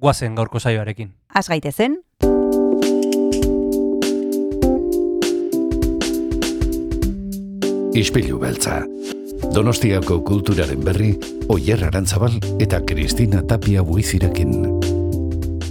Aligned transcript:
guazen 0.00 0.34
gaurko 0.34 0.58
saioarekin. 0.58 1.12
Az 1.34 1.48
gaitezen, 1.48 2.00
Ispilu 8.00 8.38
beltza. 8.38 8.84
Donostiako 9.54 10.20
kulturaren 10.24 10.84
berri, 10.84 11.10
Oyer 11.50 11.82
Arantzabal 11.84 12.36
eta 12.62 12.78
Kristina 12.86 13.42
Tapia 13.42 13.82
buizirekin. 13.82 14.52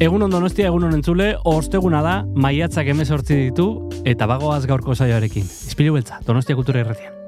Egunon 0.04 0.32
donostia, 0.32 0.68
egunon 0.68 0.94
entzule, 0.96 1.30
osteguna 1.48 2.02
da, 2.04 2.18
maiatzak 2.36 2.92
emezortzi 2.92 3.40
ditu, 3.48 3.70
eta 4.08 4.28
bagoaz 4.32 4.66
gaurko 4.68 4.96
saioarekin. 4.96 5.48
Izpilu 5.72 5.96
beltza, 5.96 6.20
donostia 6.28 6.60
kultura 6.60 6.84
irratian. 6.84 7.19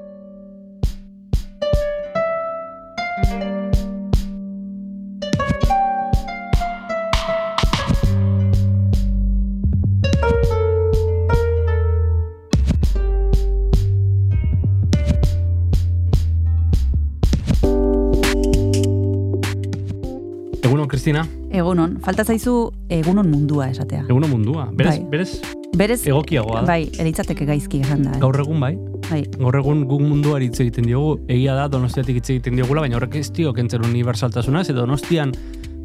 Egunon, 21.11 21.27
Kristina, 21.27 21.57
egunon, 21.59 21.97
falta 22.01 22.23
zaizu 22.23 22.71
egunon 22.89 23.29
mundua 23.29 23.69
esatea. 23.69 24.05
egunon 24.07 24.29
mundua. 24.29 24.69
Berez, 24.71 24.97
Bai. 24.99 25.07
berez 25.09 25.41
Berez, 25.77 26.01
egokiagoa 26.07 26.61
da. 26.61 26.67
bai, 26.67 26.89
eritzateke 26.99 27.45
gaizki 27.45 27.79
esan 27.81 28.03
da. 28.03 28.11
eh? 28.15 28.19
Gaur 28.19 28.39
egun 28.39 28.59
bai, 28.59 28.75
Bai, 29.09 29.21
gaur 29.37 29.55
egun 29.55 29.85
guk 29.87 30.01
munduari 30.01 30.45
hitz 30.49 30.59
egiten 30.59 30.85
diogu, 30.87 31.19
egia 31.27 31.55
da 31.55 31.67
donostiatik 31.67 32.15
hitz 32.19 32.29
egiten 32.29 32.55
diogula, 32.55 32.81
baina 32.81 32.97
horrek 32.97 33.15
ez 33.15 33.29
dio 33.31 33.53
kentzen 33.53 33.83
universaltasuna, 33.85 34.63
ze 34.63 34.73
donostian 34.73 35.31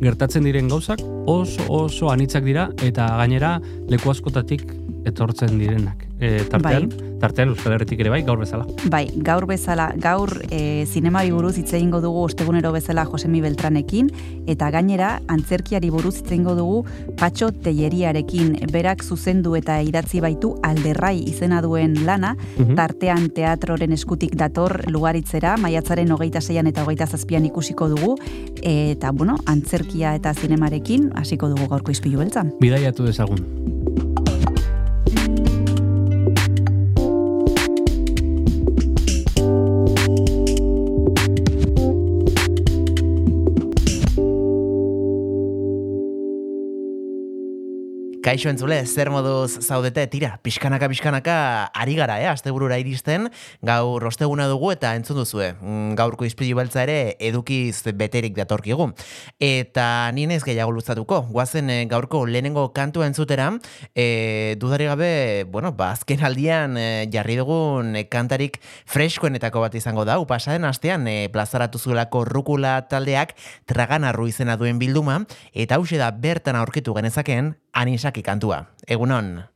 gertatzen 0.00 0.44
diren 0.44 0.68
gauzak 0.68 1.00
oso 1.27 1.62
oso 1.68 2.11
anitzak 2.11 2.44
dira 2.44 2.68
eta 2.83 3.06
gainera 3.16 3.61
leku 3.88 4.11
askotatik 4.11 4.62
etortzen 5.06 5.58
direnak. 5.58 6.05
E, 6.19 6.45
tartean, 6.48 6.89
tartean 7.20 7.50
Euskal 7.53 7.75
Herritik 7.75 8.00
ere 8.00 8.09
bai, 8.09 8.22
gaur 8.25 8.39
bezala. 8.41 8.64
bai, 8.89 9.06
gaur 9.17 9.45
bezala, 9.47 9.91
gaur 10.00 10.31
e, 10.50 10.86
zinemari 10.86 11.31
buruz 11.31 11.58
hitz 11.58 11.75
egingo 11.75 12.00
dugu 12.00 12.23
ostegunero 12.25 12.73
bezala 12.73 13.05
Josemi 13.05 13.42
Beltranekin, 13.45 14.08
eta 14.47 14.70
gainera 14.70 15.20
antzerkiari 15.28 15.91
buruz 15.91 16.14
hitz 16.23 16.31
egingo 16.33 16.55
dugu 16.56 16.84
Patxo 17.19 17.50
Telleriarekin, 17.53 18.56
berak 18.73 19.05
zuzendu 19.05 19.56
eta 19.56 19.83
idatzi 19.83 20.20
baitu 20.25 20.55
alderrai 20.62 21.19
izena 21.28 21.61
duen 21.61 22.06
lana, 22.06 22.34
Mhm. 22.56 22.75
tartean 22.77 23.28
teatroren 23.30 23.92
eskutik 23.92 24.36
dator 24.36 24.84
lugaritzera, 24.91 25.56
maiatzaren 25.58 26.11
hogeita 26.12 26.41
zeian 26.41 26.67
eta 26.67 26.83
hogeita 26.84 27.06
zazpian 27.06 27.45
ikusiko 27.45 27.89
dugu, 27.92 28.17
eta, 28.62 29.12
bueno, 29.12 29.36
antzerkia 29.45 30.14
eta 30.14 30.33
zinemarekin 30.34 31.11
hasiko 31.14 31.48
dugu 31.48 31.69
gaurko 31.69 31.91
izpilu 31.91 32.19
beltzan. 32.19 32.55
Bidaiatu 32.61 33.05
dezagun. 33.05 34.05
Kaixo 48.27 48.48
entzule, 48.51 48.81
zer 48.91 49.07
moduz 49.14 49.61
zaudete, 49.63 50.03
tira, 50.11 50.33
pixkanaka, 50.42 50.89
pixkanaka, 50.91 51.35
ari 51.70 51.95
gara, 51.95 52.17
eh, 52.19 52.27
asteburura 52.27 52.75
iristen, 52.83 53.29
gaur 53.63 54.03
osteguna 54.03 54.48
dugu 54.51 54.73
eta 54.73 54.97
entzun 54.98 55.20
duzue, 55.20 55.53
mm, 55.55 55.92
gaurko 55.95 56.27
izpilu 56.27 56.57
beltza 56.59 56.83
ere 56.83 57.14
edukiz 57.20 57.85
beterik 57.95 58.35
datorkigu. 58.35 58.89
Eta 59.39 60.11
ni 60.11 60.27
naiz 60.27 60.42
gehiago 60.42 60.73
luzatuko, 60.75 61.20
guazen 61.31 61.70
eh, 61.70 61.85
gaurko 61.87 62.25
lehenengo 62.27 62.73
kantua 62.75 63.07
entzutera, 63.07 63.53
e, 63.95 64.57
dudari 64.58 64.91
gabe, 64.91 65.45
bueno, 65.45 65.70
ba, 65.70 65.93
azken 65.93 66.25
aldian 66.25 66.75
eh, 66.77 67.07
jarri 67.13 67.37
dugun 67.37 67.95
eh, 67.95 68.08
kantarik 68.08 68.58
freskoenetako 68.87 69.61
bat 69.61 69.79
izango 69.79 70.05
da, 70.05 70.19
pasaden 70.27 70.64
astean 70.64 71.07
e, 71.07 71.29
plazaratu 71.31 71.79
zuelako 71.79 72.25
rukula 72.25 72.89
taldeak 72.91 73.37
traganarru 73.67 74.27
izena 74.27 74.57
duen 74.57 74.83
bilduma, 74.83 75.20
eta 75.55 75.79
hause 75.79 75.95
da 75.95 76.11
bertan 76.11 76.57
aurkitu 76.57 76.93
genezakeen 76.93 77.55
anisaki 77.77 78.15
kantua. 78.22 78.66
Egunon. 78.86 79.55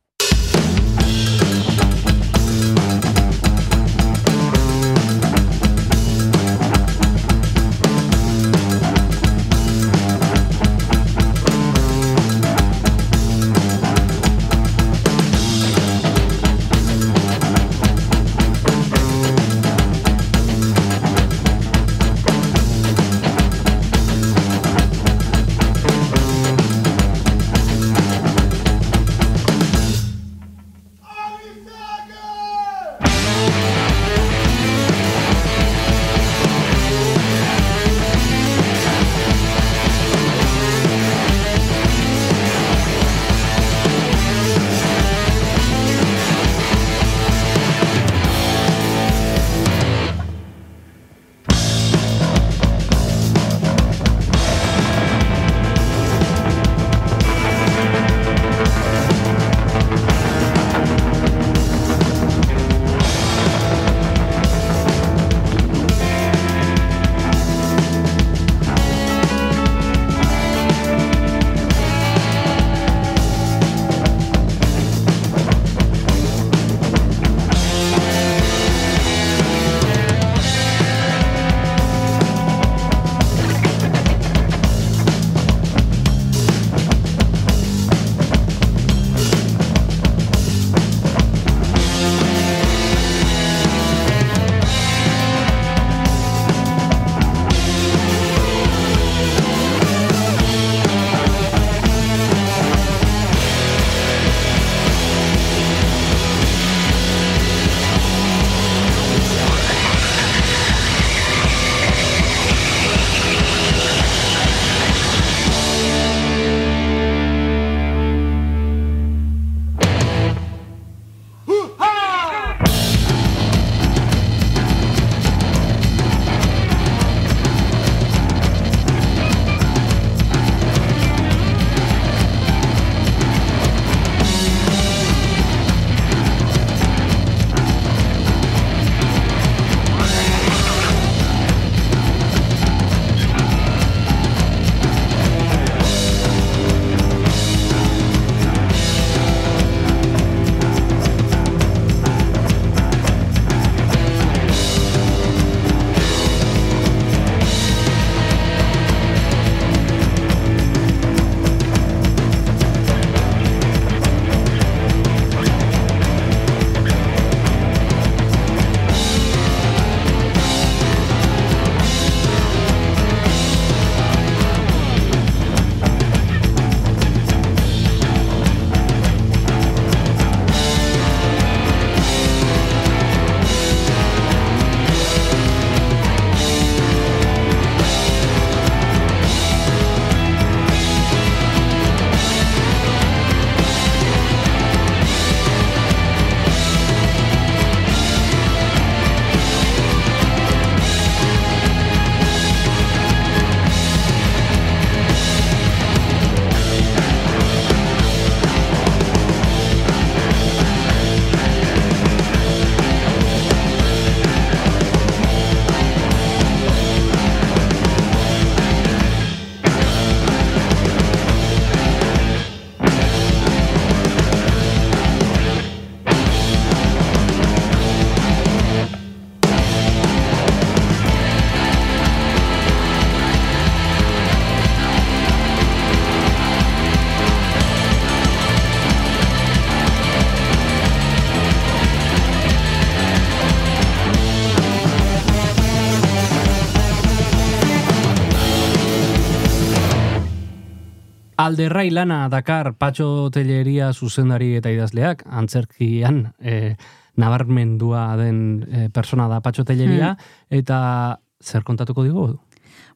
Alderrai 251.51 251.89
lana 251.91 252.29
Dakar 252.31 252.69
Patxo 252.79 253.27
Telleria 253.35 253.89
zuzendari 253.91 254.53
eta 254.55 254.71
idazleak, 254.71 255.25
antzerkian 255.27 256.29
e, 256.39 256.77
nabarmendua 257.19 258.05
den 258.15 258.37
e, 258.71 258.85
persona 258.87 259.27
da 259.27 259.41
Patxo 259.43 259.65
Telleria, 259.67 260.13
Hmm. 260.15 260.57
eta 260.61 261.19
zer 261.43 261.65
kontatuko 261.67 262.05
digu? 262.07 262.39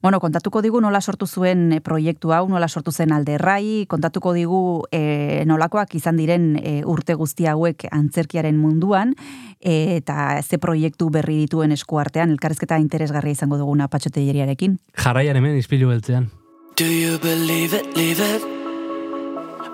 Bueno, 0.02 0.22
kontatuko 0.22 0.62
digu 0.62 0.80
nola 0.80 1.02
sortu 1.02 1.28
zuen 1.28 1.74
e, 1.74 1.82
proiektu 1.82 2.32
hau, 2.32 2.48
nola 2.48 2.70
sortu 2.70 2.94
zen 2.94 3.12
alderrai, 3.12 3.88
kontatuko 3.90 4.32
digu 4.32 4.86
e, 4.90 5.44
nolakoak 5.46 5.96
izan 6.00 6.16
diren 6.16 6.56
e, 6.56 6.84
urte 6.86 7.16
guzti 7.20 7.48
hauek 7.52 7.90
antzerkiaren 7.92 8.56
munduan, 8.56 9.16
e, 9.60 9.98
eta 9.98 10.40
ze 10.44 10.58
proiektu 10.60 11.10
berri 11.10 11.42
dituen 11.44 11.76
eskuartean, 11.76 12.32
elkarrezketa 12.32 12.80
interesgarria 12.80 13.36
izango 13.36 13.58
duguna 13.58 13.90
patxoteieriarekin. 13.90 14.80
Jarraian 14.96 15.36
hemen 15.36 15.58
izpilu 15.58 15.92
beltzean. 15.92 16.32
Do 16.76 16.86
you 16.86 17.18
believe 17.18 17.74
it, 17.74 17.96
leave 17.96 18.20
it? 18.20 18.42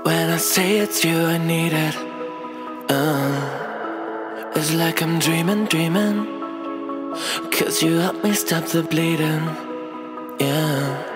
When 0.05 0.29
I 0.29 0.37
say 0.37 0.77
it's 0.77 1.03
you, 1.03 1.17
I 1.17 1.39
need 1.39 1.73
it. 1.73 1.95
Uh, 2.87 4.51
it's 4.55 4.71
like 4.75 5.01
I'm 5.01 5.17
dreaming, 5.17 5.65
dreaming. 5.65 6.27
Cause 7.49 7.81
you 7.81 7.97
help 7.97 8.23
me 8.23 8.33
stop 8.33 8.65
the 8.65 8.83
bleeding. 8.83 9.43
Yeah. 10.39 11.10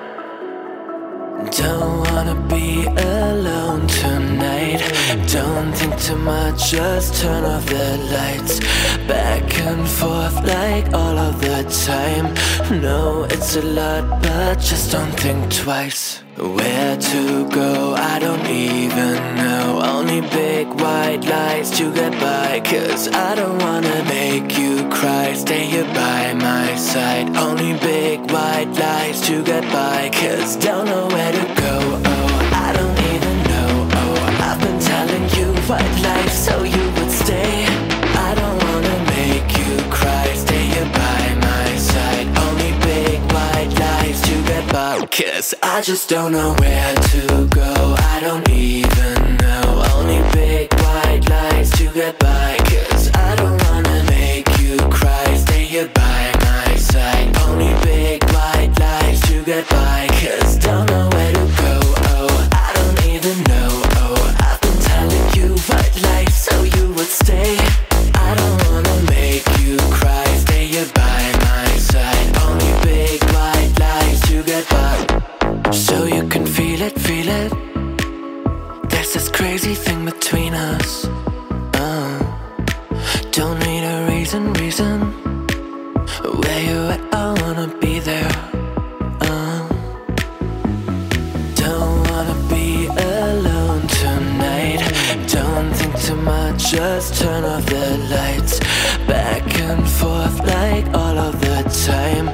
Don't 1.51 1.99
wanna 1.99 2.35
be 2.49 2.85
alone 2.85 3.87
tonight. 3.87 4.81
Don't 5.27 5.71
think 5.73 5.97
too 5.99 6.17
much, 6.17 6.71
just 6.71 7.21
turn 7.21 7.43
off 7.43 7.65
the 7.65 7.97
lights. 8.11 8.59
Back 9.07 9.59
and 9.59 9.87
forth 9.87 10.35
like 10.43 10.91
all 10.93 11.17
of 11.17 11.39
the 11.41 11.63
time. 11.85 12.33
No, 12.81 13.25
it's 13.25 13.55
a 13.55 13.61
lot, 13.61 14.21
but 14.21 14.59
just 14.59 14.91
don't 14.91 15.17
think 15.19 15.53
twice. 15.53 16.24
Where 16.37 16.97
to 16.97 17.49
go, 17.49 17.93
I 17.95 18.19
don't 18.19 18.45
even 18.45 19.15
know. 19.37 19.81
Only 19.81 20.19
big 20.19 20.67
white 20.67 21.23
lights 21.23 21.77
to 21.77 21.93
get 21.93 22.11
by. 22.19 22.59
Cause 22.59 23.07
I 23.07 23.35
don't 23.35 23.57
wanna 23.59 24.03
make 24.03 24.57
you 24.57 24.83
cry. 24.89 25.31
Stay 25.33 25.63
here 25.63 25.85
by 25.93 26.33
my 26.33 26.75
side. 26.75 27.37
Only 27.37 27.79
big 27.79 28.19
white 28.29 28.67
lights 28.77 29.25
to 29.27 29.43
get 29.43 29.63
by. 29.71 30.09
Cause 30.11 30.57
don't 30.57 30.87
know 30.87 31.07
where 31.07 31.31
to 31.31 31.45
go. 31.61 32.01
Oh, 32.03 32.49
I 32.51 32.73
don't 32.73 32.99
even 33.13 33.37
know. 33.51 33.89
Oh, 33.93 34.37
I've 34.41 34.59
been 34.59 34.79
telling 34.81 35.29
you 35.37 35.53
white 35.69 36.01
lights 36.01 36.37
so 36.37 36.63
you 36.63 36.84
Cause 45.11 45.53
I 45.61 45.81
just 45.81 46.09
don't 46.09 46.31
know 46.31 46.55
where 46.59 46.95
to 46.95 47.47
go. 47.47 47.95
I 47.97 48.19
don't 48.21 48.49
even 48.49 49.37
know. 49.37 49.83
Only 49.93 50.21
big 50.33 50.73
white 50.73 51.21
lights 51.29 51.71
to 51.77 51.89
get 51.91 52.17
by. 52.19 52.57
Cause 52.59 53.11
I 53.13 53.35
don't 53.35 53.61
wanna 53.65 54.03
make 54.09 54.47
you 54.59 54.77
cry. 54.89 55.35
Stay 55.35 55.65
here 55.65 55.89
by 55.93 56.31
my 56.41 56.75
side. 56.77 57.35
Only 57.41 57.73
big 57.83 58.23
white 58.31 58.73
lights 58.79 59.21
to 59.27 59.43
get 59.43 59.69
by. 59.69 60.07
Cause 60.11 60.57
don't 60.57 60.89
know 60.89 61.09
where 61.09 61.33
to 61.33 61.44
between 80.25 80.55
us. 80.55 81.05
Uh, 81.75 82.17
don't 83.29 83.59
need 83.59 83.83
a 83.83 84.07
reason, 84.09 84.53
reason. 84.53 85.01
Where 86.41 86.61
you 86.67 86.79
at? 86.95 87.01
I 87.13 87.39
wanna 87.41 87.67
be 87.79 87.99
there. 87.99 88.31
Uh, 89.21 89.67
don't 91.53 91.99
wanna 92.09 92.37
be 92.49 92.87
alone 92.87 93.85
tonight. 94.01 94.81
Don't 95.27 95.71
think 95.75 95.93
too 96.01 96.15
much, 96.15 96.71
just 96.71 97.21
turn 97.21 97.43
off 97.43 97.63
the 97.67 97.85
lights. 98.09 98.59
Back 99.05 99.43
and 99.59 99.87
forth 99.87 100.39
like 100.39 100.87
all 101.01 101.17
of 101.19 101.39
the 101.39 101.59
time. 101.85 102.27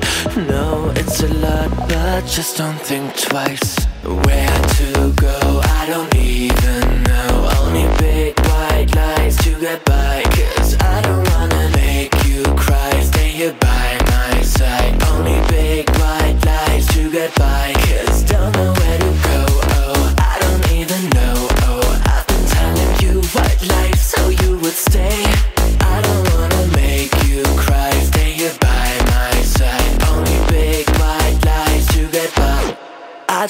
No, 0.47 0.93
it's 0.95 1.23
a 1.23 1.33
lot, 1.45 1.69
but 1.89 2.25
just 2.25 2.55
don't 2.55 2.79
think 2.79 3.17
twice. 3.17 3.75
Where 4.25 4.59
to 4.79 5.11
go, 5.17 5.59
I 5.79 5.87
don't 5.87 6.15
even 6.15 7.00
that 9.61 9.85
bike. 9.85 10.60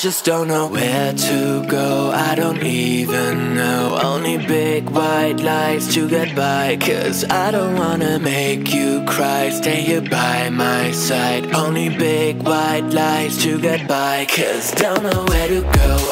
Just 0.02 0.26
don't 0.26 0.48
know 0.48 0.68
where 0.68 1.14
to 1.14 1.64
go. 1.68 2.10
I 2.10 2.34
don't 2.34 2.64
even 2.64 3.54
know. 3.54 4.00
Only 4.02 4.40
big 4.40 4.90
white 4.90 5.40
lights 5.40 5.94
to 5.94 6.10
get 6.10 6.36
by. 6.36 6.78
Cause 6.78 7.24
I 7.26 7.52
don't 7.52 7.76
wanna 7.76 8.18
make 8.18 8.74
you 8.74 9.06
cry. 9.06 9.52
Stay 9.52 9.82
here 9.82 10.02
by 10.02 10.50
my 10.50 10.90
side. 10.90 11.54
Only 11.54 11.90
big 11.90 12.42
white 12.42 12.90
lights 12.90 13.44
to 13.44 13.62
get 13.62 13.88
by. 13.88 14.26
Cause 14.26 14.72
don't 14.72 15.04
know 15.04 15.24
where 15.26 15.48
to 15.50 15.62
go. 15.62 16.11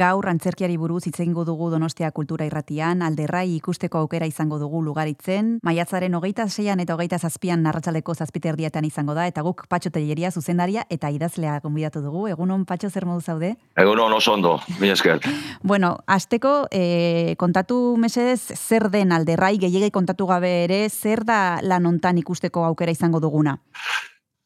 Gaur 0.00 0.30
antzerkiari 0.30 0.78
buruz 0.80 1.02
hitz 1.04 1.20
dugu 1.44 1.68
Donostia 1.68 2.10
Kultura 2.10 2.46
Irratian, 2.46 3.02
alderrai 3.02 3.56
ikusteko 3.56 3.98
aukera 3.98 4.24
izango 4.24 4.58
dugu 4.58 4.80
lugaritzen. 4.80 5.58
Maiatzaren 5.62 6.14
hogeita 6.14 6.48
seian 6.48 6.80
eta 6.80 6.94
hogeita 6.94 7.18
zazpian 7.18 7.62
narratxaleko 7.62 8.14
zazpiterdiatan 8.14 8.84
izango 8.88 9.12
da, 9.12 9.26
eta 9.26 9.42
guk 9.42 9.66
Patxo 9.68 9.90
Telleria 9.90 10.30
zuzendaria 10.30 10.86
eta 10.88 11.10
idazlea 11.10 11.58
gonbidatu 11.60 12.00
dugu. 12.00 12.28
Egunon 12.28 12.64
Patxo 12.64 12.88
zer 12.88 13.04
modu 13.04 13.20
zaude? 13.20 13.56
Egun 13.76 14.00
hon 14.00 14.16
oso 14.16 14.32
ondo, 14.32 14.58
mi 14.80 14.88
esker. 14.88 15.20
Bueno, 15.62 15.98
asteko 16.06 16.68
e, 16.72 17.34
kontatu 17.36 17.96
mesedez 18.00 18.56
zer 18.56 18.88
den 18.90 19.12
alderrai, 19.12 19.58
gehiagei 19.60 19.90
kontatu 19.92 20.24
gabe 20.26 20.64
ere, 20.64 20.86
zer 20.88 21.26
da 21.28 21.60
lan 21.60 21.84
hontan 21.86 22.18
ikusteko 22.18 22.64
aukera 22.64 22.96
izango 22.96 23.20
duguna? 23.20 23.58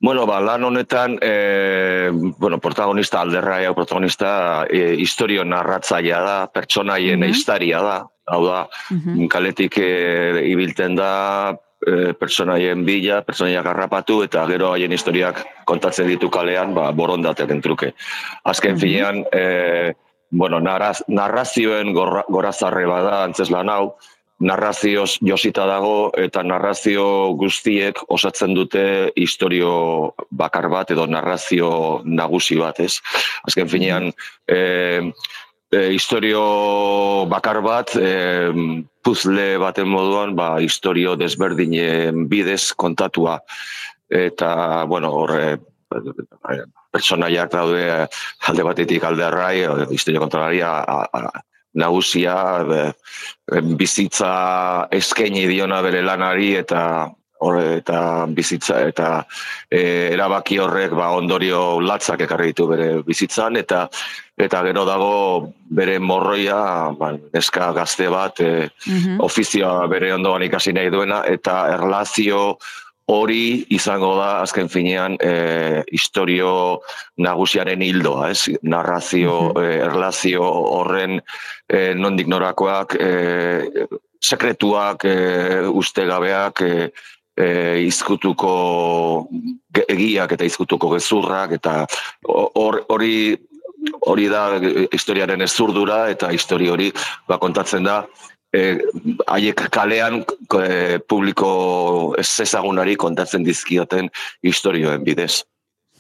Bueno, 0.05 0.27
ba, 0.27 0.39
lan 0.39 0.63
honetan, 0.65 1.17
e, 1.19 2.11
bueno, 2.13 2.59
protagonista 2.61 3.23
alderraia, 3.23 3.73
protagonista 3.73 4.67
e, 4.69 4.97
historio 5.01 5.47
narratzaia 5.49 6.19
da, 6.21 6.47
pertsonaien 6.53 7.21
Mhm. 7.21 7.31
historia 7.31 7.81
da. 7.81 8.07
Hau 8.27 8.45
da, 8.45 8.69
Mhm. 8.91 9.29
kaletik 9.29 9.79
e, 9.79 10.45
ibilten 10.45 10.95
da, 10.95 11.57
e, 11.87 12.13
pertsonaien 12.13 12.85
bila, 12.85 13.23
pertsonaiak 13.25 13.65
harrapatu, 13.65 14.23
eta 14.25 14.45
gero 14.47 14.73
haien 14.75 14.93
historiak 14.93 15.41
kontatzen 15.65 16.07
ditu 16.07 16.29
kalean, 16.29 16.75
ba, 16.75 16.91
borondateren 16.93 17.63
truke. 17.63 17.95
Azken 18.45 18.75
Mhm. 18.75 18.81
finean, 18.81 19.25
e, 19.33 19.95
bueno, 20.31 20.61
narraz, 20.61 21.03
narrazioen 21.09 21.95
gorra, 21.95 22.27
gorazarre 22.29 22.85
bada, 22.85 23.25
antzeslan 23.25 23.71
hau, 23.71 23.97
narrazioz 24.43 25.19
josita 25.23 25.67
dago 25.69 26.11
eta 26.19 26.43
narrazio 26.43 27.35
guztiek 27.39 28.01
osatzen 28.09 28.55
dute 28.55 28.85
historio 29.17 30.15
bakar 30.31 30.69
bat 30.73 30.91
edo 30.91 31.07
narrazio 31.07 32.03
nagusi 32.05 32.59
bat, 32.59 32.81
ez? 32.81 32.99
Azken 33.47 33.71
finean, 33.71 34.11
e, 34.49 34.59
e, 35.71 35.81
historio 35.95 37.27
bakar 37.31 37.63
bat, 37.63 37.95
e, 37.97 38.51
puzle 39.05 39.55
baten 39.61 39.89
moduan, 39.89 40.35
ba, 40.35 40.57
historio 40.61 41.15
desberdinen 41.17 42.27
bidez 42.29 42.73
kontatua. 42.75 43.39
Eta, 44.11 44.85
bueno, 44.89 45.13
horre, 45.23 45.59
pertsonaiak 46.95 47.51
daude 47.53 47.85
alde 48.49 48.67
batetik 48.67 49.05
alde 49.05 49.27
arrai, 49.27 49.57
historio 49.95 50.23
kontrolaria 50.23 50.73
nagusia, 51.75 52.37
e, 52.63 52.81
e, 53.53 53.61
bizitza 53.79 54.89
eskaini 54.95 55.47
diona 55.51 55.83
bere 55.83 56.03
lanari 56.03 56.55
eta 56.61 56.83
hor, 57.45 57.59
eta 57.61 58.27
bizitza 58.33 58.81
eta 58.89 59.09
e, 59.69 60.11
erabaki 60.15 60.59
horrek 60.63 60.95
ba 60.97 61.11
ondorio 61.17 61.81
latzak 61.83 62.25
ekarri 62.27 62.53
ditu 62.53 62.69
bere 62.71 62.89
bizitzan 63.07 63.59
eta 63.61 63.85
eta 64.39 64.63
gero 64.67 64.85
dago 64.87 65.13
bere 65.71 65.99
morroia 65.99 66.91
ba, 66.99 67.13
neska 67.35 67.73
gazte 67.77 68.09
bat 68.13 68.41
e, 68.41 68.69
ofizioa 69.19 69.87
bere 69.91 70.15
ondoan 70.15 70.47
ikasi 70.49 70.73
nahi 70.73 70.91
duena 70.95 71.23
eta 71.31 71.59
erlazio 71.75 72.57
hori 73.07 73.65
izango 73.75 74.15
da 74.17 74.29
azken 74.43 74.69
finean 74.73 75.17
e, 75.21 75.83
historio 75.93 76.81
nagusiaren 77.21 77.83
hildoa, 77.85 78.31
ez? 78.33 78.49
Narrazio, 78.63 79.53
e, 79.61 79.67
erlazio 79.85 80.45
horren 80.45 81.19
e, 81.21 81.93
nondik 81.99 82.31
norakoak, 82.33 82.97
e, 82.97 83.89
sekretuak, 84.25 85.05
e, 85.05 85.17
ustegabeak, 85.69 86.63
e, 86.65 86.91
e, 87.37 87.49
izkutuko 87.85 88.55
egiak 89.89 90.37
eta 90.37 90.47
izkutuko 90.49 90.95
gezurrak, 90.97 91.59
eta 91.59 91.83
hori 92.25 93.17
hori 94.09 94.29
da 94.33 94.45
historiaren 94.93 95.45
ezurdura 95.45 96.07
eta 96.13 96.31
histori 96.33 96.71
hori 96.73 96.91
ba 97.29 97.39
kontatzen 97.41 97.85
da 97.85 98.05
eh, 98.55 98.79
haiek 99.27 99.67
kalean 99.75 100.23
e, 100.23 100.99
publiko 101.09 102.15
ez 102.21 102.29
ezagunari 102.45 102.97
kontatzen 103.01 103.45
dizkioten 103.47 104.11
historioen 104.47 105.05
bidez. 105.05 105.43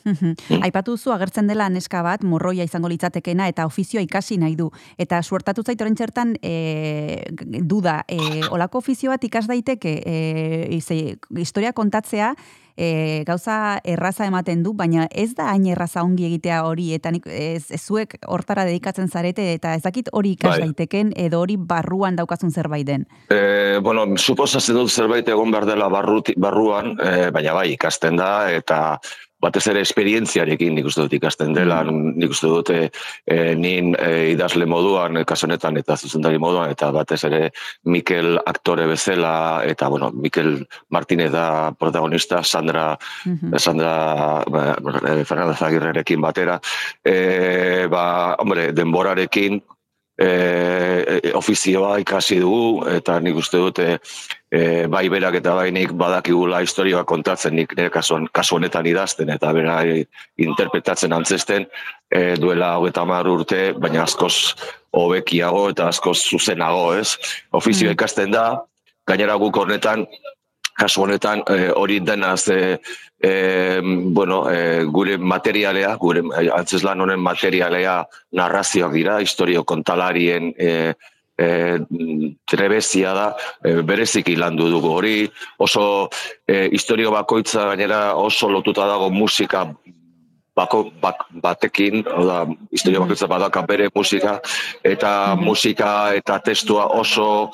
Mm. 0.04 0.60
Aipatu 0.66 0.98
zu 0.98 1.12
agertzen 1.14 1.46
dela 1.48 1.70
neska 1.72 2.02
bat, 2.04 2.24
morroia 2.28 2.64
izango 2.66 2.90
litzatekena 2.92 3.48
eta 3.48 3.64
ofizioa 3.64 4.02
ikasi 4.04 4.36
nahi 4.40 4.56
du. 4.56 4.68
Eta 5.00 5.22
suertatu 5.22 5.64
zait 5.64 5.80
orain 5.80 5.96
txertan 5.96 6.34
e, 6.42 7.24
duda, 7.64 8.02
e, 8.08 8.18
olako 8.52 8.84
ofizio 8.84 9.14
bat 9.14 9.24
ikas 9.24 9.46
daiteke 9.48 9.94
e, 10.04 10.18
historia 10.76 11.72
kontatzea, 11.72 12.34
e, 12.76 13.22
gauza 13.26 13.80
erraza 13.84 14.26
ematen 14.26 14.62
du, 14.64 14.74
baina 14.74 15.06
ez 15.10 15.32
da 15.34 15.48
hain 15.52 15.66
erraza 15.70 16.02
ongi 16.04 16.26
egitea 16.28 16.62
hori, 16.66 16.90
eta 16.96 17.12
nik, 17.14 17.26
ez, 17.26 17.66
ez 17.70 17.80
zuek 17.80 18.16
hortara 18.26 18.66
dedikatzen 18.68 19.08
zarete, 19.08 19.52
eta 19.54 19.74
ez 19.78 19.82
dakit 19.84 20.10
hori 20.12 20.34
ikas 20.38 20.56
bai. 20.56 20.68
daiteken, 20.68 21.12
edo 21.26 21.40
hori 21.44 21.56
barruan 21.58 22.16
daukazun 22.16 22.52
zerbait 22.52 22.86
den. 22.86 23.06
E, 23.30 23.78
bueno, 23.82 24.06
suposatzen 24.18 24.78
dut 24.78 24.90
zerbait 24.90 25.28
egon 25.28 25.54
behar 25.54 25.68
dela 25.70 25.90
barruan, 25.90 26.96
e, 26.98 27.30
baina 27.34 27.54
bai 27.56 27.70
ikasten 27.74 28.18
da, 28.20 28.32
eta 28.52 28.98
batez 29.44 29.64
ere 29.72 29.82
esperientziarekin 29.84 30.74
nik 30.76 30.88
uste 30.88 31.04
dut 31.04 31.16
ikasten 31.18 31.54
dela, 31.56 31.82
mm. 31.84 32.14
nik 32.20 32.32
uste 32.34 32.50
dut 32.50 32.72
e, 32.74 32.88
nin 33.58 33.92
e, 33.98 34.10
idazle 34.32 34.66
moduan, 34.70 35.20
kasonetan 35.28 35.78
eta 35.80 35.98
zuzendari 36.00 36.40
moduan, 36.42 36.72
eta 36.74 36.90
batez 36.94 37.20
ere 37.28 37.42
Mikel 37.90 38.38
aktore 38.46 38.86
bezala, 38.90 39.34
eta 39.68 39.90
bueno, 39.92 40.10
Mikel 40.14 40.56
Martinez 40.94 41.30
da 41.34 41.72
protagonista, 41.78 42.42
Sandra, 42.42 42.96
mm 43.26 43.38
-hmm. 43.38 43.58
Sandra 43.58 43.94
ba, 44.50 44.64
Fernandez 45.24 45.62
Agirrerekin 45.62 46.20
batera, 46.20 46.60
e, 47.04 47.86
ba, 47.90 48.36
hombre, 48.38 48.72
denborarekin, 48.72 49.62
e, 50.18 50.28
e, 51.22 51.32
ofizioa 51.34 51.98
ikasi 52.02 52.38
dugu, 52.42 52.84
eta 52.90 53.18
nik 53.20 53.36
uste 53.36 53.58
dute 53.58 53.86
e, 53.94 53.98
bai 54.90 55.08
berak 55.10 55.40
eta 55.40 55.54
bai 55.56 55.70
nik 55.74 55.92
badakigula 55.98 56.60
historioa 56.62 57.04
kontatzen 57.04 57.56
nik 57.58 57.72
nire 57.76 57.90
kasuan, 57.90 58.28
kasu 58.32 58.58
honetan 58.58 58.86
idazten, 58.86 59.32
eta 59.34 59.52
bera 59.52 59.80
interpretatzen 60.38 61.12
antzesten 61.12 61.66
e, 62.10 62.36
duela 62.38 62.76
hogeta 62.78 63.04
mar 63.08 63.26
urte, 63.26 63.72
baina 63.78 64.04
askoz 64.04 64.54
hobekiago 64.94 65.68
eta 65.72 65.88
askoz 65.90 66.20
zuzenago, 66.28 66.92
ez? 66.94 67.16
Ofizioa 67.52 67.90
mm. 67.90 67.98
ikasten 67.98 68.34
da, 68.34 68.44
gainera 69.08 69.34
guk 69.42 69.58
honetan, 69.64 70.06
kasu 70.78 71.04
honetan 71.04 71.42
e, 71.50 71.70
hori 71.74 72.00
dena 72.00 72.36
ze 72.36 72.78
e, 73.22 73.80
bueno, 73.82 74.50
e, 74.50 74.84
gure 74.84 75.18
materialea, 75.18 75.94
gure 75.96 76.22
e, 76.38 76.48
antzeslan 76.50 77.00
honen 77.00 77.20
materialea 77.22 78.02
narrazioak 78.32 78.92
dira, 78.92 79.20
historio 79.22 79.64
kontalarien 79.64 80.52
e, 80.58 80.94
e, 81.38 81.78
trebezia 82.46 83.14
da, 83.14 83.26
e, 83.64 83.82
bereziki 83.82 84.36
landu 84.36 84.68
dugu 84.70 84.92
hori, 84.94 85.16
oso 85.58 86.08
e, 86.46 86.68
historio 86.72 87.10
bakoitza 87.14 87.68
gainera 87.72 88.14
oso 88.14 88.48
lotuta 88.48 88.86
dago 88.86 89.10
musika 89.10 89.66
bako, 90.54 90.90
bak, 91.02 91.26
batekin, 91.42 92.04
oda, 92.06 92.44
historio 92.70 93.00
mm-hmm. 93.00 93.08
bakoitza 93.08 93.26
badaka 93.26 93.62
bere 93.66 93.88
musika, 93.94 94.38
eta 94.84 95.34
mm-hmm. 95.34 95.44
musika 95.44 95.90
eta 96.14 96.38
testua 96.38 96.86
oso 96.94 97.50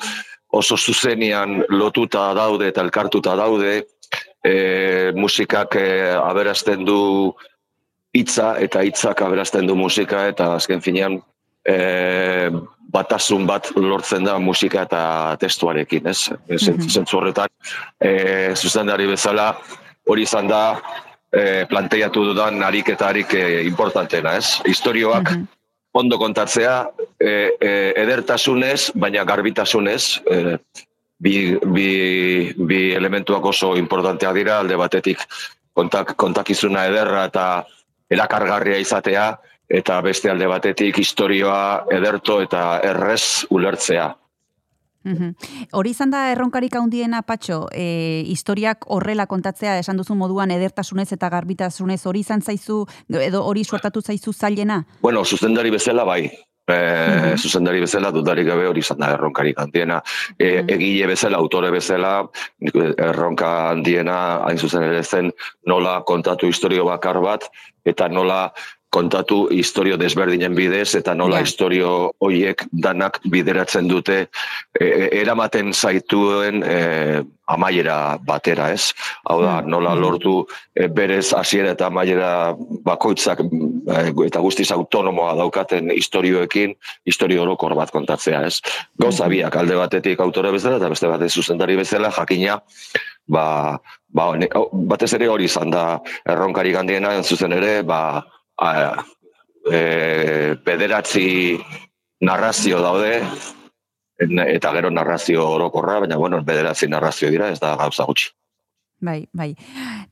oso 0.51 0.75
zuzenian 0.75 1.61
lotuta 1.71 2.33
daude 2.35 2.67
eta 2.67 2.83
elkartuta 2.83 3.37
daude, 3.39 3.85
e, 4.43 5.11
musikak 5.15 5.77
e, 5.79 6.11
aberazten 6.11 6.85
du 6.85 7.33
hitza 8.11 8.57
eta 8.59 8.83
hitzak 8.83 9.21
aberazten 9.23 9.67
du 9.67 9.77
musika 9.79 10.25
eta 10.27 10.49
azken 10.57 10.81
finean 10.83 11.21
e, 11.65 12.49
batasun 12.91 13.45
bat 13.47 13.71
lortzen 13.75 14.27
da 14.27 14.37
musika 14.39 14.83
eta 14.87 15.37
testuarekin, 15.39 16.07
ez? 16.07 16.29
Mm 16.31 16.57
-hmm. 16.57 16.89
Zentzu 16.89 17.17
horretan, 17.17 17.49
e, 17.99 18.55
zuzendari 18.55 19.07
bezala, 19.07 19.55
hori 20.07 20.21
izan 20.23 20.47
da, 20.47 20.81
e, 21.31 21.65
planteiatu 21.65 22.25
dudan 22.25 22.63
harik 22.63 22.89
eta 22.89 23.07
harik 23.07 23.33
e, 23.33 23.63
importantena, 23.63 24.35
ez? 24.35 24.61
Historioak 24.65 25.31
mhm 25.31 25.47
ondo 25.91 26.17
kontatzea, 26.17 26.89
e, 27.19 27.51
e, 27.59 27.71
edertasunez, 27.99 28.91
baina 28.95 29.23
garbitasunez, 29.27 30.21
e, 30.23 30.57
bi, 31.19 31.35
bi, 31.65 32.53
bi 32.57 32.79
elementuak 32.95 33.45
oso 33.51 33.75
importanteak 33.77 34.37
dira, 34.39 34.59
alde 34.59 34.79
batetik 34.79 35.25
kontak, 35.75 36.15
kontakizuna 36.15 36.87
ederra 36.87 37.25
eta 37.29 37.45
erakargarria 38.11 38.79
izatea, 38.81 39.33
eta 39.71 40.01
beste 40.03 40.29
alde 40.29 40.47
batetik 40.51 40.99
historioa 40.99 41.85
ederto 41.91 42.41
eta 42.43 42.79
errez 42.83 43.47
ulertzea. 43.49 44.09
Hori 45.73 45.93
izan 45.95 46.11
da 46.13 46.27
erronkarik 46.29 46.75
handiena 46.77 47.23
patxo, 47.25 47.63
e, 47.73 48.21
historiak 48.29 48.85
horrela 48.93 49.25
kontatzea 49.25 49.79
esan 49.81 49.97
duzu 49.97 50.13
moduan 50.15 50.51
edertasunez 50.53 51.07
eta 51.15 51.29
garbitasunez 51.33 52.03
hori 52.05 52.21
izan 52.21 52.41
zaizu 52.41 52.83
edo 53.09 53.41
hori 53.45 53.63
suertatu 53.63 54.01
zaizu 54.01 54.33
zailena? 54.33 54.83
Bueno, 55.01 55.25
zuzendari 55.25 55.73
bezala 55.73 56.05
bai. 56.05 56.29
E, 56.71 57.33
Zuzendari 57.41 57.81
bezala 57.81 58.11
dudarik 58.13 58.45
gabe 58.47 58.67
hori 58.69 58.83
izan 58.85 58.99
da 59.01 59.09
erronkarik 59.15 59.57
handiena. 59.59 59.97
E, 60.37 60.61
Egile 60.75 61.07
bezala, 61.09 61.39
autore 61.41 61.71
bezala, 61.73 62.11
erronka 62.61 63.49
handiena 63.71 64.19
hain 64.45 64.61
zuzen 64.61 64.85
ere 64.85 65.01
zen 65.03 65.31
nola 65.67 66.01
kontatu 66.05 66.47
historio 66.47 66.85
bakar 66.85 67.19
bat 67.25 67.49
eta 67.83 68.07
nola 68.07 68.51
kontatu 68.91 69.45
historio 69.55 69.95
desberdinen 69.97 70.55
bidez 70.55 70.95
eta 70.99 71.15
nola 71.15 71.39
yeah. 71.39 71.47
historio 71.47 71.91
hoiek 72.19 72.65
danak 72.71 73.21
bideratzen 73.31 73.87
dute 73.87 74.17
e, 74.27 74.85
e, 74.85 75.05
eramaten 75.21 75.71
zaituen 75.73 76.59
e, 76.63 76.79
amaiera 77.51 78.17
batera, 78.23 78.69
ez? 78.71 78.91
Hau 79.27 79.39
da, 79.41 79.59
mm. 79.61 79.71
nola 79.71 79.95
mm. 79.95 80.01
lortu 80.03 80.33
e, 80.75 80.89
berez 80.91 81.31
hasiera 81.35 81.71
eta 81.75 81.87
amaiera 81.87 82.31
bakoitzak 82.85 83.43
e, 83.43 84.03
eta 84.27 84.43
guztiz 84.43 84.67
autonomoa 84.75 85.37
daukaten 85.39 85.91
historioekin 85.95 86.75
historio 87.07 87.45
orokor 87.47 87.75
bat 87.79 87.95
kontatzea, 87.95 88.43
ez? 88.47 88.59
Goza 88.99 89.25
mm. 89.25 89.31
biak 89.37 89.57
alde 89.63 89.79
batetik 89.79 90.19
autore 90.19 90.51
bezala 90.51 90.81
eta 90.81 90.91
beste 90.91 91.11
batez 91.11 91.31
zuzendari 91.31 91.79
bezala 91.79 92.11
jakina 92.11 92.59
ba, 93.31 93.79
ba, 94.11 94.27
batez 94.91 95.13
ere 95.15 95.31
hori 95.31 95.47
izan 95.47 95.71
da 95.71 95.85
erronkari 96.27 96.75
gandiena 96.75 97.15
zuzen 97.23 97.55
ere, 97.55 97.81
ba, 97.87 98.21
a, 98.57 99.03
e, 99.71 100.57
pederatzi 100.65 101.59
narrazio 102.21 102.81
daude, 102.81 103.21
eta 104.21 104.71
gero 104.73 104.91
narrazio 104.91 105.47
orokorra, 105.49 105.99
baina 105.99 106.17
bueno, 106.17 106.43
pederatzi 106.45 106.87
narrazio 106.87 107.31
dira, 107.31 107.49
ez 107.49 107.59
da 107.59 107.75
gauza 107.75 108.05
gutxi. 108.05 108.29
Bai, 109.01 109.25
bai. 109.33 109.55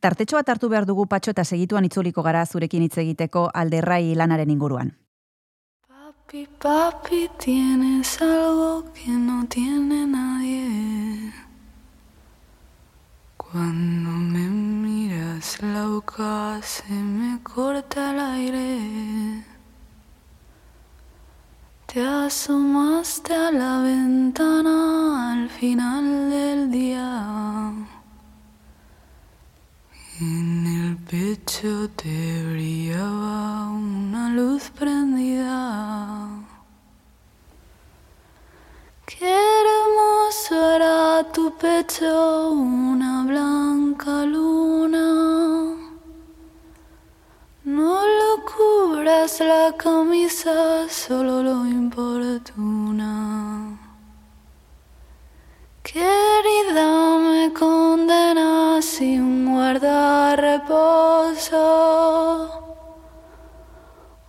Tartetxo 0.01 0.39
bat 0.39 0.49
hartu 0.49 0.69
behar 0.69 0.87
dugu 0.89 1.05
patxo 1.05 1.31
eta 1.35 1.45
segituan 1.45 1.85
itzuliko 1.85 2.23
gara 2.25 2.45
zurekin 2.45 2.81
hitz 2.87 2.97
egiteko 2.97 3.49
alderrai 3.53 4.15
lanaren 4.17 4.49
inguruan. 4.49 4.95
Papi, 5.85 6.47
papi, 6.61 7.27
tienes 7.37 8.19
algo 8.21 8.91
que 8.93 9.11
no 9.11 9.45
tiene 9.47 10.07
nadie. 10.07 11.48
Cuando 13.51 14.11
me 14.11 14.47
miras 14.47 15.59
la 15.63 15.87
boca 15.87 16.61
se 16.61 16.93
me 16.93 17.41
corta 17.41 18.11
el 18.11 18.19
aire. 18.19 19.43
Te 21.87 22.05
asomaste 22.05 23.33
a 23.33 23.51
la 23.51 23.81
ventana 23.81 25.31
al 25.31 25.49
final 25.49 26.29
del 26.29 26.69
día. 26.69 27.73
En 30.19 30.67
el 30.67 30.97
pecho 30.97 31.89
te 31.95 32.43
brillaba 32.51 33.69
una 33.71 34.29
luz 34.29 34.69
prendida. 34.69 36.38
Qué 39.09 39.25
hermoso 39.25 40.53
era 40.75 41.23
tu 41.33 41.51
pecho 41.57 42.51
una 42.51 43.23
blanca 43.25 44.23
luna. 44.23 45.07
No 47.63 48.05
lo 48.19 48.31
cubras 48.45 49.39
la 49.39 49.73
camisa, 49.75 50.87
solo 50.87 51.41
lo 51.41 51.65
importuna. 51.65 53.11
Querida, 55.81 57.17
me 57.17 57.51
condena 57.51 58.79
sin 58.79 59.51
guardar 59.51 60.39
reposo. 60.39 61.57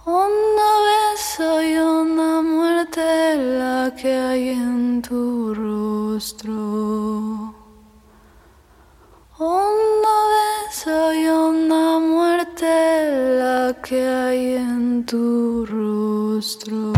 Honda 0.03 0.71
beso 0.89 1.63
y 1.63 1.77
honda 1.77 2.41
muerte 2.41 3.37
la 3.37 3.95
que 3.95 4.15
hay 4.17 4.49
en 4.49 5.03
tu 5.03 5.53
rostro. 5.53 6.55
Honda 9.37 10.17
beso 10.33 11.13
y 11.13 11.27
honda 11.29 11.99
muerte 11.99 13.37
la 13.41 13.77
que 13.83 14.09
hay 14.09 14.55
en 14.55 15.05
tu 15.05 15.67
rostro. 15.67 16.95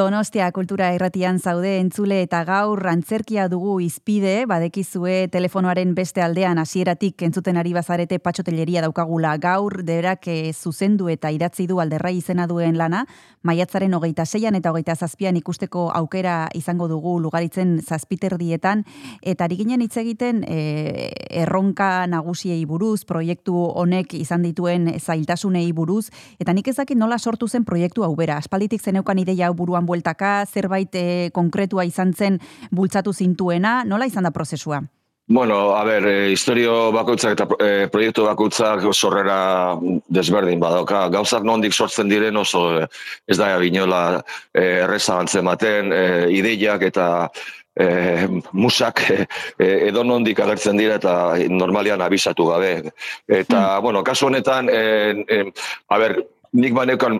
Donostia 0.00 0.46
kultura 0.56 0.86
erratian 0.94 1.36
zaude 1.44 1.74
entzule 1.76 2.22
eta 2.24 2.38
gaur 2.48 2.80
antzerkia 2.88 3.50
dugu 3.52 3.74
izpide, 3.84 4.46
badekizue 4.48 5.26
telefonoaren 5.28 5.90
beste 5.92 6.22
aldean 6.24 6.56
hasieratik 6.56 7.20
entzuten 7.26 7.58
ari 7.60 7.74
bazarete 7.76 8.16
patxotelleria 8.24 8.80
daukagula. 8.80 9.34
Gaur, 9.42 9.82
derak 9.84 10.24
eh, 10.32 10.54
zuzendu 10.54 11.10
eta 11.12 11.28
idatzi 11.36 11.66
du 11.68 11.82
alderrai 11.84 12.14
izena 12.16 12.46
duen 12.48 12.78
lana, 12.80 13.02
maiatzaren 13.44 13.92
hogeita 13.92 14.24
zeian 14.24 14.56
eta 14.56 14.72
hogeita 14.72 14.94
zazpian 14.96 15.36
ikusteko 15.36 15.90
aukera 15.92 16.48
izango 16.56 16.88
dugu 16.88 17.18
lugaritzen 17.20 17.76
zazpiterdietan, 17.84 18.86
eta 19.20 19.44
ari 19.44 19.60
ginen 19.60 19.84
hitz 19.84 19.98
egiten 20.00 20.40
eh, 20.48 21.10
erronka 21.42 22.06
nagusiei 22.08 22.64
buruz, 22.64 23.04
proiektu 23.04 23.66
honek 23.68 24.16
izan 24.16 24.48
dituen 24.48 24.88
zailtasunei 24.96 25.66
buruz, 25.76 26.06
eta 26.40 26.56
nik 26.56 26.72
ezakit 26.72 26.96
nola 26.96 27.20
sortu 27.20 27.52
zen 27.52 27.68
proiektu 27.68 28.08
hau 28.08 28.14
bera, 28.16 28.40
aspalditik 28.40 28.80
zeneukan 28.80 29.20
ideia 29.26 29.52
hau 29.52 29.60
buruan 29.60 29.89
bueltaka, 29.90 30.46
zerbait 30.46 30.94
eh, 30.94 31.28
konkretua 31.34 31.84
izan 31.88 32.14
zen 32.14 32.40
bultzatu 32.70 33.12
zintuena, 33.12 33.82
nola 33.84 34.06
izan 34.06 34.26
da 34.28 34.34
prozesua? 34.34 34.80
Bueno, 35.32 35.76
a 35.76 35.84
ber, 35.84 36.06
e, 36.10 36.30
historio 36.32 36.90
bakoitzak 36.90 37.36
eta 37.36 37.44
e, 37.62 37.86
proiektu 37.86 38.24
bakoitzak 38.26 38.82
sorrera 38.90 39.76
desberdin 40.10 40.58
badauka. 40.58 41.04
Gauzak 41.14 41.46
nondik 41.46 41.70
sortzen 41.70 42.10
diren 42.10 42.34
oso 42.40 42.64
e, 42.80 42.88
ez 43.30 43.36
da 43.38 43.52
binola 43.62 44.00
e, 44.50 44.64
erreza 44.82 45.20
antzematen, 45.22 45.94
e, 45.94 46.02
ideiak 46.34 46.82
eta 46.88 47.06
e, 47.78 47.86
musak 48.50 49.04
e, 49.14 49.70
edo 49.92 50.02
nondik 50.02 50.42
agertzen 50.42 50.82
dira 50.82 50.98
eta 50.98 51.14
normalian 51.46 52.02
abisatu 52.02 52.50
gabe. 52.50 52.74
Eta, 53.28 53.78
bueno, 53.86 54.02
kasu 54.02 54.32
honetan, 54.32 54.66
e, 54.66 54.82
e, 55.30 55.44
a 55.94 56.02
ber, 56.02 56.18
nik 56.52 56.74
baneukan 56.74 57.18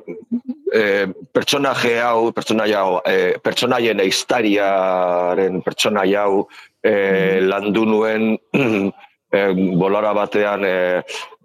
e, 0.74 1.06
pertsonaje 1.32 1.98
hau, 2.02 2.30
pertsonaia 2.34 2.82
hau, 2.82 3.00
e, 3.06 3.38
pertsonaien 3.42 4.00
eistariaren 4.02 5.60
pertsonaia 5.66 6.26
hau 6.26 6.46
e, 6.82 7.40
landu 7.44 7.84
nuen 7.86 8.32
e, 8.54 9.42
bolara 9.80 10.14
batean 10.16 10.64
e, 10.66 10.76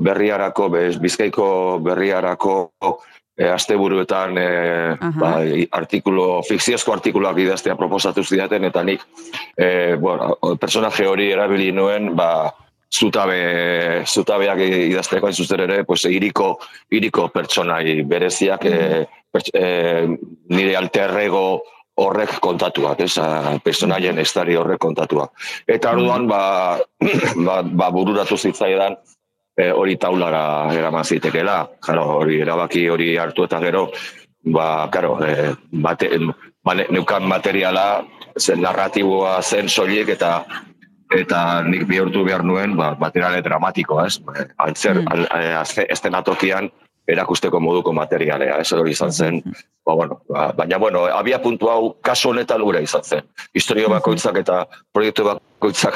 berriarako, 0.01 0.69
bez, 0.73 0.95
bizkaiko 1.01 1.47
berriarako 1.85 2.55
e, 3.37 3.49
asteburuetan 3.51 4.37
e, 4.41 4.49
ba, 5.19 5.35
artikulo, 5.77 6.41
fikziozko 6.47 6.95
artikuluak 6.95 7.37
idaztea 7.43 7.77
proposatu 7.77 8.23
zidaten, 8.25 8.65
eta 8.71 8.83
nik 8.83 9.05
e, 9.57 9.95
bueno, 10.01 10.33
personaje 10.61 11.07
hori 11.07 11.31
erabili 11.35 11.71
nuen, 11.75 12.15
ba, 12.17 12.49
zutabe, 12.93 14.03
zutabeak 14.05 14.59
idazteko 14.65 15.27
hain 15.27 15.35
zuzen 15.35 15.63
ere, 15.65 15.83
pues, 15.83 16.05
iriko, 16.05 16.55
iriko 16.91 17.29
pertsonai 17.33 18.01
bereziak, 18.07 18.65
e, 18.65 19.05
perts- 19.31 19.53
e, 19.53 20.07
nire 20.49 20.75
alterrego 20.77 21.63
horrek 21.95 22.39
kontatuak, 22.43 22.99
ez, 22.99 23.17
a, 23.17 23.57
personaien 23.63 24.17
estari 24.19 24.55
horrek 24.55 24.79
kontatuak. 24.79 25.31
Eta 25.67 25.91
orduan, 25.95 26.27
ba, 26.27 26.77
ba, 27.47 27.61
ba 27.63 27.91
bururatu 27.91 28.37
zitzaidan, 28.37 28.97
e, 29.57 29.71
hori 29.71 29.95
taulara 29.97 30.73
eraman 30.75 31.03
zitekela. 31.03 31.63
Claro, 31.79 32.19
hori 32.19 32.41
erabaki 32.43 32.87
hori 32.89 33.15
hartu 33.17 33.47
eta 33.47 33.59
gero, 33.63 33.87
ba, 34.43 34.89
claro, 34.91 35.17
e, 35.23 35.53
bate, 35.71 36.11
ba, 36.63 36.75
ne- 36.75 36.87
neukan 36.91 37.27
materiala 37.27 38.03
zen 38.37 38.61
narratiboa 38.61 39.41
zen 39.41 39.69
soilik 39.69 40.09
eta 40.09 40.43
eta 41.11 41.61
nik 41.63 41.85
bihurtu 41.87 42.23
behar 42.25 42.43
nuen 42.43 42.75
ba, 42.77 42.95
materiale 42.99 43.41
dramatikoa, 43.41 44.07
ez? 44.07 44.17
E, 44.35 44.47
Antzer, 44.57 45.01
Mm. 45.01 45.07
al, 45.11 45.23
e, 45.41 45.53
azke- 45.55 45.85
estenatokian 45.89 46.71
erakusteko 47.07 47.59
moduko 47.59 47.93
materialea, 47.93 48.57
ez 48.59 48.71
hori 48.73 48.91
izan 48.91 49.11
zen, 49.11 49.43
ba, 49.85 49.93
bueno, 49.93 50.21
ba, 50.27 50.51
baina, 50.57 50.77
bueno, 50.77 51.05
abia 51.05 51.39
puntu 51.41 51.69
hau 51.69 51.93
kasu 52.01 52.29
honetan 52.29 52.61
gure 52.61 52.81
izan 52.81 53.03
zen. 53.03 53.21
Historio 53.53 53.89
bakoitzak 53.89 54.37
eta 54.37 54.65
proiektu 54.91 55.23
bakoitzak 55.23 55.93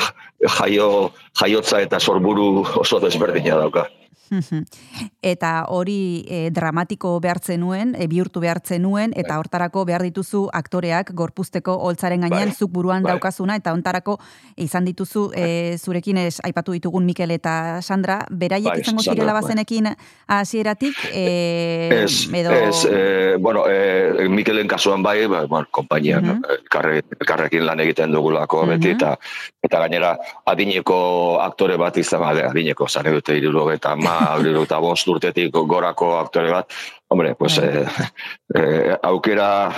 jaio, 0.60 1.12
jaiotza 1.42 1.82
eta 1.82 2.00
sorburu 2.00 2.66
oso 2.78 3.00
desberdina 3.00 3.56
dauka. 3.58 3.88
Eta 5.22 5.66
hori 5.68 6.24
e, 6.30 6.50
dramatiko 6.52 7.20
behartzen 7.20 7.60
nuen, 7.60 7.96
e, 8.00 8.08
bihurtu 8.08 8.40
behartzen 8.40 8.82
nuen, 8.82 9.12
eta 9.20 9.38
hortarako 9.40 9.84
behar 9.86 10.02
dituzu 10.02 10.48
aktoreak 10.54 11.12
gorpuzteko 11.14 11.74
holtzaren 11.76 12.22
gainean 12.22 12.50
Bai. 12.50 12.56
zuk 12.56 12.72
buruan 12.72 13.04
Bai. 13.04 13.12
daukazuna, 13.14 13.56
eta 13.60 13.74
hontarako 13.74 14.18
izan 14.56 14.86
dituzu 14.86 15.32
e, 15.36 15.78
zurekin 15.78 16.18
ez 16.18 16.40
aipatu 16.44 16.72
ditugun 16.72 17.06
Mikel 17.06 17.32
eta 17.32 17.82
Sandra, 17.82 18.22
beraiek 18.32 18.72
Bai, 18.72 18.80
izango 18.80 19.04
zirela 19.04 19.34
bai. 19.34 19.42
bazenekin 19.42 19.90
hasieratik 20.28 20.96
e, 21.12 22.04
Ez, 22.04 22.30
edo... 22.34 22.52
ez, 22.54 22.86
eh, 22.90 23.36
bueno, 23.40 23.66
eh, 23.68 24.28
Mikelen 24.30 24.68
kasuan 24.68 25.04
bai, 25.04 25.26
ba, 25.28 25.46
bueno, 25.48 25.68
konpainian, 25.72 26.24
Mhm. 26.24 26.44
elkarre- 26.60 27.04
elkarrekin 27.20 27.66
lan 27.66 27.80
egiten 27.80 28.12
dugulako 28.12 28.66
beti, 28.68 28.88
Mhm. 28.88 28.96
eta 28.96 29.18
eta 29.62 29.80
gainera 29.80 30.18
adineko 30.46 31.40
aktore 31.42 31.76
bat 31.78 31.98
izan, 31.98 32.24
adineko, 32.24 32.88
zare 32.88 33.12
dute 33.12 33.36
iruro 33.38 33.72
eta 33.72 33.96
ma, 33.96 34.16
iruro 34.40 34.66
bost 34.80 35.09
urtetik 35.10 35.52
gorako 35.52 36.18
aktore 36.20 36.52
bat, 36.52 36.72
hombre, 37.10 37.34
pues, 37.36 37.58
eh, 37.58 37.86
eh, 38.56 38.96
aukera, 39.04 39.72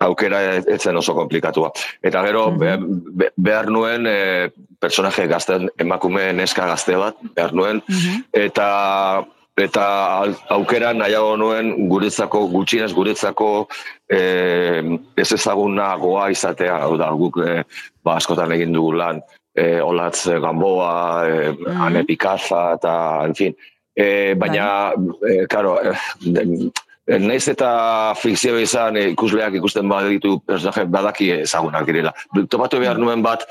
aukera 0.00 0.42
ez 0.56 0.80
zen 0.82 0.96
oso 0.96 1.14
komplikatua. 1.14 1.70
Eta 2.02 2.22
gero, 2.26 2.50
Mhm. 2.50 2.58
be- 2.58 2.78
be- 3.24 3.32
behar 3.36 3.68
nuen, 3.70 4.06
eh, 4.06 4.50
personaje 4.80 5.26
gazten, 5.26 5.70
emakume 5.78 6.32
neska 6.32 6.66
gazte 6.66 6.96
bat, 6.96 7.16
behar 7.34 7.52
nuen, 7.54 7.82
Mhm. 7.88 8.22
eta 8.32 9.24
eta 9.58 10.20
al- 10.20 10.36
aukera 10.50 10.92
nahiago 10.92 11.34
nuen 11.40 11.88
guretzako 11.88 12.42
gutxienez 12.52 12.92
guretzako 12.92 13.68
eh, 14.06 14.82
ez 15.16 15.32
ezagunagoa 15.32 16.26
izatea 16.30 16.76
hau 16.82 16.98
da 17.00 17.08
guk 17.16 17.38
eh, 17.40 17.62
ba, 18.04 18.16
askotan 18.16 18.52
egin 18.52 18.74
dugu 18.76 18.92
lan 18.92 19.22
eh, 19.54 19.80
olatz 19.80 20.26
gamboa 20.28 21.24
eh, 21.26 21.52
Mhm. 21.56 21.80
ane 21.86 22.04
pikaza 22.04 22.74
eta 22.74 23.24
en 23.24 23.34
fin 23.34 23.56
eh, 23.96 24.34
baina 24.38 24.92
eh, 25.28 25.46
claro 25.48 25.78
eh, 25.82 25.96
de- 26.20 26.70
eh, 27.06 27.18
Naiz 27.22 27.46
eta 27.48 28.14
fikzio 28.18 28.58
izan 28.58 28.96
ikusleak 28.96 29.54
ikusten 29.54 29.88
baditu 29.88 30.40
personaje 30.44 30.84
badaki 30.90 31.30
ezagunak 31.44 31.86
direla. 31.86 32.12
Topatu 32.50 32.80
behar 32.82 32.98
nuen 32.98 33.22
bat 33.22 33.44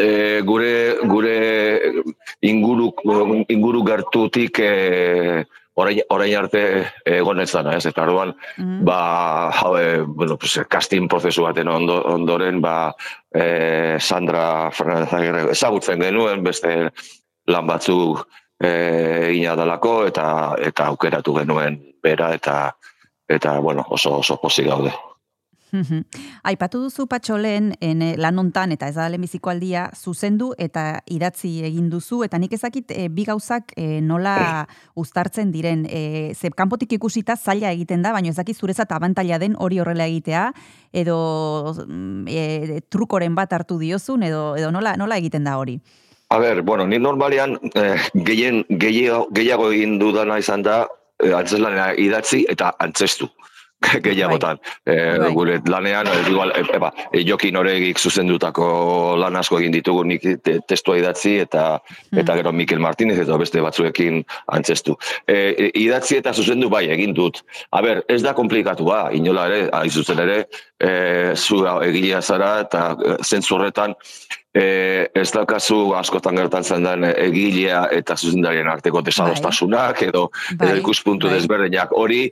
e, 0.00 0.40
gure 0.46 0.96
gure 1.04 1.36
inguru 2.40 2.90
inguru 3.48 3.84
gertutik 3.84 4.58
e, 4.64 5.44
orain, 5.80 6.00
orain 6.08 6.34
arte 6.36 6.62
egon 7.04 7.40
ez 7.40 7.50
dana, 7.52 7.76
ez? 7.76 7.84
Eta 7.86 8.02
orduan, 8.02 8.34
Mhm. 8.56 8.84
ba, 8.84 9.50
hau, 9.50 9.76
e, 9.78 10.00
bueno, 10.02 10.36
pues, 10.36 10.58
casting 10.68 11.06
prozesu 11.08 11.42
baten 11.42 11.68
ondo, 11.68 12.00
ondoren, 12.04 12.60
ba, 12.60 12.94
e, 13.32 13.96
Sandra 14.00 14.70
Fernandez 14.72 15.12
Agirre 15.12 15.50
ezagutzen 15.52 16.00
genuen, 16.00 16.42
beste 16.44 16.90
lan 17.46 17.66
batzuk 17.66 18.24
e, 18.24 18.49
egina 18.60 19.56
dalako, 19.56 20.06
eta, 20.06 20.54
eta 20.60 20.90
aukeratu 20.92 21.38
genuen 21.40 21.78
bera, 22.02 22.34
eta 22.34 22.74
eta, 23.30 23.58
bueno, 23.60 23.86
oso, 23.88 24.18
oso 24.18 24.40
pozik 24.42 24.66
gaude. 24.66 24.92
Aipatu 26.42 26.80
duzu 26.82 27.06
patxolen 27.06 27.70
en, 27.80 28.02
eh, 28.02 28.16
lan 28.18 28.38
hontan 28.42 28.72
eta 28.74 28.88
ez 28.90 28.96
da 28.96 29.06
lehenbiziko 29.08 29.52
aldia 29.52 29.84
zuzendu 29.94 30.50
eta 30.58 31.02
idatzi 31.06 31.52
egin 31.68 31.88
duzu 31.92 32.24
eta 32.26 32.40
nik 32.42 32.52
ezakit 32.52 32.90
e, 32.90 33.06
bi 33.08 33.24
gauzak 33.28 33.72
e, 33.76 34.00
nola 34.00 34.66
uztartzen 34.98 35.52
diren 35.54 35.86
e, 35.86 36.34
ze 36.34 36.50
kanpotik 36.50 36.92
ikusita 36.98 37.36
zaila 37.36 37.70
egiten 37.70 38.02
da 38.02 38.12
baina 38.12 38.34
ezakit 38.34 38.58
zurezat 38.58 38.90
abantaila 38.92 39.38
den 39.38 39.54
hori 39.58 39.78
horrela 39.78 40.06
egitea 40.10 40.50
edo 40.92 41.74
e, 42.26 42.80
trukoren 42.90 43.34
bat 43.34 43.52
hartu 43.52 43.78
diozun 43.78 44.24
edo 44.26 44.56
edo 44.56 44.72
nola 44.72 44.96
nola 44.96 45.22
egiten 45.22 45.44
da 45.44 45.56
hori. 45.58 45.80
A 46.30 46.38
ber, 46.38 46.62
bueno, 46.62 46.86
ni 46.86 46.98
normalian 46.98 47.58
eh, 47.74 47.98
gehien 48.14 48.64
gehiago, 48.70 49.26
gehiago 49.34 49.72
egin 49.74 49.98
dudana 49.98 50.38
izan 50.38 50.62
da 50.62 50.84
eh, 51.18 51.32
antzeslanera 51.34 51.90
idatzi 51.98 52.44
eta 52.48 52.70
antzestu 52.78 53.26
gehiagotan. 54.04 54.60
Eh, 54.86 55.16
Bai. 55.18 55.32
gure 55.34 55.58
lanean, 55.66 56.06
eh, 56.06 56.30
igual, 56.30 56.52
e, 56.54 56.62
eba, 56.76 56.92
e, 57.12 57.24
jokin 57.26 57.56
horegik 57.56 57.98
zuzendutako 57.98 58.68
lan 59.18 59.40
asko 59.40 59.58
egin 59.58 59.74
ditugu 59.74 60.04
nik 60.06 60.26
te, 60.44 60.58
testua 60.68 61.00
idatzi 61.00 61.38
eta 61.42 61.64
eta 62.22 62.36
gero 62.38 62.52
Mikel 62.52 62.78
Martinez 62.78 63.18
eta 63.18 63.38
beste 63.40 63.62
batzuekin 63.64 64.22
antzestu. 64.54 64.94
E, 65.26 65.34
e, 65.34 65.70
idatzi 65.82 66.20
eta 66.20 66.34
zuzendu 66.36 66.68
bai 66.70 66.84
egin 66.94 67.16
dut. 67.16 67.40
A 67.72 67.82
ber, 67.82 68.04
ez 68.08 68.20
da 68.22 68.36
komplikatua, 68.38 69.08
inola 69.16 69.48
ere, 69.50 69.64
hain 69.80 69.90
zuzen 69.90 70.22
ere, 70.28 70.44
e, 70.78 70.92
zu 71.34 71.64
egilea 71.88 72.22
zara 72.22 72.60
eta 72.68 72.84
e, 72.94 73.16
zentzu 73.24 73.56
horretan 73.56 73.96
e, 74.54 75.08
ez 75.14 75.30
daukazu 75.32 75.92
askotan 75.98 76.36
gertatzen 76.36 76.84
den 76.84 77.04
egilea 77.10 77.86
eta 77.92 78.16
zuzendarien 78.16 78.68
arteko 78.68 79.02
desadostasunak 79.02 80.02
edo, 80.08 80.30
Bai, 80.56 80.70
edo 80.70 80.80
ikuspuntu 80.84 81.28
bai. 81.28 81.36
desberdinak 81.38 81.92
hori 81.92 82.30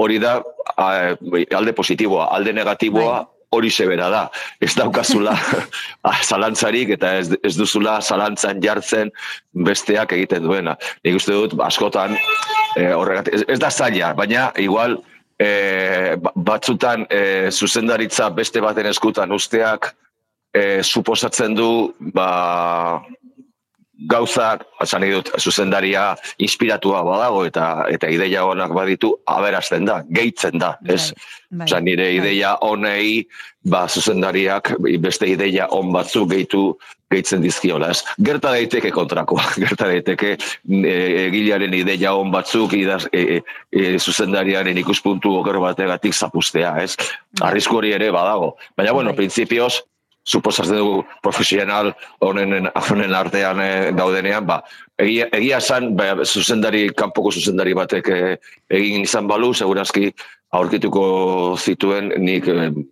hori 0.00 0.16
da 0.18 0.38
a, 0.76 1.14
alde 1.56 1.72
positiboa, 1.76 2.30
alde 2.32 2.52
negatiboa 2.56 3.18
Bai. 3.18 3.26
hori 3.52 3.70
sebera 3.70 4.08
da. 4.08 4.22
Ez 4.62 4.72
daukazula 4.78 5.34
zalantzarik 6.30 6.94
eta 6.96 7.16
ez, 7.18 7.28
ez 7.44 7.54
duzula 7.58 8.00
zalantzan 8.00 8.62
jartzen 8.64 9.10
besteak 9.52 10.12
egiten 10.16 10.46
duena. 10.46 10.76
Nik 11.04 11.18
uste 11.20 11.32
dut 11.36 11.54
askotan 11.60 12.16
e, 12.76 12.90
horregatik, 12.94 13.34
ez, 13.34 13.44
ez 13.48 13.58
da 13.60 13.70
zaila, 13.70 14.14
baina 14.14 14.50
igual 14.56 14.96
e, 15.38 16.16
ba- 16.16 16.32
batzutan 16.34 17.04
e, 17.10 17.50
zuzendaritza 17.50 18.30
beste 18.30 18.60
baten 18.64 18.86
eskutan 18.86 19.32
usteak 19.36 19.92
e, 20.54 20.82
suposatzen 20.82 21.54
du 21.54 21.70
ba, 22.14 23.02
gauzak, 24.08 24.64
esan 24.80 25.04
dut, 25.10 25.30
zuzendaria 25.38 26.14
inspiratua 26.40 27.02
badago 27.04 27.44
eta 27.44 27.66
eta 27.92 28.08
ideia 28.08 28.44
onak 28.48 28.72
baditu, 28.72 29.12
aberazten 29.28 29.84
da, 29.88 30.00
gehitzen 30.08 30.58
da, 30.60 30.76
ez? 30.88 31.12
Bai, 31.50 31.66
Osa, 31.66 31.80
nire 31.84 32.06
bai. 32.06 32.14
ideia 32.20 32.54
honei, 32.64 33.26
ba, 33.68 33.86
zuzendariak 33.88 34.72
beste 35.02 35.28
ideia 35.28 35.68
on 35.76 35.92
batzuk 35.92 36.30
gehitu 36.32 36.78
gehitzen 37.10 37.42
dizkiola, 37.42 37.90
ez? 37.90 38.04
Gerta 38.24 38.54
daiteke 38.54 38.92
kontrakoa, 38.94 39.44
gerta 39.64 39.90
daiteke 39.90 40.36
e, 40.36 40.96
egilearen 41.26 41.74
ideia 41.74 42.14
on 42.16 42.30
batzuk 42.32 42.72
idaz, 42.78 43.02
e, 43.12 43.42
e, 43.68 43.98
zuzendariaren 43.98 44.78
ikuspuntu 44.80 45.34
oker 45.42 45.60
bategatik 45.60 46.14
zapustea, 46.14 46.76
ez? 46.80 46.94
Arrisku 47.42 47.82
hori 47.82 47.92
ere 47.98 48.12
badago. 48.14 48.54
Baina, 48.78 48.94
bueno, 48.96 49.12
Bai. 49.12 49.24
printzipioz, 49.24 49.82
suposatzen 50.30 50.78
dugu 50.78 51.04
profesional 51.24 51.92
honen, 52.24 52.68
honen 52.70 53.14
artean 53.16 53.62
e, 53.62 53.70
gaudenean, 53.96 54.46
ba, 54.46 54.60
egia, 55.00 55.28
egia 55.36 55.58
esan, 55.58 55.94
ba, 55.98 56.12
zuzendari, 56.24 56.88
kanpoko 56.96 57.32
zuzendari 57.34 57.74
batek 57.78 58.12
e, 58.14 58.20
egin 58.80 59.06
izan 59.08 59.30
balu, 59.30 59.52
segurazki 59.56 60.12
aurkituko 60.58 61.02
zituen 61.58 62.10
nik, 62.18 62.46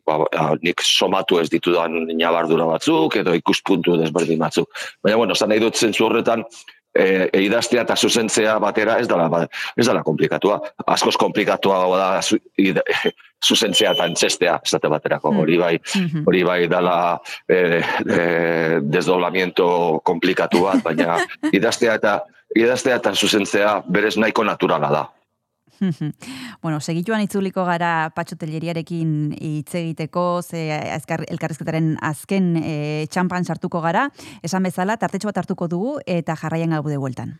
ba, 0.06 0.20
ba, 0.22 0.48
nik 0.62 0.82
somatu 0.86 1.40
ez 1.42 1.48
ditudan 1.50 2.04
nabardura 2.12 2.68
batzuk 2.70 3.18
edo 3.18 3.34
ikuspuntu 3.34 3.96
desberdin 3.98 4.38
batzuk. 4.42 4.70
Baina, 5.02 5.18
bueno, 5.18 5.34
zan 5.34 5.50
nahi 5.50 5.62
dut 5.64 5.78
zentzu 5.78 6.06
horretan, 6.06 6.44
e, 6.94 7.28
idaztea 7.44 7.82
eta 7.82 7.96
zuzentzea 7.96 8.58
batera 8.58 8.98
ez 9.00 9.08
dala, 9.08 9.28
ba, 9.28 9.44
ez 9.76 9.86
dala 9.86 10.02
komplikatua. 10.02 10.60
Askoz 10.86 11.16
komplikatua 11.16 11.80
da 11.98 12.08
zu, 12.22 12.38
ida, 12.56 12.82
zuzentzea 13.48 13.92
eta 13.94 14.04
antzestea, 14.04 14.60
esate 14.64 14.88
baterako. 14.88 15.32
Mm. 15.32 15.38
Hori 15.44 15.58
bai, 15.58 15.74
Mhm. 15.96 16.24
hori 16.26 16.42
bai 16.44 16.66
dala 16.68 17.20
e, 17.48 17.82
e, 18.06 18.80
desdoblamiento 18.82 20.00
komplikatu 20.04 20.64
bat, 20.64 20.82
baina 20.82 21.18
idaztea 21.58 21.94
eta 21.94 22.20
idaztea 22.56 22.96
eta 22.96 23.12
zuzentzea 23.14 23.82
berez 23.88 24.16
nahiko 24.16 24.44
naturala 24.44 24.90
da. 24.90 25.04
bueno, 26.62 26.80
segituan 26.80 27.22
itzuliko 27.24 27.64
gara 27.64 28.10
Patxo 28.14 28.36
Telleriarekin 28.36 29.34
hitz 29.38 29.74
egiteko, 29.78 30.42
ze 30.42 30.68
azkar, 30.92 31.24
elkarrizketaren 31.28 31.96
azken 32.02 32.56
e, 32.60 33.06
txampan 33.10 33.44
sartuko 33.44 33.82
gara, 33.84 34.08
esan 34.42 34.66
bezala, 34.66 34.96
tartetxo 34.96 35.30
bat 35.30 35.44
hartuko 35.44 35.68
dugu 35.68 35.98
eta 36.06 36.36
jarraian 36.36 36.76
gaude 36.76 36.98
bueltan. 36.98 37.38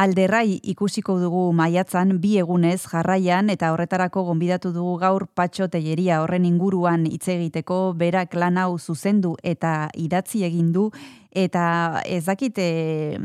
Alderrai 0.00 0.56
ikusiko 0.72 1.18
dugu 1.20 1.40
maiatzan 1.52 2.14
bi 2.22 2.38
egunez 2.40 2.86
jarraian 2.88 3.50
eta 3.52 3.68
horretarako 3.74 4.22
gonbidatu 4.30 4.70
dugu 4.72 4.94
gaur 5.02 5.26
patxo 5.36 5.66
teieria 5.68 6.22
horren 6.22 6.46
inguruan 6.48 7.04
hitz 7.04 7.26
egiteko 7.28 7.80
berak 8.00 8.32
lan 8.34 8.56
hau 8.56 8.78
zuzendu 8.78 9.34
eta 9.42 9.90
idatzi 9.92 10.46
egin 10.46 10.70
du. 10.72 10.86
Eta 11.36 11.64
ez 12.06 12.22
dakit 12.24 12.56
e, 12.58 13.18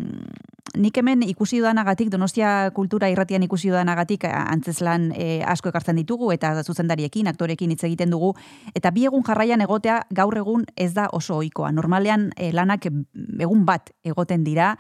nik 0.76 1.00
hemen 1.00 1.24
ikusi 1.24 1.62
dudanagatik 1.62 2.12
Donostia 2.12 2.52
kultura 2.76 3.08
irratian 3.14 3.48
ikusi 3.48 3.72
dudanagatik 3.72 4.28
antzeslan 4.28 5.14
e, 5.16 5.40
asko 5.48 5.72
ekartzen 5.72 5.96
ditugu 5.96 6.34
eta 6.36 6.52
zuzendariekin, 6.62 7.32
aktorekin 7.32 7.72
hitz 7.72 7.86
egiten 7.88 8.12
dugu. 8.12 8.34
Eta 8.76 8.92
bi 8.92 9.08
egun 9.08 9.24
jarraian 9.24 9.64
egotea 9.64 10.02
gaur 10.12 10.36
egun 10.44 10.68
ez 10.76 10.92
da 10.94 11.08
oso 11.14 11.40
ohikoa. 11.40 11.72
Normalean 11.72 12.34
e, 12.36 12.52
lanak 12.52 12.92
egun 12.92 13.64
bat 13.64 13.96
egoten 14.04 14.44
dira 14.44 14.74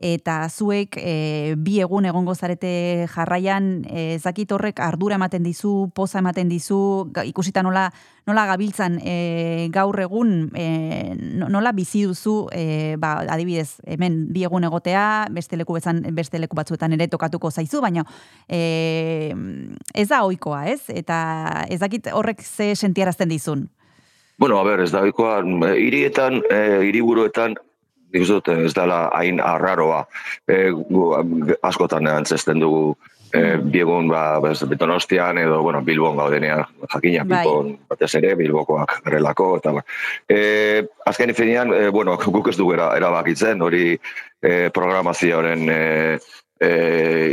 eta 0.00 0.48
zuek 0.48 0.96
e, 0.96 1.54
bi 1.60 1.78
egun 1.84 2.06
egongo 2.08 2.34
zarete 2.34 3.06
jarraian 3.12 3.84
e, 3.84 4.18
zakit 4.18 4.50
horrek 4.52 4.80
ardura 4.80 5.18
ematen 5.20 5.44
dizu, 5.44 5.90
poza 5.94 6.18
ematen 6.22 6.48
dizu, 6.48 7.10
ikusita 7.28 7.62
nola 7.62 7.90
nola 8.26 8.46
gabiltzan 8.48 8.98
e, 9.04 9.68
gaur 9.72 10.00
egun 10.00 10.50
e, 10.56 10.66
no- 11.36 11.48
nola 11.52 11.72
bizi 11.76 12.04
duzu 12.08 12.48
e, 12.52 12.96
ba, 13.00 13.18
adibidez 13.28 13.80
hemen 13.86 14.22
bi 14.32 14.44
egun 14.48 14.64
egotea 14.64 15.26
beste 15.30 15.56
leku 15.60 15.76
bezan, 15.76 16.00
beste 16.16 16.38
leku 16.40 16.56
batzuetan 16.56 16.96
ere 16.96 17.08
tokatuko 17.08 17.50
zaizu 17.50 17.82
baina 17.84 18.04
e, 18.48 19.34
ez 19.94 20.08
da 20.08 20.24
ohikoa 20.24 20.64
ez? 20.72 20.80
Eta 20.88 21.66
ez 21.68 21.80
dakit 21.80 22.08
horrek 22.12 22.40
ze 22.42 22.74
sentiarazten 22.74 23.28
dizun? 23.28 23.68
Bueno, 24.40 24.56
a 24.56 24.64
ber, 24.64 24.80
ez 24.80 24.92
da 24.92 25.02
bikoa, 25.04 25.42
hirietan, 25.76 26.38
hiriburuetan, 26.80 27.58
nik 28.12 28.26
dut 28.28 28.48
ez 28.52 28.74
dela 28.74 29.08
hain 29.14 29.40
arraroa. 29.40 30.04
E, 30.48 30.70
gu, 30.70 31.06
askotan 31.62 32.08
antzesten 32.10 32.60
dugu 32.60 32.96
e, 33.32 33.56
biegun 33.56 34.08
ba, 34.10 34.40
bez, 34.42 34.60
Donostian 34.78 35.38
edo 35.38 35.62
bueno, 35.62 35.82
Bilbon 35.82 36.16
gaudenean, 36.16 36.64
jakina 36.92 37.24
Bai. 37.24 37.44
Bilbon 37.44 37.78
batez 37.88 38.14
ere, 38.18 38.34
Bilbokoak 38.38 39.00
garelako, 39.04 39.50
eta 39.60 39.74
ba. 39.76 39.84
E, 40.28 40.82
azken 41.06 41.34
finean, 41.34 41.72
e, 41.74 41.88
bueno, 41.94 42.16
guk 42.36 42.50
ez 42.50 42.56
dugu 42.58 42.74
era, 42.78 42.90
erabakitzen, 42.98 43.62
hori 43.62 43.94
e, 43.94 44.70
programazioaren 44.74 45.64
e, 45.70 45.80
e, 46.60 46.72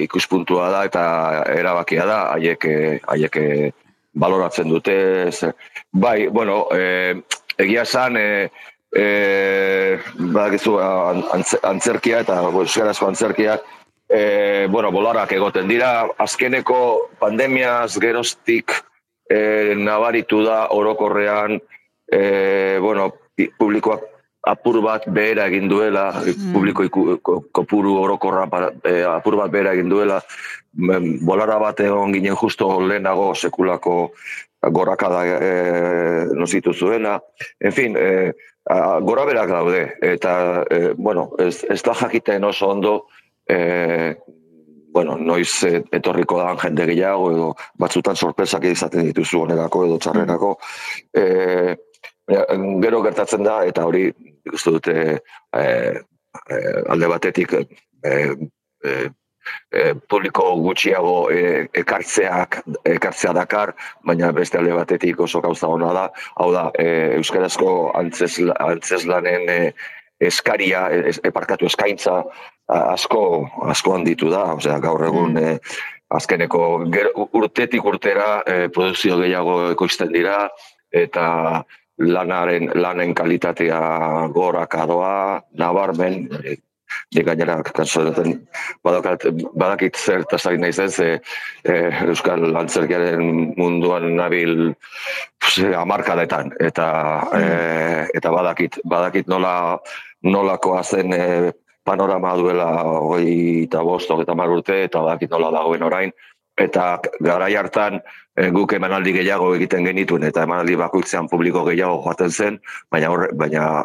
ikuspuntua 0.06 0.70
da 0.74 0.86
eta 0.88 1.04
erabakia 1.56 2.06
da, 2.06 2.22
haiek, 2.38 2.70
haiek 3.08 3.42
baloratzen 4.18 4.70
dute. 4.70 4.98
Bai, 5.92 6.28
bueno, 6.34 6.66
e, 6.74 7.22
egia 7.58 7.86
esan, 7.88 8.18
e, 8.18 8.50
e, 8.96 10.00
badakizu, 10.18 10.78
an- 10.80 11.24
antze- 11.34 11.60
antzerkia 11.64 12.20
eta 12.24 12.40
euskarazko 12.42 13.08
antzerkia, 13.08 13.60
e, 14.10 14.68
bueno, 14.70 14.92
bolarak 14.92 15.32
egoten 15.36 15.68
dira, 15.68 16.08
azkeneko 16.18 17.10
pandemiaz 17.20 17.98
geroztik 18.00 18.72
e, 19.30 19.74
nabaritu 19.76 20.44
da 20.46 20.68
orokorrean, 20.72 21.60
e, 22.12 22.78
bueno, 22.82 23.12
publikoak 23.60 24.04
apur 24.48 24.80
bat 24.82 25.04
behera 25.12 25.48
egin 25.52 25.68
duela, 25.68 26.14
publiko 26.54 26.84
iku, 26.88 27.02
ko- 27.22 27.42
kopuru 27.52 27.98
orokorra 28.00 28.48
e, 28.88 29.04
apur 29.04 29.36
bat 29.36 29.52
behera 29.52 29.74
egin 29.76 29.90
duela, 29.90 30.22
Men, 30.78 31.26
bolara 31.26 31.56
bat 31.58 31.80
egon 31.82 32.12
ginen 32.14 32.36
justo 32.38 32.68
lehenago 32.86 33.32
sekulako 33.34 34.12
gorakada 34.62 35.24
e, 35.26 36.26
nozitu 36.34 36.74
zuena. 36.74 37.20
En 37.60 37.72
fin, 37.72 37.96
e, 37.98 38.34
a, 38.70 39.00
gora 39.00 39.26
berak 39.26 39.50
daude, 39.50 39.84
eta, 40.02 40.64
e, 40.70 40.94
bueno, 40.98 41.32
ez, 41.40 41.64
ez 41.70 41.82
da 41.84 41.94
jakiten 41.94 42.44
oso 42.44 42.70
ondo, 42.70 42.96
e, 43.48 44.16
bueno, 44.92 45.18
noiz 45.18 45.64
etorriko 45.92 46.40
da 46.42 46.56
jende 46.58 46.88
gehiago, 46.90 47.32
edo 47.32 47.50
batzutan 47.78 48.16
sorpresak 48.16 48.66
izaten 48.66 49.06
dituzu 49.06 49.44
onerako 49.46 49.86
edo 49.86 50.00
txarrerako. 50.02 50.56
E, 51.14 51.76
gero 52.28 53.04
gertatzen 53.06 53.46
da, 53.46 53.62
eta 53.70 53.86
hori, 53.88 54.10
nik 54.18 54.58
uste 54.58 54.74
dute, 54.74 54.98
e, 55.54 55.68
e, 56.50 56.58
alde 56.90 57.12
batetik, 57.14 57.54
e, 57.54 58.18
e, 58.84 58.98
e, 59.72 59.94
publiko 60.10 60.50
gutxiago 60.62 61.16
e, 61.32 61.68
ekartzeak 61.84 62.62
ekartzea 62.86 63.34
dakar, 63.38 63.74
baina 64.06 64.32
beste 64.36 64.60
alde 64.60 64.74
batetik 64.78 65.20
oso 65.20 65.42
gauza 65.42 65.68
ona 65.68 65.94
da, 65.94 66.08
hau 66.42 66.52
da, 66.54 66.70
e, 66.78 67.18
euskarazko 67.20 67.92
antzesla, 67.98 68.58
antzeslanen 68.72 69.50
e, 69.50 69.60
eskaria, 70.20 70.88
eparkatu 71.30 71.68
eskaintza 71.70 72.24
asko 72.68 73.22
asko 73.70 73.94
handitu 73.96 74.32
da, 74.34 74.44
osea 74.58 74.80
gaur 74.84 75.06
egun 75.08 75.38
e, 75.38 75.58
azkeneko 76.18 76.62
ger, 76.94 77.12
urtetik 77.16 77.86
urtera 77.86 78.42
e, 78.46 78.68
produzio 78.74 79.18
gehiago 79.22 79.60
ekoizten 79.74 80.14
dira 80.14 80.48
eta 80.92 81.64
lanaren 81.98 82.72
lanen 82.76 83.14
kalitatea 83.18 83.80
goraka 84.34 84.86
doa, 84.90 85.42
nabarmen, 85.58 86.28
e, 86.44 86.58
Nik 87.16 87.26
gainera, 87.28 87.58
kaso 87.64 88.02
honetan, 88.02 88.34
badakat, 88.86 89.28
badakit 89.56 90.00
zer 90.00 90.24
eta 90.26 90.40
zain 90.40 90.62
nahi 90.64 90.74
zen, 90.74 90.90
ze 90.92 91.08
e, 91.64 91.76
Euskal 92.08 92.56
Antzerkiaren 92.56 93.54
munduan 93.58 94.10
nabil 94.16 94.74
ze, 95.44 95.74
amarkadetan, 95.76 96.54
eta, 96.60 96.88
e, 97.36 97.46
eta 98.18 98.32
badakit, 98.32 98.80
badakit 98.84 99.32
nola, 99.32 99.54
nolakoa 100.24 100.84
zen 100.84 101.16
e, 101.16 101.24
panorama 101.88 102.36
duela 102.36 102.68
hogei 102.84 103.64
eta 103.64 103.84
bost, 103.88 104.12
hogeita 104.12 104.36
hamar 104.36 104.52
urte, 104.58 104.82
eta 104.90 105.04
badakit 105.04 105.32
nola 105.32 105.54
dagoen 105.56 105.86
orain, 105.88 106.12
eta 106.58 107.00
garai 107.22 107.54
hartan 107.56 108.00
e, 108.38 108.50
guk 108.54 108.74
emanaldi 108.74 109.14
gehiago 109.14 109.52
egiten 109.56 109.86
genituen 109.86 110.26
eta 110.28 110.44
emanaldi 110.48 110.76
bakoitzean 110.80 111.30
publiko 111.30 111.64
gehiago 111.68 112.02
joaten 112.06 112.32
zen, 112.32 112.60
baina 112.92 113.12
horre, 113.14 113.30
baina 113.38 113.84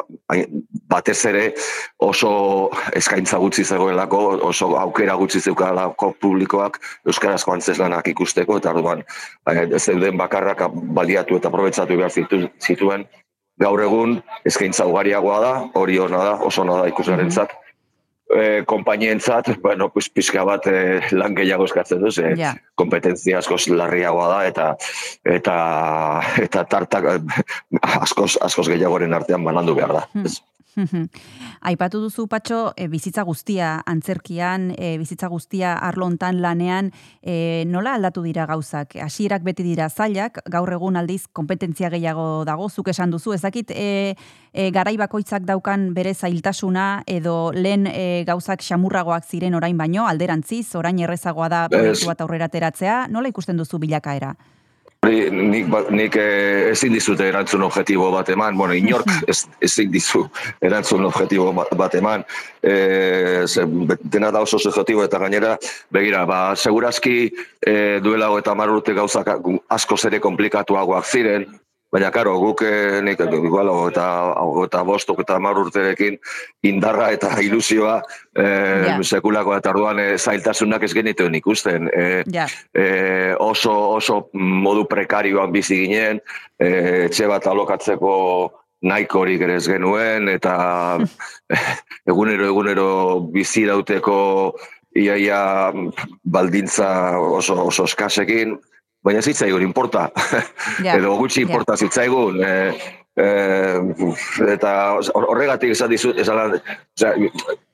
batez 0.89 1.19
ere 1.29 1.43
oso 2.01 2.33
eskaintza 2.97 3.37
gutxi 3.41 3.63
zegoelako, 3.63 4.21
oso 4.49 4.73
aukera 4.81 5.15
gutxi 5.21 5.41
zeukalako 5.41 6.13
publikoak 6.21 6.79
euskarazko 7.05 7.53
antzeslanak 7.53 8.07
ikusteko 8.13 8.57
eta 8.57 8.73
orduan 8.73 9.03
eh, 9.51 9.67
zeuden 9.79 10.17
bakarrak 10.17 10.65
baliatu 10.73 11.37
eta 11.37 11.53
aprobetsatu 11.53 11.97
behar 11.97 12.11
zitu- 12.11 12.49
zituen 12.61 13.05
gaur 13.61 13.81
egun 13.85 14.17
eskaintza 14.49 14.85
ugariagoa 14.89 15.39
da, 15.41 15.51
hori 15.79 15.99
ona 16.01 16.23
da, 16.25 16.33
oso 16.41 16.63
ona 16.63 16.81
da 16.81 16.87
ikusarentzat. 16.89 17.53
E, 18.33 18.63
konpainientzat, 18.65 19.49
bueno, 19.61 19.89
pues, 19.91 20.07
pixka 20.09 20.45
bat 20.47 20.65
e, 20.71 21.01
lan 21.11 21.35
gehiago 21.35 21.65
eskatzen 21.67 21.99
du, 22.01 22.11
ze 22.11 22.33
Ja. 22.39 22.53
kompetentzia 22.75 23.37
askoz 23.37 23.67
larriagoa 23.67 24.29
da 24.29 24.39
eta 24.47 24.67
eta 25.25 25.57
eta 26.41 26.63
tartak 26.63 27.03
eh, 27.11 27.19
askoz 27.81 28.37
askoz 28.41 28.67
gehiagoren 28.71 29.13
artean 29.13 29.43
banandu 29.43 29.75
behar 29.75 29.93
da. 29.93 30.07
Ez. 30.23 30.39
Aipatu 31.69 32.01
duzu 32.03 32.25
patxo 32.27 32.73
e, 32.77 32.87
bizitza 32.91 33.23
guztia 33.27 33.75
antzerkian, 33.89 34.71
e, 34.77 34.95
bizitza 35.01 35.29
guztia 35.31 35.73
arlontan 35.77 36.41
lanean, 36.41 36.91
e, 37.21 37.63
nola 37.69 37.95
aldatu 37.97 38.23
dira 38.25 38.45
gauzak? 38.49 38.95
Hasierak 39.01 39.43
beti 39.45 39.65
dira 39.65 39.89
zailak, 39.89 40.41
gaur 40.51 40.71
egun 40.73 40.97
aldiz 40.99 41.27
kompetentzia 41.31 41.91
gehiago 41.93 42.43
dago, 42.47 42.69
zuk 42.69 42.89
esan 42.93 43.13
duzu, 43.13 43.35
ez 43.35 43.41
dakit 43.43 43.71
e, 43.71 44.15
e, 44.53 44.69
garai 44.71 44.95
bakoitzak 44.97 45.45
daukan 45.47 45.91
bere 45.93 46.13
zailtasuna 46.13 47.03
edo 47.07 47.51
lehen 47.55 47.87
e, 47.87 48.23
gauzak 48.27 48.65
xamurragoak 48.65 49.29
ziren 49.29 49.55
orain 49.55 49.77
baino, 49.77 50.07
alderantziz, 50.07 50.73
orain 50.75 50.99
errezagoa 50.99 51.49
da 51.49 51.63
proiektu 51.69 52.09
bat 52.09 52.25
aurrera 52.25 52.49
ateratzea, 52.51 53.07
nola 53.09 53.31
ikusten 53.33 53.57
duzu 53.57 53.79
bilakaera? 53.79 54.33
Hori, 55.03 55.27
nik, 55.31 55.65
ba- 55.67 55.83
nik 55.91 56.15
eh, 56.15 56.69
ezin 56.71 56.93
dizute 56.95 57.25
erantzun 57.27 57.65
objektibo 57.67 58.05
bat 58.13 58.29
eman, 58.31 58.55
bueno, 58.55 58.71
inork 58.77 59.09
ez, 59.27 59.41
ezin 59.59 59.91
dizu 59.91 60.21
erantzun 60.63 61.03
objektibo 61.09 61.49
ba- 61.51 61.67
bat 61.75 61.97
eman, 61.99 62.23
e, 62.63 63.43
ze, 63.43 63.65
dena 63.99 64.29
da 64.31 64.39
oso 64.45 64.59
subjektibo 64.63 65.03
eta 65.03 65.19
gainera, 65.19 65.57
begira, 65.91 66.23
ba, 66.25 66.39
segurazki 66.55 67.17
e, 67.59 67.99
duela 67.99 68.31
eta 68.39 68.55
mar 68.55 68.71
urte 68.71 68.95
gauzak 68.95 69.27
gu- 69.43 69.59
askoz 69.75 70.05
ere 70.07 70.21
komplikatuagoak 70.23 71.03
ziren, 71.11 71.49
baina, 71.93 72.09
karo, 72.09 72.33
guk 72.41 72.63
eh, 72.65 73.01
nik, 73.05 73.21
igual, 73.21 73.69
eta, 73.91 74.07
eta 74.65 74.81
bostok 74.87 75.21
eta 75.21 75.37
mar 75.39 75.59
urterekin 75.61 76.17
indarra 76.65 77.11
eta 77.13 77.35
ilusioa 77.41 77.99
e, 78.33 78.47
Ja. 78.83 78.97
sekulako 79.03 79.53
eta 79.55 79.69
orduan 79.69 79.99
e, 80.01 80.07
zailtasunak 80.17 80.83
ez 80.83 80.93
genituen 80.93 81.35
ikusten. 81.35 81.89
E, 81.93 82.23
Ja, 82.33 82.47
e, 82.73 83.35
oso 83.39 83.73
oso 83.99 84.29
modu 84.33 84.87
prekarioan 84.89 85.51
bizi 85.53 85.83
ginen, 85.85 86.21
e, 86.57 87.05
etxe 87.05 87.27
bat 87.29 87.45
alokatzeko 87.47 88.13
nahikorik 88.83 89.41
ere 89.45 89.57
ez 89.61 89.67
genuen, 89.69 90.27
eta 90.33 90.55
egunero 92.09 92.49
egunero 92.49 92.89
bizi 93.31 93.67
dauteko 93.69 94.17
iaia 94.97 95.71
baldintza 96.23 97.17
oso, 97.17 97.57
oso 97.69 97.85
eskasekin, 97.89 98.57
baina 99.03 99.21
zitzaigun, 99.21 99.61
importa. 99.61 100.09
Ja, 100.83 100.95
Edo 100.97 101.15
gutxi 101.19 101.41
ja. 101.43 101.47
importa 101.47 101.77
zitzaigun. 101.77 102.43
E, 102.43 102.57
Eh, 103.15 103.77
eta 104.49 104.69
hor- 104.97 105.27
horregatik 105.29 105.69
esan 105.75 105.91
dizut, 105.91 106.17
esan, 106.17 106.55
osea, 106.97 107.11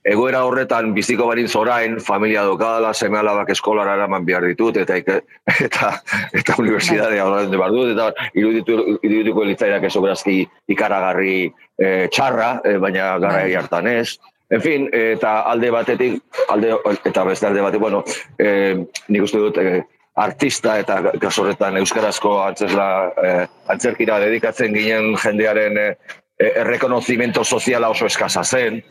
egoera 0.03 0.41
horretan 0.43 0.89
biziko 0.93 1.29
barin 1.29 1.47
zorain, 1.47 1.93
familia 2.03 2.41
dokadala, 2.43 2.89
seme 2.93 3.21
alabak 3.21 3.53
eskolara 3.53 3.93
eraman 3.95 4.25
behar 4.27 4.43
ditut, 4.49 4.75
eta 4.81 4.97
ike- 4.99 5.21
eta, 5.65 5.93
eta 6.35 6.55
universidadea 6.59 7.23
horretan 7.23 7.55
behar 7.55 7.71
dut, 7.71 7.93
eta 7.93 8.09
iruditu, 8.35 8.97
irudituko 9.01 9.45
litzaidak 9.47 9.87
eso 9.87 10.01
berazki 10.03 10.41
ikaragarri 10.75 11.53
eh, 11.79 12.09
txarra, 12.11 12.59
eh, 12.65 12.75
baina 12.77 13.13
garai 13.23 13.53
hartan 13.55 13.87
ez. 13.87 14.17
En 14.51 14.59
fin, 14.59 14.89
eta 14.91 15.37
alde 15.47 15.71
batetik, 15.71 16.19
alde, 16.49 16.75
eta 17.05 17.23
beste 17.23 17.47
alde 17.47 17.61
batetik, 17.63 17.79
bueno, 17.87 18.03
eh, 18.37 18.75
nik 19.07 19.23
uste 19.23 19.37
dut, 19.39 19.57
eh, 19.63 19.85
artista 20.19 20.77
eta 20.81 20.99
kasu 21.21 21.43
horretan 21.45 21.77
euskarazko 21.79 22.35
antzesla 22.43 22.87
eh, 23.23 23.47
antzerkira 23.71 24.19
dedikatzen 24.19 24.73
ginen 24.75 25.13
jendearen 25.23 25.77
eh, 25.77 25.91
eh, 26.39 26.53
errekonozimento 26.63 27.43
soziala 27.43 27.89
oso 27.93 28.05
eskasa 28.09 28.43
zen, 28.43 28.81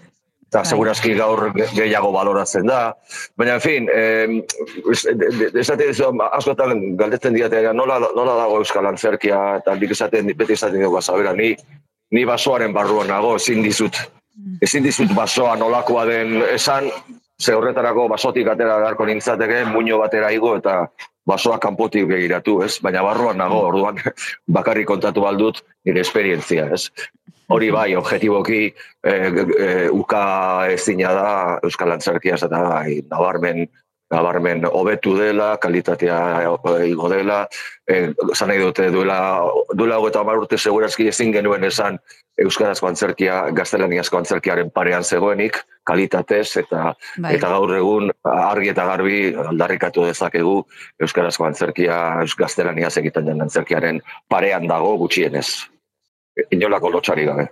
eta 0.48 0.62
segurazki 0.64 1.12
gaur 1.18 1.50
ge- 1.52 1.66
gehiago 1.76 2.08
baloratzen 2.14 2.64
da. 2.66 2.94
Baina, 3.36 3.58
en 3.58 3.60
fin, 3.60 3.88
eh, 3.92 4.40
es- 4.92 5.04
de- 5.04 5.30
de- 5.52 5.60
esate 5.60 5.90
dizu, 5.90 6.08
askotan 6.32 6.96
galdetzen 6.96 7.34
diate, 7.36 7.60
nola, 7.74 7.98
nola 8.16 8.34
dago 8.40 8.62
euskal 8.62 8.86
antzerkia, 8.88 9.42
eta 9.60 9.74
nik 9.76 9.92
esaten, 9.92 10.32
beti 10.36 10.56
esaten 10.56 10.80
dugu, 10.82 11.02
zabera, 11.02 11.34
ni, 11.36 11.54
ni 12.10 12.24
basoaren 12.24 12.72
barruan 12.72 13.08
nago, 13.12 13.36
ezin 13.36 13.60
dizut, 13.62 13.96
ezin 14.64 14.82
dizut 14.88 15.12
basoa 15.14 15.56
nolakoa 15.60 16.06
den 16.08 16.38
esan, 16.54 16.88
ze 17.38 17.52
horretarako 17.54 18.08
basotik 18.08 18.48
atera 18.48 18.78
beharko 18.80 19.04
nintzateke, 19.06 19.64
muño 19.70 19.98
batera 20.00 20.32
igo 20.32 20.56
eta 20.56 20.88
basoa 21.28 21.58
kanpotik 21.62 22.08
begiratu, 22.08 22.62
ez? 22.64 22.78
Baina 22.84 23.04
barruan 23.04 23.38
nago, 23.40 23.60
orduan 23.68 24.00
bakarrik 24.58 24.88
kontatu 24.88 25.24
baldut 25.26 25.62
nire 25.86 26.04
esperientzia, 26.04 26.68
ez? 26.74 26.88
Hori 27.48 27.70
bai, 27.72 27.94
objetiboki 27.96 28.62
e, 28.68 29.12
e, 29.12 29.68
uka 29.94 30.22
ezina 30.74 31.12
da 31.16 31.28
Euskal 31.64 31.94
Antzerkia 31.94 32.36
eta 32.36 32.60
nabarmen 33.08 33.64
nabarmen 34.10 34.64
hobetu 34.72 35.14
dela, 35.18 35.56
kalitatea 35.60 36.18
eh, 36.42 36.86
igo 36.88 37.08
dela, 37.12 37.42
eh, 37.86 38.08
esan 38.32 38.48
nahi 38.48 38.62
dute 38.62 38.88
duela, 38.92 39.18
duela 39.76 39.98
hogeita 40.00 40.22
hamar 40.24 40.40
urte 40.40 40.58
segurazki 40.58 41.08
ezin 41.12 41.32
genuen 41.32 41.64
esan 41.64 42.00
Euskarazko 42.38 42.86
antzerkia, 42.86 43.48
gaztelaniazko 43.50 44.20
antzerkiaren 44.20 44.70
parean 44.70 45.02
zegoenik, 45.02 45.58
kalitatez 45.88 46.60
eta 46.60 46.92
Bai. 47.18 47.32
eta 47.34 47.50
gaur 47.50 47.72
egun 47.74 48.12
argi 48.30 48.70
eta 48.70 48.84
garbi 48.86 49.18
aldarrikatu 49.42 50.06
dezakegu 50.06 50.60
Euskarazko 51.02 51.48
antzerkia, 51.48 51.98
gaztelaniaz 52.38 52.94
egiten 53.02 53.26
den 53.26 53.42
antzerkiaren 53.42 54.00
parean 54.30 54.70
dago 54.70 54.96
gutxienez. 55.02 55.48
Inolako 56.54 56.94
lotxari 56.94 57.26
gabe. 57.26 57.48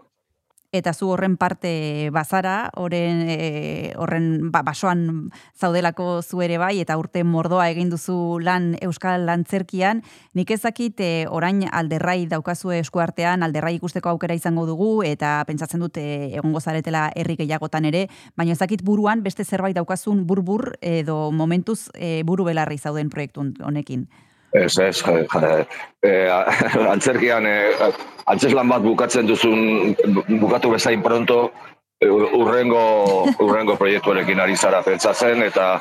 Eta 0.76 0.92
zu 0.92 1.08
horren 1.08 1.36
parte 1.40 2.10
bazara, 2.12 2.70
horren, 2.76 3.22
e, 3.28 3.92
horren 3.96 4.50
ba, 4.52 4.60
basoan 4.66 5.30
zaudelako 5.56 6.20
zu 6.22 6.42
ere 6.44 6.58
bai, 6.60 6.80
eta 6.82 6.98
urte 7.00 7.22
mordoa 7.24 7.70
egin 7.72 7.88
duzu 7.90 8.38
lan 8.44 8.74
Euskal 8.84 9.24
Lantzerkian. 9.26 10.02
Nik 10.36 10.52
ezakit 10.52 11.00
e, 11.00 11.10
orain 11.32 11.64
alderrai 11.72 12.26
daukazu 12.28 12.74
eskuartean, 12.76 13.42
alderrai 13.46 13.76
ikusteko 13.78 14.12
aukera 14.12 14.36
izango 14.36 14.66
dugu, 14.68 14.90
eta 15.06 15.38
pentsatzen 15.48 15.80
dut 15.80 15.96
e, 15.96 16.36
egongo 16.36 16.60
zaretela 16.60 17.08
herri 17.16 17.38
gehiagotan 17.40 17.88
ere, 17.88 18.06
baina 18.36 18.52
ezakit 18.52 18.84
buruan 18.84 19.24
beste 19.24 19.44
zerbait 19.44 19.76
daukazun 19.76 20.26
burbur 20.26 20.74
edo 20.80 21.30
momentuz 21.32 21.86
e, 21.94 22.22
buru 22.22 22.44
belarri 22.44 22.78
zauden 22.78 23.08
proiektu 23.10 23.48
honekin. 23.64 24.08
Ez, 24.56 24.78
ez, 24.78 25.02
eh, 26.02 26.28
antzerkian, 26.94 27.44
eh, 27.46 27.92
antzeslan 28.26 28.68
bat 28.70 28.82
bukatzen 28.84 29.26
duzun, 29.28 29.92
bukatu 30.40 30.70
bezain 30.72 31.02
pronto, 31.04 31.50
eh, 32.00 32.08
urrengo, 32.08 33.26
urrengo 33.44 33.76
proiektuarekin 33.76 34.40
ari 34.40 34.56
zara 34.56 34.80
pentsatzen, 34.86 35.42
eta 35.42 35.80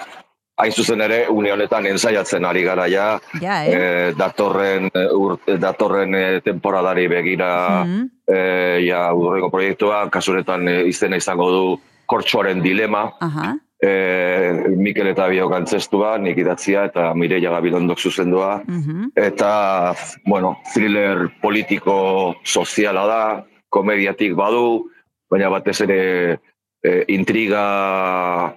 hain 0.58 0.72
zuzen 0.72 1.02
ere, 1.04 1.26
une 1.30 1.52
honetan 1.52 1.86
ensaiatzen 1.88 2.46
ari 2.48 2.64
gara 2.64 2.88
ja, 2.88 3.08
Ja, 3.42 3.58
eh? 3.66 3.74
eh, 3.76 4.14
datorren, 4.18 4.90
ur, 5.12 5.38
datorren 5.60 6.16
temporadari 6.44 7.08
begira, 7.12 7.84
Mhm. 7.84 8.06
eh, 8.28 8.80
ja, 8.88 9.14
urrengo 9.14 9.50
proiektua, 9.52 10.10
kasuretan 10.10 10.68
eh, 10.68 10.84
izena 10.88 11.18
izango 11.18 11.50
du 11.52 11.66
kortxoaren 12.06 12.62
dilema, 12.62 13.12
Aha. 13.20 13.56
Eh, 13.82 14.54
Mikel 14.76 15.08
eta 15.12 15.28
Biok 15.28 15.54
antzestua, 15.54 16.18
nik 16.18 16.38
idatzia, 16.38 16.86
eta 16.86 17.14
Mireia 17.14 17.52
Gabilondok 17.52 18.00
zuzendua, 18.00 18.62
Mhm. 18.68 19.12
eta, 19.16 19.94
bueno, 20.26 20.58
thriller 20.74 21.30
politiko 21.42 22.36
soziala 22.44 23.06
da, 23.08 23.46
komediatik 23.70 24.36
badu, 24.36 24.90
baina 25.30 25.50
batez 25.50 25.82
ere 25.82 26.40
e, 26.84 27.04
intriga, 27.10 28.56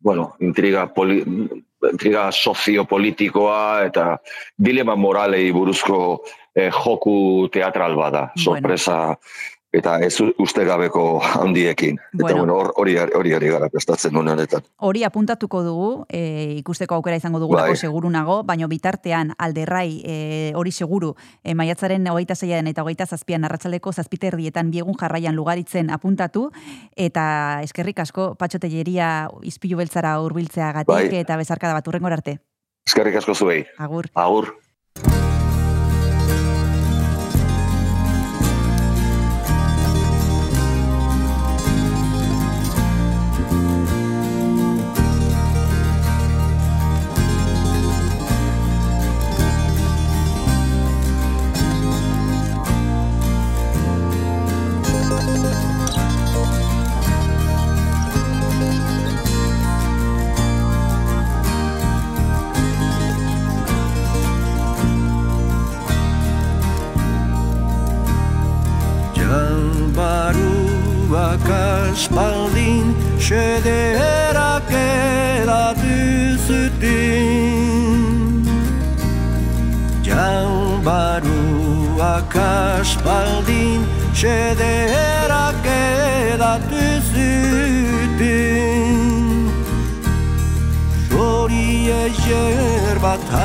bueno, 0.00 0.34
intriga, 0.40 0.86
poli, 0.94 1.18
intriga 1.90 2.30
soziopolitikoa 2.32 3.84
eta 3.84 4.18
dilema 4.56 4.94
moralei 4.96 5.50
buruzko 5.52 6.22
e, 6.54 6.70
joku 6.70 7.48
teatral 7.52 7.96
bada, 7.96 8.30
Bueno. 8.36 9.16
Eta 9.74 9.98
ez 10.06 10.14
uste 10.38 10.64
gabeko 10.64 11.20
handiekin. 11.20 11.98
Eta 11.98 12.22
Bueno. 12.22 12.38
bueno, 12.38 12.54
hor- 12.60 12.72
hori 12.76 12.96
hori 12.96 13.32
ari 13.34 13.48
gara 13.50 13.68
prestatzen 13.68 14.16
une 14.16 14.30
honetan. 14.32 14.62
Hori 14.78 15.02
apuntatuko 15.04 15.62
dugu, 15.64 16.06
e, 16.08 16.54
ikusteko 16.60 16.94
aukera 16.94 17.16
izango 17.16 17.40
dugulako 17.42 17.74
Bai. 17.74 17.76
seguru 17.76 18.10
nago, 18.10 18.42
baina 18.44 18.66
bitartean 18.70 19.32
alderrai 19.38 20.02
e, 20.04 20.52
hori 20.54 20.70
seguru 20.72 21.14
e, 21.42 21.54
maiatzaren 21.54 22.06
hogeita 22.08 22.34
zeian 22.36 22.66
eta 22.70 22.82
hogeita 22.82 23.06
zazpian 23.06 23.44
arratsaldeko 23.44 23.92
zazpiterdietan 23.92 24.70
biegun 24.70 24.94
jarraian 25.00 25.34
lugaritzen 25.34 25.90
apuntatu, 25.90 26.50
eta 26.96 27.60
eskerrik 27.62 27.98
asko 27.98 28.34
patxotelleria 28.38 29.28
izpilu 29.42 29.76
beltzara 29.78 30.20
hurbiltzeagatik 30.20 30.86
Bai. 30.94 31.08
eta 31.18 31.36
bezarkada 31.36 31.74
bat 31.74 31.88
urrengor 31.88 32.12
arte. 32.12 32.38
Eskerrik 32.86 33.16
asko 33.16 33.34
zuei. 33.34 33.64
Agur. 33.78 34.06
Agur. 34.14 34.54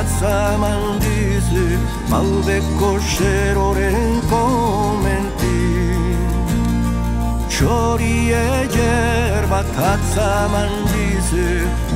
Atzaman 0.00 0.82
dizu 1.02 1.66
Malbeko 2.10 2.90
xeroren 3.12 4.12
komentin 4.32 6.18
Xorie 7.56 8.46
yer 8.76 9.44
bat 9.52 9.72
atzaman 9.92 10.72
dizu 10.92 11.50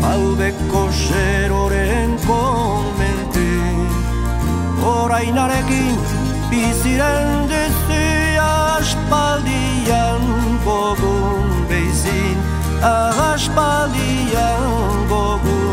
Malbeko 0.04 0.84
xeroren 1.02 2.10
komentin 2.28 3.88
Orainarekin 4.94 5.96
biziren 6.50 7.28
duzu 7.52 8.04
aspaldian 8.84 10.24
gogun 10.66 11.48
beizin. 11.70 12.38
Aspaldian 13.32 14.64
gogun 15.08 15.63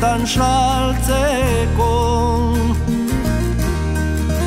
bertan 0.00 0.24
saltzeko. 0.26 1.92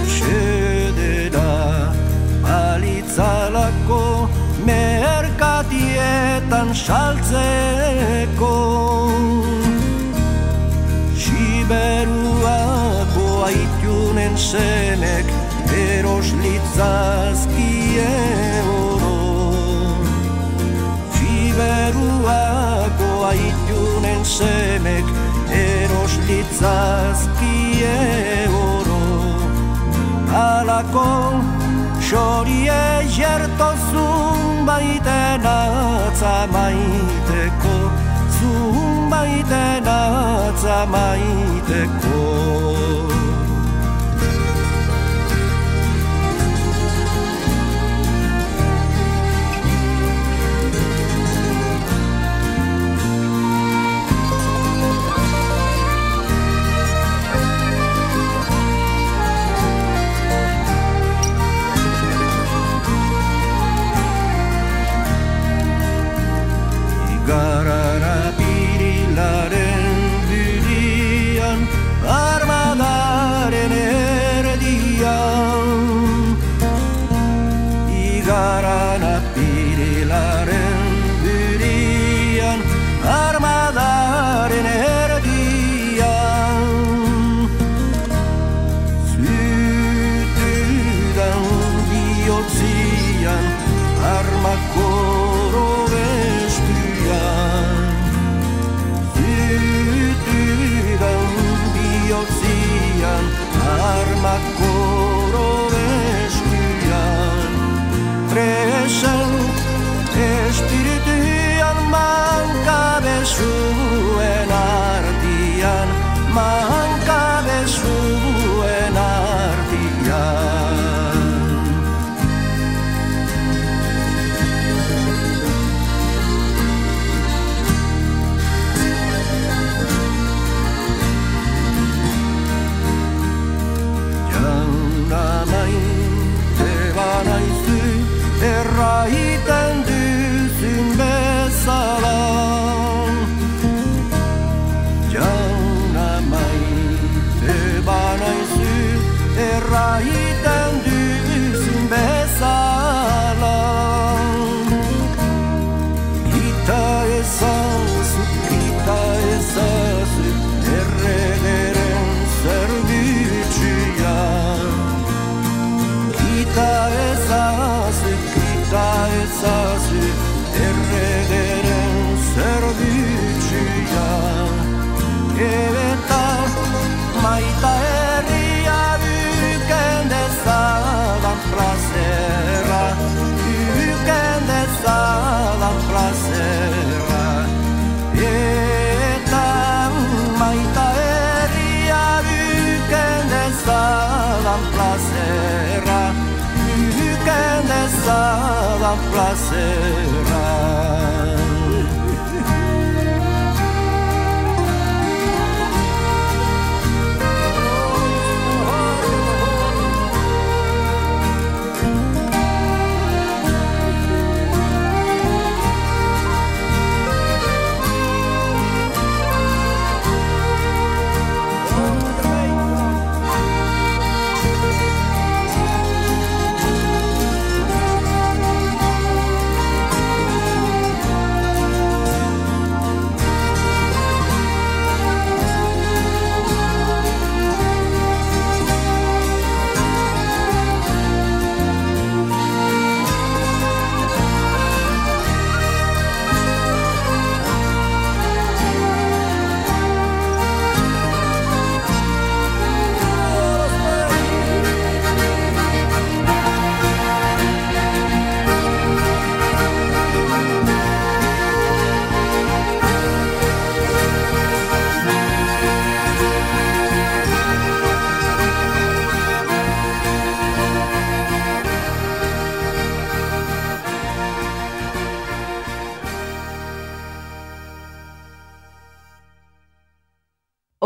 Xedera 0.09 1.93
balitzalako 2.41 4.29
Merkatietan 4.65 6.73
saltzeko. 6.73 8.57
Siberuako 11.21 13.27
aitunen 13.45 14.37
zenek 14.37 15.25
Eros 15.73 16.33
litzazkie 16.41 18.09
oro. 18.73 19.17
Siberuako 21.17 23.09
aitunen 23.29 24.21
zenek 24.25 24.72
zazki 26.63 27.57
euro. 28.45 29.01
Alako 30.47 31.09
xorie 32.07 32.83
jertozun 33.17 34.39
baiten 34.67 35.43
atzamaiteko 35.45 37.75
Zun 38.37 39.09
baiten 39.11 39.85
atzamaiteko 39.97 41.83
Zun 42.07 42.07
baiten 42.07 43.12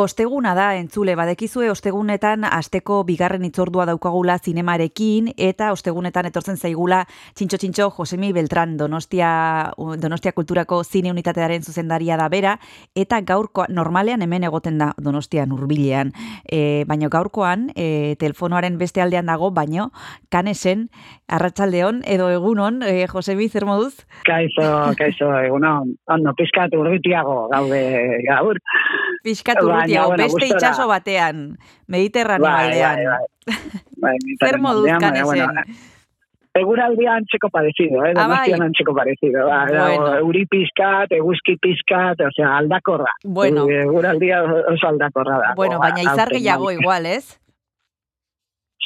Osteguna 0.08 0.54
da, 0.56 0.70
entzule, 0.80 1.18
badekizue 1.20 1.68
ostegunetan 1.68 2.46
asteko 2.48 3.02
bigarren 3.04 3.44
itzordua 3.44 3.84
daukagula 3.90 4.38
zinemarekin, 4.40 5.34
eta 5.36 5.74
ostegunetan 5.76 6.30
etortzen 6.30 6.56
zaigula 6.56 7.02
txintxo-txintxo 7.36 7.90
Josemi 7.98 8.30
Beltran 8.32 8.78
Donostia, 8.80 9.32
Donostia 10.00 10.32
Kulturako 10.38 10.80
zine 10.86 11.12
unitatearen 11.12 11.66
zuzendaria 11.68 12.16
da 12.16 12.30
bera, 12.32 12.54
eta 12.96 13.20
gaurko 13.20 13.66
normalean 13.68 14.24
hemen 14.24 14.46
egoten 14.48 14.78
da 14.80 14.94
Donostian 14.96 15.52
urbilean. 15.52 16.14
E, 16.48 16.86
baina 16.88 17.12
gaurkoan, 17.12 17.68
e, 17.76 18.16
telefonoaren 18.24 18.80
beste 18.80 19.04
aldean 19.04 19.28
dago, 19.28 19.52
baino, 19.52 19.90
kanesen, 20.32 20.88
arratsaldeon 21.28 22.00
edo 22.08 22.30
egunon, 22.32 22.80
e, 22.80 23.10
Josemi, 23.12 23.50
zer 23.50 23.68
moduz? 23.68 24.08
Kaixo, 24.24 24.72
kaixo, 24.96 25.34
egunon, 25.42 25.98
ondo, 26.08 26.38
pizkat 26.40 26.80
urbitiago 26.80 27.42
gaude 27.52 27.84
gaur. 28.32 28.64
Piskat 29.28 29.58
Baina, 29.66 29.97
urrutia, 30.06 30.08
bueno, 30.08 30.24
beste 30.24 30.46
gustora. 30.46 30.58
itxaso 30.58 30.88
batean, 30.88 31.58
mediterraneo 31.88 32.46
Bai, 32.52 32.66
aldean. 32.68 32.96
bai, 32.96 33.06
bai. 33.06 33.56
Bai, 33.98 34.18
Zer 34.44 34.60
moduz 34.60 34.84
baina, 34.84 35.00
kanesen? 35.00 35.26
bueno, 35.26 35.64
Eguraldia 36.58 37.14
antxeko 37.14 37.50
parecido, 37.54 38.04
eh? 38.04 38.14
Ah, 38.18 38.26
bai. 38.26 38.50
Donostian 38.50 38.62
antxeko 38.64 38.94
parecido. 38.96 39.46
Ba, 39.46 39.66
Bueno. 39.70 40.16
Euri 40.24 40.46
pizkat, 40.50 41.12
eguzki 41.14 41.54
pizkat, 41.62 42.20
osea, 42.20 42.58
aldakorra. 42.58 43.12
Bueno. 43.24 43.68
Eguraldia 43.70 44.42
oso 44.44 44.88
aldakorra 44.88 45.38
da. 45.38 45.52
Bueno, 45.56 45.78
baina 45.78 46.02
izar 46.02 46.30
gehiago 46.34 46.72
igual, 46.72 47.06
ez? 47.06 47.38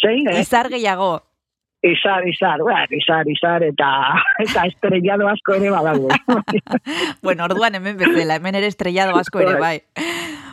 Zein, 0.01 0.27
eh? 0.27 0.41
Izar 0.41 0.67
gehiago. 0.67 1.21
Izar, 1.81 2.27
izar, 2.27 2.59
bueno, 2.61 2.85
izar, 2.91 3.25
izar, 3.29 3.63
eta, 3.63 3.87
eta 4.43 4.65
estrellado 4.67 5.27
asko 5.31 5.55
ere 5.55 5.71
badaude. 5.71 6.13
Bueno, 7.23 7.45
orduan 7.45 7.75
hemen 7.75 7.95
bezala, 7.97 8.35
hemen 8.35 8.55
ere 8.55 8.67
estrellado 8.67 9.15
asko 9.17 9.39
ere, 9.39 9.55
bai. 9.59 9.77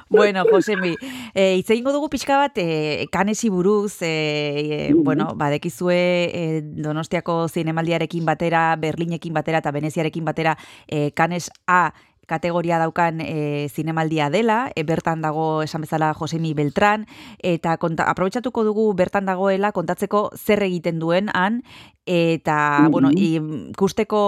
Bueno, 0.08 0.44
Josemi, 0.50 0.96
e, 1.34 1.56
hitz 1.56 1.68
egingo 1.70 1.92
dugu 1.92 2.08
pixka 2.08 2.38
bat, 2.40 2.56
e, 2.56 3.06
kanesi 3.12 3.50
buruz, 3.52 4.00
e, 4.00 4.88
e, 4.88 4.94
bueno, 4.94 5.34
badekizue 5.36 5.98
e, 6.32 6.62
Donostiako 6.62 7.48
zinemaldiarekin 7.48 8.24
batera, 8.24 8.74
Berlinekin 8.76 9.34
batera 9.34 9.60
eta 9.60 9.70
Veneziarekin 9.70 10.24
batera, 10.24 10.56
e, 10.86 11.10
kanes 11.12 11.50
A 11.66 11.92
kategoria 12.28 12.78
daukan 12.78 13.22
e, 13.24 13.68
zinemaldia 13.72 14.28
dela, 14.30 14.68
e, 14.76 14.84
bertan 14.84 15.22
dago 15.24 15.62
esan 15.64 15.82
bezala 15.82 16.12
Josemi 16.14 16.52
Beltran, 16.54 17.06
eta 17.42 17.76
konta, 17.80 18.04
aprobetsatuko 18.12 18.62
dugu 18.68 18.92
bertan 18.94 19.26
dagoela 19.26 19.72
kontatzeko 19.72 20.28
zer 20.36 20.62
egiten 20.62 21.00
duen 21.00 21.32
han, 21.34 21.62
eta, 22.06 22.84
Mhm. 22.84 22.90
bueno, 22.92 23.10
ikusteko 23.16 24.20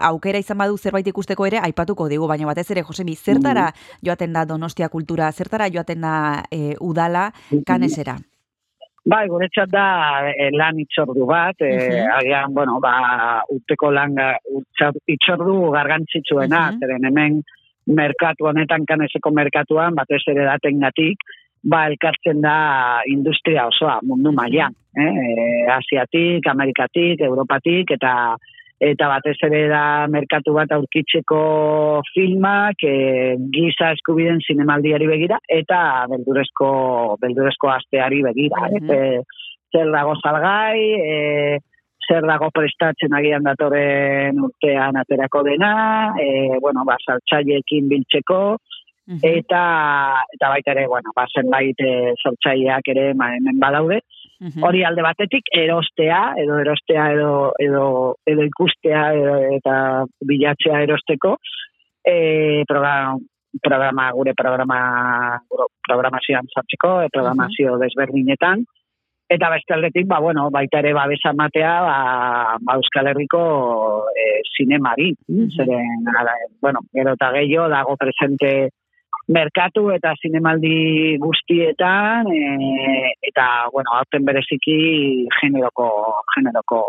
aukera 0.00 0.38
izan 0.38 0.58
badu 0.58 0.78
zerbait 0.78 1.06
ikusteko 1.06 1.46
ere, 1.46 1.58
aipatuko 1.62 2.08
digu, 2.08 2.26
baina 2.26 2.46
batez 2.46 2.70
ere, 2.70 2.82
Josemi, 2.82 3.16
zertara 3.16 3.72
joaten 4.02 4.32
da 4.32 4.44
Donostia 4.44 4.88
kultura, 4.88 5.30
zertara 5.32 5.68
joaten 5.70 6.00
da 6.00 6.44
e, 6.50 6.74
udala 6.80 7.32
kanesera? 7.66 8.18
Bai, 9.04 9.26
guretzat 9.26 9.70
da 9.72 9.84
eh, 10.30 10.50
lan 10.54 10.78
itzordu 10.78 11.26
bat, 11.26 11.56
eh, 11.60 11.74
Mhm. 11.74 12.10
agian, 12.18 12.54
bueno, 12.54 12.78
ba, 12.80 13.42
urteko 13.50 13.90
lan 13.90 14.14
itzordu 15.06 15.72
gargantzitsuena, 15.74 16.70
Mhm. 16.70 16.78
zeren 16.78 17.04
hemen 17.04 17.42
merkatu 17.86 18.46
honetan, 18.46 18.86
kaneseko 18.86 19.32
merkatuan, 19.32 19.94
batez 19.94 20.22
ere 20.28 20.44
datengatik, 20.44 21.18
ba, 21.64 21.86
elkartzen 21.88 22.40
da 22.40 23.02
industria 23.06 23.66
osoa, 23.66 23.98
mundu 24.02 24.32
mailan, 24.32 24.72
eh? 24.96 25.02
eh, 25.02 25.66
Asiatik, 25.72 26.46
Amerikatik, 26.46 27.20
Europatik, 27.20 27.90
eta 27.90 28.36
eta 28.82 29.06
batez 29.12 29.36
ere 29.46 29.66
da 29.70 30.08
merkatu 30.10 30.54
bat 30.56 30.72
aurkitzeko 30.74 31.42
filmak 32.10 32.82
e, 32.82 33.36
giza 33.54 33.92
eskubiden 33.94 34.42
zinemaldiari 34.42 35.06
begira 35.06 35.38
eta 35.48 36.08
beldurezko 36.10 36.72
beldurezko 37.22 37.70
asteari 37.76 38.22
begira. 38.26 38.66
Mhm. 38.72 38.90
eh? 38.90 39.42
zer 39.72 39.88
dago 39.88 40.14
salgai, 40.20 40.80
e, 41.00 41.58
zer 42.04 42.26
dago 42.28 42.50
prestatzen 42.52 43.14
agian 43.16 43.46
datorren 43.46 44.40
urtean 44.44 44.98
aterako 45.00 45.42
dena, 45.48 45.72
e, 46.20 46.58
bueno, 46.60 46.84
ba, 46.84 46.98
saltzaileekin 47.06 47.88
biltzeko, 47.88 48.58
Mhm. 49.02 49.18
eta 49.22 49.62
eta 50.34 50.48
baita 50.48 50.70
ere, 50.72 50.86
bueno, 50.86 51.10
ba, 51.16 51.26
zenbait 51.34 51.80
e, 51.80 52.12
sortzaileak 52.22 52.86
ere 52.94 53.14
ma, 53.14 53.32
hemen 53.34 53.58
badaude, 53.58 53.98
Mhm. 54.42 54.62
hori 54.66 54.82
alde 54.84 55.02
batetik 55.06 55.44
erostea 55.54 56.34
edo 56.42 56.58
erostea 56.58 57.04
edo 57.14 57.52
edo 57.62 57.84
edo 58.26 58.42
ikustea 58.50 59.02
edo, 59.14 59.36
eta 59.58 59.74
bilatzea 60.26 60.82
erosteko 60.82 61.36
eh 62.04 62.64
programa 62.66 63.18
programa 63.62 64.10
gure 64.16 64.32
programa 64.34 64.78
programazioan 65.86 66.46
sartzeko, 66.54 67.02
e, 67.02 67.08
programazio 67.12 67.76
desberdinetan 67.78 68.64
eta 69.32 69.48
beste 69.50 69.74
aldetik 69.74 70.06
ba 70.08 70.18
bueno, 70.20 70.50
baita 70.50 70.78
ere 70.80 70.92
babesa 70.92 71.30
ematea 71.30 71.72
ba, 71.86 72.58
ba 72.60 72.74
Euskal 72.76 73.06
Herriko 73.08 73.42
e, 74.12 74.40
zinemari, 74.56 75.14
Mhm. 75.28 75.48
zeren 75.56 76.08
ara, 76.18 76.34
bueno, 76.60 76.80
gero 76.92 77.12
eta 77.14 77.30
gehiago 77.32 77.68
dago 77.68 77.96
presente 77.96 78.70
merkatu 79.28 79.88
eta 79.94 80.14
zinemaldi 80.20 81.18
guztietan 81.22 82.26
e, 82.32 83.14
eta 83.22 83.46
bueno, 83.72 83.94
aurten 83.98 84.24
bereziki 84.26 85.28
generoko 85.40 85.88
generoko 86.34 86.82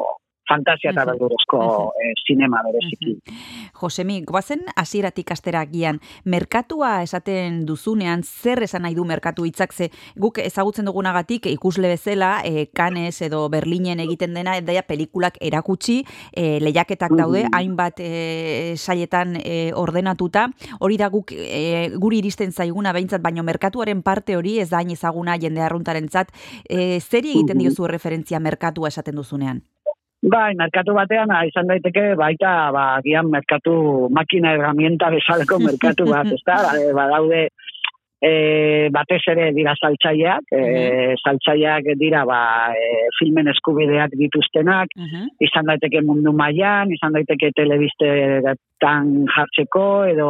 fantasia 0.47 0.91
eta 0.91 1.05
Mhm. 1.05 1.11
beldurezko 1.11 1.93
e, 2.03 2.13
zinema 2.27 2.61
bereziki. 2.63 3.17
Josemi, 3.81 4.21
goazen 4.21 4.61
hasieratik 4.75 5.31
astera 5.31 5.65
gian, 5.65 5.99
merkatua 6.25 7.01
esaten 7.03 7.65
duzunean, 7.65 8.23
zer 8.23 8.63
esan 8.63 8.83
nahi 8.83 8.95
du 8.95 9.05
merkatu 9.05 9.45
hitzak? 9.45 9.73
Ze 9.73 9.89
guk 10.15 10.37
ezagutzen 10.37 10.85
dugunagatik 10.85 11.45
ikusle 11.47 11.87
bezala, 11.87 12.41
e, 12.43 12.67
Cannes 12.73 13.21
edo 13.21 13.49
Berlinen 13.49 13.99
egiten 13.99 14.33
dena, 14.33 14.59
daia 14.61 14.83
pelikulak 14.83 15.37
erakutsi, 15.41 16.05
e, 16.31 16.59
lehiaketak 16.59 17.11
daude, 17.17 17.45
hainbat 17.51 17.99
e, 17.99 18.75
sailetan 18.77 19.37
e, 19.43 19.71
ordenatuta, 19.73 20.49
hori 20.79 20.97
da 20.97 21.09
guk 21.09 21.31
e, 21.31 21.89
guri 21.97 22.19
iristen 22.19 22.51
zaiguna 22.51 22.93
behintzat, 22.93 23.21
baino 23.21 23.43
merkatuaren 23.43 24.01
parte 24.03 24.37
hori 24.37 24.59
ez 24.59 24.69
da 24.69 24.77
hain 24.77 24.91
ezaguna 24.91 25.37
jende 25.37 25.61
arruntarentzat, 25.61 26.31
e, 26.69 26.99
zeri 26.99 27.31
egiten 27.31 27.57
diozu 27.57 27.87
referentzia 27.87 28.39
merkatua 28.39 28.87
esaten 28.87 29.15
duzunean? 29.15 29.63
Bai, 30.23 30.53
merkatu 30.55 30.93
batean 30.95 31.31
ah, 31.35 31.43
izan 31.43 31.67
daiteke 31.67 32.13
baita 32.15 32.71
ba 32.71 32.85
gian 33.03 33.27
merkatu 33.27 34.07
makina 34.07 34.53
herramienta 34.55 35.09
bezaleko 35.11 35.59
merkatu 35.59 36.07
bat, 36.07 36.29
ezta? 36.37 36.61
Ba, 36.63 36.71
badaude 36.95 37.41
e, 38.23 38.89
batez 38.95 39.21
ere 39.27 39.49
dira 39.55 39.73
saltzaileak, 39.75 40.45
e, 40.55 41.15
saltzaileak 41.19 41.89
dira 41.99 42.23
ba, 42.29 42.39
e, 42.71 43.09
filmen 43.19 43.49
eskubideak 43.51 44.15
dituztenak, 44.21 44.87
Mhm. 44.95 45.27
izan 45.43 45.65
daiteke 45.67 46.01
mundu 46.07 46.31
mailan, 46.31 46.91
izan 46.95 47.13
daiteke 47.17 47.51
telebistetan 47.59 49.25
jartzeko 49.35 50.05
edo 50.11 50.29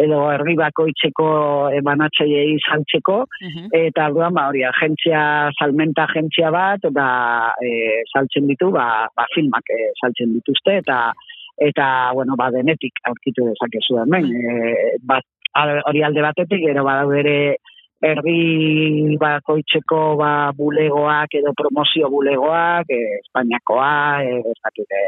edo 0.00 0.18
herri 0.32 0.54
bakoitzeko 0.56 1.26
e, 1.72 1.80
banatzaileei 1.84 2.56
saltzeko 2.68 3.18
Mhm. 3.48 3.68
eta 3.72 4.06
orduan 4.08 4.34
ba 4.34 4.48
hori 4.48 4.64
agentzia 4.64 5.50
salmenta 5.58 6.04
agentzia 6.04 6.50
bat 6.50 6.80
ba 6.92 7.52
e, 7.60 8.02
saltzen 8.12 8.46
ditu 8.48 8.70
ba, 8.70 9.08
ba 9.16 9.26
filmak 9.34 9.64
e, 9.70 9.92
saltzen 10.00 10.32
dituzte 10.32 10.78
eta 10.78 11.12
eta 11.60 12.10
bueno 12.14 12.34
ba 12.36 12.50
denetik 12.50 12.92
aurkitu 13.04 13.44
dezakezu 13.50 14.00
hemen 14.02 14.24
e, 14.32 14.96
bat 15.04 15.24
hori 15.60 16.02
alde 16.02 16.22
batetik 16.24 16.64
gero 16.66 16.84
badaude 16.84 17.18
ere 17.20 17.56
herri 18.02 19.16
bakoitzeko 19.20 20.16
ba 20.18 20.52
bulegoak 20.56 21.34
edo 21.38 21.52
promozio 21.56 22.08
bulegoak 22.10 22.90
e, 22.90 23.00
Espainiakoa 23.20 24.22
e, 24.24 24.38
ez 24.52 24.58
dakit 24.64 24.96
e, 24.98 25.02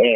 e, 0.00 0.06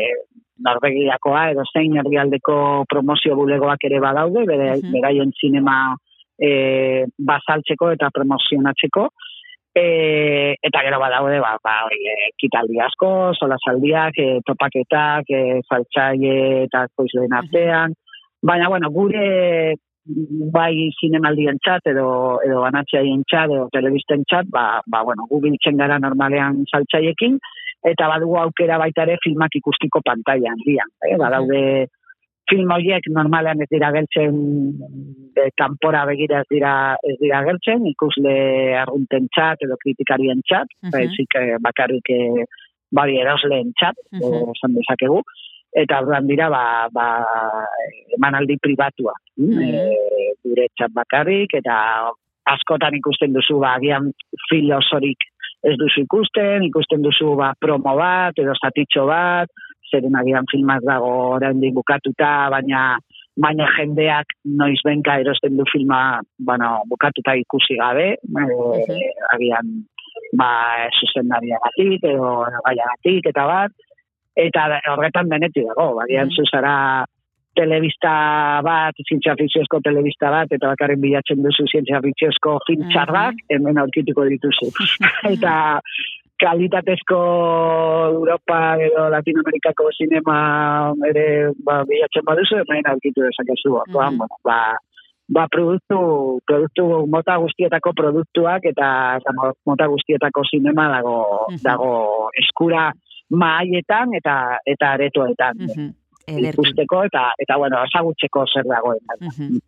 Norvegiakoa 0.62 1.50
edo 1.50 1.64
zein 1.72 1.98
herrialdeko 1.98 2.84
promozio 2.88 3.34
bulegoak 3.36 3.84
ere 3.84 4.00
badaude 4.00 4.46
bere, 4.46 4.76
Mhm. 4.78 4.92
beraien 4.94 5.32
zinema 5.40 5.96
e, 6.40 7.04
basaltzeko 7.18 7.90
eta 7.92 8.10
promozionatzeko. 8.14 9.08
E, 9.74 10.54
eta 10.62 10.82
gero 10.84 10.98
badaude, 11.00 11.40
ba, 11.40 11.56
ba, 11.64 11.74
e, 11.90 12.30
kitaldi 12.36 12.80
asko, 12.84 13.32
solasaldiak, 13.38 14.18
e, 14.18 14.40
topaketak, 14.44 15.24
e, 15.32 15.60
saltzaile 15.68 16.64
eta 16.64 16.86
koizleen 16.94 17.32
artean. 17.32 17.94
Baina, 18.42 18.68
bueno, 18.68 18.90
gure 18.90 19.76
bai 20.52 20.90
zinemaldien 20.98 21.60
txat 21.62 21.86
edo, 21.92 22.06
edo 22.42 22.62
banatzaien 22.64 23.22
txat 23.30 23.52
edo 23.54 23.68
telebisten 23.70 24.24
txat, 24.26 24.48
ba, 24.50 24.80
ba, 24.86 25.04
bueno, 25.06 25.28
gu 25.30 25.38
biltzen 25.44 25.78
gara 25.78 25.98
normalean 26.02 26.64
saltzaiekin, 26.66 27.38
eta 27.86 28.08
badugu 28.10 28.36
aukera 28.42 28.78
baita 28.82 29.04
ere 29.06 29.18
filmak 29.22 29.54
ikustiko 29.60 30.02
pantailan 30.04 30.58
dian. 30.66 30.90
Eh? 31.06 31.14
Badaude 31.22 31.62
film 32.50 32.74
horiek 32.74 33.06
normalean 33.14 33.62
ez 33.62 33.68
dira 33.70 33.92
geltzen 33.94 34.34
e, 35.38 35.46
kanpora 35.56 36.02
begira 36.10 36.42
ez 36.42 36.48
dira 36.50 36.72
ez 37.06 37.14
dira 37.22 37.44
geltzen, 37.46 37.86
ikusle 37.94 38.34
arrunten 38.82 39.30
txat 39.30 39.62
edo 39.68 39.78
kritikarien 39.84 40.42
txat, 40.42 40.66
Mhm. 40.82 40.90
baizik 40.92 41.38
eh, 41.38 41.56
bakarrik 41.62 42.10
eh, 42.10 42.44
bari 42.90 43.20
erosleen 43.22 43.70
txat, 43.78 43.96
Mhm. 44.12 44.22
eh, 44.22 44.50
esan 44.56 44.74
dezakegu. 44.74 45.22
Eta 45.72 46.02
orduan 46.02 46.26
dira 46.28 46.48
ba, 46.52 46.64
ba, 46.92 47.06
emanaldi 48.16 48.58
pribatua. 48.60 49.14
Mm. 49.40 49.60
E, 49.62 50.32
gure 50.44 50.68
txat 50.76 50.92
bakarrik, 50.96 51.54
eta 51.60 51.76
askotan 52.52 52.96
ikusten 52.98 53.32
duzu, 53.32 53.58
ba, 53.62 53.76
agian 53.78 54.10
filosorik 54.48 55.28
ez 55.62 55.76
duzu 55.78 56.04
ikusten, 56.04 56.66
ikusten 56.68 57.04
duzu 57.04 57.36
ba, 57.38 57.52
promo 57.58 57.94
bat, 57.98 58.36
edo 58.38 58.54
zatitxo 58.58 59.06
bat, 59.08 59.50
zeren 59.92 60.16
agian 60.18 60.48
filmak 60.50 60.84
dago 60.86 61.12
oraindik 61.36 61.74
bukatuta, 61.76 62.50
baina 62.52 62.98
baina 63.40 63.64
jendeak 63.78 64.34
noiz 64.44 64.80
benka 64.84 65.14
erosten 65.22 65.56
du 65.56 65.64
filma 65.70 66.20
bueno, 66.36 66.82
bukatuta 66.90 67.32
ikusi 67.40 67.78
gabe, 67.78 68.08
e, 68.18 68.98
agian 69.32 69.70
ba, 70.36 70.50
zuzendariagatik 70.98 72.04
edo 72.10 72.34
gaiagatik 72.66 73.30
eta 73.32 73.46
bat, 73.48 73.72
eta 74.36 74.68
horretan 74.92 75.28
benetik 75.28 75.66
dago, 75.68 75.94
bagian 76.00 76.28
mm 76.28 76.36
zuzara 76.36 76.76
telebista 77.54 78.62
bat, 78.64 78.96
zientzia 79.04 79.34
fikziozko 79.36 79.82
telebista 79.84 80.30
bat, 80.32 80.52
eta 80.56 80.70
bakarren 80.72 81.00
bilatzen 81.02 81.42
duzu 81.44 81.66
zientzia 81.68 82.00
fikziozko 82.00 82.58
film 82.66 82.86
txarrak, 82.92 83.42
hemen 83.52 83.80
aurkituko 83.82 84.24
dituzu. 84.30 84.70
eta 85.34 85.54
kalitatezko 86.42 87.18
Europa 88.14 88.60
edo 88.86 89.04
Latinoamerikako 89.12 89.90
sinema 89.98 90.38
ere 91.10 91.26
ba, 91.66 91.82
bilatzen 91.88 92.24
baduzu, 92.26 92.62
hemen 92.62 92.88
aurkitu 92.94 93.28
dezakezu. 93.28 93.76
Mm 93.76 93.84
-hmm. 93.84 93.92
bueno, 93.92 94.40
ba, 94.48 94.58
ba 95.28 95.46
produktu, 95.52 96.40
produktu 96.46 97.06
mota 97.06 97.36
guztietako 97.36 97.92
produktuak 98.00 98.64
eta, 98.64 98.88
eta 99.20 99.30
mota 99.66 99.86
guztietako 99.86 100.44
sinema 100.50 100.88
dago, 100.96 101.46
dago 101.62 101.92
eskura 102.42 102.92
maaietan 103.32 104.14
eta 104.20 104.38
eta 104.66 104.94
aretoetan. 104.98 105.66
Mm 105.66 105.90
ikusteko 106.22 107.00
eta 107.02 107.22
eta 107.42 107.56
bueno, 107.58 107.80
ezagutzeko 107.82 108.44
zer 108.54 108.68
dagoen. 108.70 109.00
Mm 109.20 109.58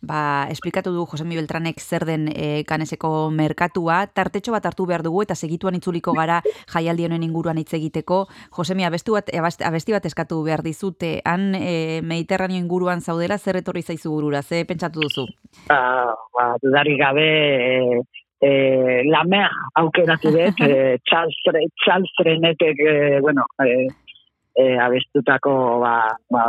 Ba, 0.00 0.46
esplikatu 0.48 0.94
du 0.94 1.02
Josemi 1.04 1.36
Beltranek 1.36 1.80
zer 1.80 2.06
den 2.08 2.30
e, 2.32 2.62
kaneseko 2.64 3.28
merkatua, 3.36 4.06
tartetxo 4.16 4.54
bat 4.54 4.64
hartu 4.64 4.86
behar 4.88 5.02
dugu 5.04 5.20
eta 5.26 5.36
segituan 5.36 5.76
itzuliko 5.76 6.14
gara 6.16 6.38
jaialdi 6.72 7.04
honen 7.04 7.26
inguruan 7.26 7.60
hitz 7.60 7.74
egiteko. 7.76 8.22
Josemi, 8.56 8.86
abesti 8.88 9.12
bat, 9.12 9.28
abesti 9.68 9.92
bat 9.92 10.06
eskatu 10.08 10.40
behar 10.46 10.64
dizute, 10.64 11.18
han 11.28 11.52
e, 11.54 12.00
Mediterraneo 12.00 12.56
inguruan 12.56 13.04
zaudela 13.04 13.36
zer 13.36 13.60
etorri 13.60 13.82
zaizu 13.82 14.14
burura, 14.14 14.40
ze 14.42 14.64
pentsatu 14.64 15.04
duzu? 15.04 15.26
Ba, 15.68 16.16
ba 16.32 16.48
dudari 16.64 16.96
gabe 16.96 17.28
e, 17.28 18.00
e, 18.40 19.02
la 19.04 19.24
mer 19.28 19.50
aukeratu 19.80 20.32
dut, 20.34 20.62
e, 20.68 20.98
Charles 21.06 22.14
Frenetek, 22.16 22.80
e, 22.80 23.20
bueno, 23.20 23.44
e, 23.62 23.86
e, 24.54 24.78
abestutako 24.78 25.52
ba, 25.80 25.94
ba, 26.30 26.48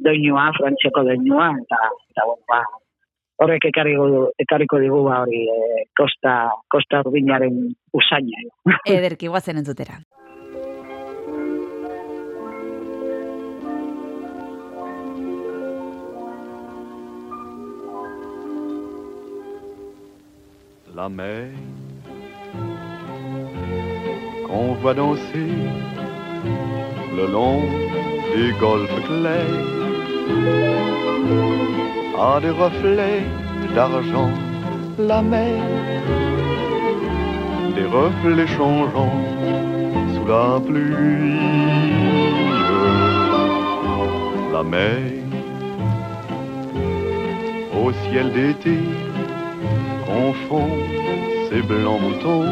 doinua, 0.00 0.50
frantziako 0.58 1.04
doinua, 1.10 1.50
eta, 1.64 1.82
eta 2.14 2.28
bon, 2.30 2.40
ba, 2.48 2.62
horrek 3.42 3.68
ekarriko, 3.72 4.08
ekarriko 4.44 4.80
digu 4.82 5.02
ba, 5.08 5.22
hori 5.26 5.44
e, 5.50 5.84
kosta, 5.98 6.36
kosta 6.70 7.02
urbinaren 7.06 7.58
usaina. 7.98 8.46
Ederki, 8.86 9.30
guazen 9.32 9.62
entzutera. 9.62 9.98
La 20.94 21.08
mer 21.08 21.48
qu'on 24.46 24.74
voit 24.74 24.94
danser 24.94 25.52
le 27.16 27.26
long 27.32 27.62
des 28.34 28.52
golfes 28.60 29.00
clairs 29.06 29.62
a 32.18 32.40
des 32.40 32.50
reflets 32.50 33.22
d'argent 33.74 34.30
la 34.98 35.22
mer, 35.22 35.62
des 37.74 37.86
reflets 37.86 38.46
changeants 38.46 39.20
sous 40.14 40.26
la 40.26 40.60
pluie. 40.60 41.38
La 44.52 44.62
mer, 44.62 45.00
au 47.82 47.92
ciel 47.92 48.32
d'été, 48.32 48.78
confond 50.12 50.70
ses 51.48 51.62
blancs 51.62 52.00
moutons 52.00 52.46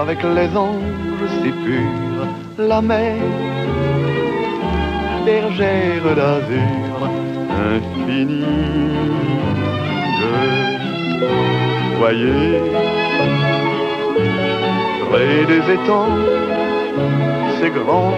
avec 0.00 0.22
les 0.22 0.50
anges 0.56 1.28
si 1.42 1.50
purs, 1.62 2.26
la 2.58 2.80
mer, 2.80 3.16
bergère 5.26 6.06
d'azur 6.18 6.96
infinie. 7.72 8.44
Voyez, 11.98 12.60
près 15.10 15.44
des 15.52 15.64
étangs, 15.76 16.18
ces 17.60 17.70
grands 17.70 18.16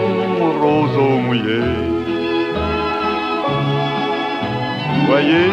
roseaux 0.63 1.19
mouillés. 1.27 1.75
Voyez, 5.09 5.51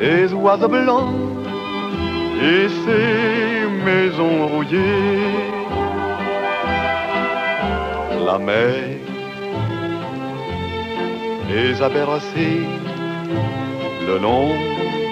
ces 0.00 0.32
oiseaux 0.32 0.68
blancs 0.68 1.12
et 2.42 2.68
ces 2.82 3.66
maisons 3.84 4.46
rouillées. 4.46 5.36
La 8.26 8.38
mer 8.38 8.74
les 11.50 11.82
a 11.82 11.88
bercés 11.88 12.62
le 14.08 14.16
long 14.18 14.48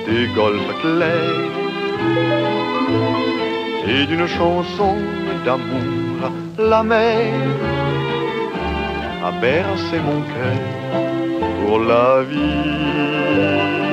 des 0.07 0.27
golfes 0.35 0.75
clairs 0.81 1.57
et 3.93 4.07
d'une 4.07 4.27
chanson 4.27 4.95
d'amour 5.45 6.31
la 6.59 6.83
mer 6.83 7.33
a 9.25 9.33
bercé 9.33 9.97
mon 10.09 10.21
cœur 10.33 10.61
pour 11.61 11.79
la 11.81 12.23
vie 12.23 13.88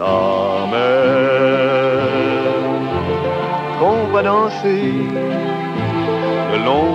la 0.00 0.66
mer 0.72 2.00
qu'on 3.78 4.00
va 4.12 4.22
danser 4.22 4.92
le 6.52 6.58
long 6.68 6.92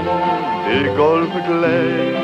des 0.67 0.85
golfes 1.01 1.41
clairs 1.49 2.21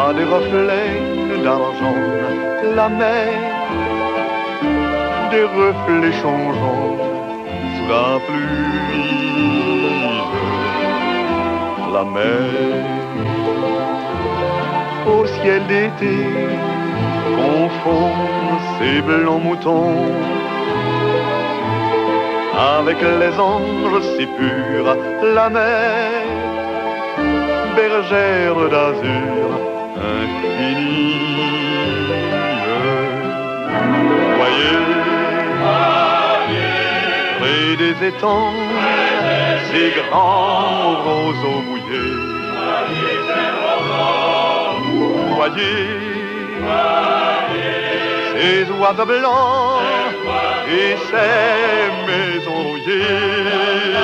à 0.00 0.12
des 0.16 0.26
reflets 0.36 0.96
d'argent 1.44 2.02
la 2.78 2.88
mer 2.88 3.32
des 5.32 5.46
reflets 5.60 6.16
changeants 6.22 6.96
sous 7.74 7.88
la 7.94 8.08
pluie. 8.26 8.76
La 11.94 12.04
mer 12.16 12.46
au 15.14 15.26
ciel 15.26 15.62
d'été 15.66 16.16
confond 17.34 18.12
ces 18.78 19.00
blancs 19.02 19.42
moutons 19.42 19.94
avec 22.56 22.98
les 23.00 23.38
anges 23.38 24.02
si 24.16 24.26
purs, 24.26 24.96
la 25.34 25.48
mer, 25.50 26.22
bergère 27.76 28.56
d'azur 28.70 29.46
infinie. 30.14 31.16
Voyez, 34.38 34.80
près 37.38 37.76
des 37.82 38.06
étangs, 38.08 38.54
ces 39.70 39.90
grands 40.00 40.96
roseaux 41.04 41.62
mouillés. 41.68 42.16
Voyez, 45.36 46.15
ces 48.32 48.70
oiseaux 48.70 49.06
blancs 49.06 49.80
et 50.68 50.96
ces 51.10 51.90
maisons 52.06 52.62
rouillées. 52.68 53.96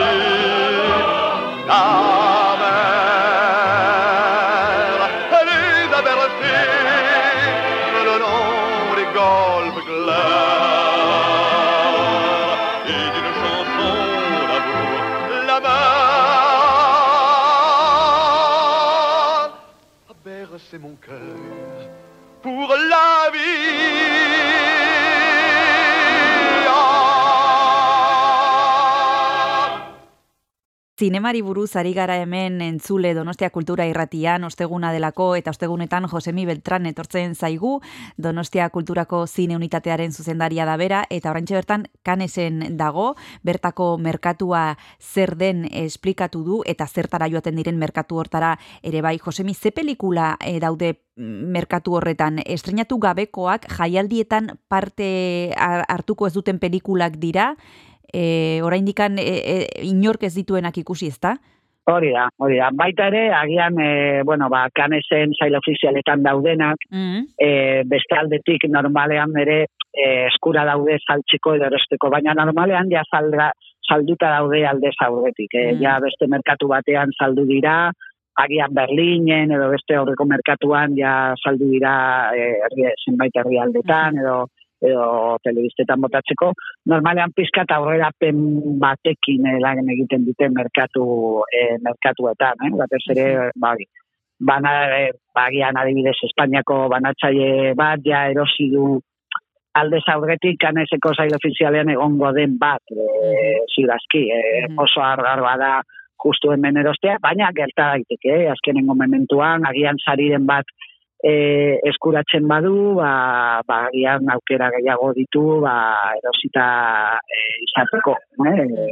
love. 22.76 23.21
Zinemari 31.02 31.40
buruz 31.42 31.74
ari 31.74 31.94
gara 31.96 32.14
hemen 32.22 32.60
entzule 32.62 33.10
Donostia 33.16 33.48
Kultura 33.50 33.88
Irratian 33.90 34.44
osteguna 34.46 34.92
delako 34.94 35.32
eta 35.34 35.50
ostegunetan 35.50 36.06
Josemi 36.06 36.44
Beltran 36.46 36.86
etortzen 36.86 37.34
zaigu. 37.34 37.80
Donostia 38.16 38.68
Kulturako 38.70 39.24
zine 39.26 39.56
unitatearen 39.58 40.14
zuzendaria 40.14 40.62
da 40.62 40.76
bera 40.78 41.02
eta 41.10 41.32
oraintxe 41.34 41.58
bertan 41.58 41.88
kanesen 42.06 42.76
dago. 42.78 43.16
Bertako 43.42 43.96
merkatua 43.98 44.76
zer 45.02 45.34
den 45.42 45.66
esplikatu 45.72 46.44
du 46.46 46.62
eta 46.70 46.86
zertara 46.86 47.26
joaten 47.26 47.58
diren 47.58 47.82
merkatu 47.82 48.22
hortara 48.22 48.54
ere 48.80 49.02
bai. 49.02 49.18
Josemi 49.18 49.54
ze 49.58 49.72
pelikula 49.72 50.36
eh, 50.38 50.60
daude 50.60 51.00
merkatu 51.16 51.98
horretan? 51.98 52.38
Estrenatu 52.46 53.02
gabekoak 53.02 53.66
jaialdietan 53.74 54.52
parte 54.68 55.50
har- 55.58 55.82
hartuko 55.88 56.28
ez 56.30 56.32
duten 56.38 56.62
pelikulak 56.62 57.18
dira 57.18 57.56
e, 58.12 58.60
oraindikan 58.62 59.18
e, 59.18 59.24
e, 59.54 59.56
inork 59.88 60.22
ez 60.24 60.34
dituenak 60.34 60.76
ikusi, 60.78 61.08
ezta? 61.08 61.36
Hori 61.90 62.12
da, 62.14 62.28
hori 62.38 62.60
da. 62.60 62.68
Baita 62.70 63.08
ere, 63.10 63.24
agian, 63.34 63.78
e, 63.82 64.22
bueno, 64.22 64.48
ba, 64.48 64.68
kanesen 64.70 65.32
zail 65.38 65.56
ofizialetan 65.58 66.22
daudenak, 66.22 66.78
Mm. 66.92 67.24
e, 67.38 67.82
beste 67.84 68.14
aldetik 68.14 68.68
normalean 68.70 69.34
ere 69.40 69.66
e, 69.92 70.26
eskura 70.28 70.64
daude 70.64 70.98
saltzeko 71.02 71.56
edo 71.56 71.66
erosteko, 71.66 72.08
baina 72.10 72.34
normalean 72.38 72.88
ja 72.90 73.02
salga, 73.10 73.50
salduta 73.82 74.30
daude 74.30 74.64
alde 74.66 74.92
zaurretik. 74.94 75.54
E, 75.54 75.72
Mm. 75.72 75.82
Ja 75.82 75.98
beste 76.00 76.26
merkatu 76.28 76.68
batean 76.68 77.10
saldu 77.18 77.44
dira, 77.46 77.90
agian 78.38 78.72
Berlinen 78.72 79.50
edo 79.50 79.68
beste 79.70 79.96
aurreko 79.96 80.24
merkatuan 80.24 80.94
ja 80.96 81.34
saldu 81.42 81.68
dira 81.70 82.30
e, 82.32 82.94
zenbait 83.04 83.34
herrialdetan 83.36 84.16
edo 84.22 84.46
edo 84.88 85.38
telebistetan 85.44 86.00
botatzeko, 86.02 86.52
normalean 86.92 87.34
pizkat 87.36 87.70
aurrerapen 87.76 88.42
batekin 88.82 89.46
eh, 89.50 89.58
lan 89.62 89.88
egiten 89.94 90.26
dute 90.26 90.48
merkatu 90.50 91.04
eh, 91.48 91.76
merkatuetan, 91.84 92.66
eh? 92.66 92.72
batez 92.80 93.02
ere, 93.14 93.28
ba, 93.56 93.74
bana, 94.52 94.74
eh, 94.98 95.12
bagian 95.34 95.78
adibidez 95.78 96.18
Espainiako 96.28 96.84
banatzaile 96.92 97.72
bat 97.78 98.04
ja 98.06 98.26
erosi 98.34 98.68
du 98.74 98.98
alde 99.78 100.02
zaurretik 100.04 100.58
kaneseko 100.60 101.14
zail 101.16 101.34
ofizialean 101.36 101.90
egongo 101.94 102.32
den 102.36 102.58
bat, 102.60 102.82
e, 102.92 103.54
zirazki, 103.72 104.26
e, 104.28 104.66
oso 104.84 105.00
argar 105.00 105.40
bada 105.40 105.72
justu 106.22 106.52
hemen 106.52 106.76
erostea, 106.82 107.16
baina 107.22 107.50
gerta 107.56 107.92
daiteke, 107.96 108.34
eh? 108.36 108.50
azkenengo 108.52 108.94
mementuan, 108.98 109.64
agian 109.66 109.98
sariren 110.04 110.46
bat 110.46 110.68
e, 111.22 111.78
eskuratzen 111.90 112.48
badu, 112.50 112.94
ba, 112.98 113.62
ba, 113.66 113.86
agian 113.88 114.26
aukera 114.34 114.70
gehiago 114.74 115.12
ditu, 115.16 115.60
ba, 115.62 115.74
erosita 116.18 116.66
e, 117.22 117.40
izateko, 117.68 118.16
eh? 118.50 118.66
e, 118.66 118.88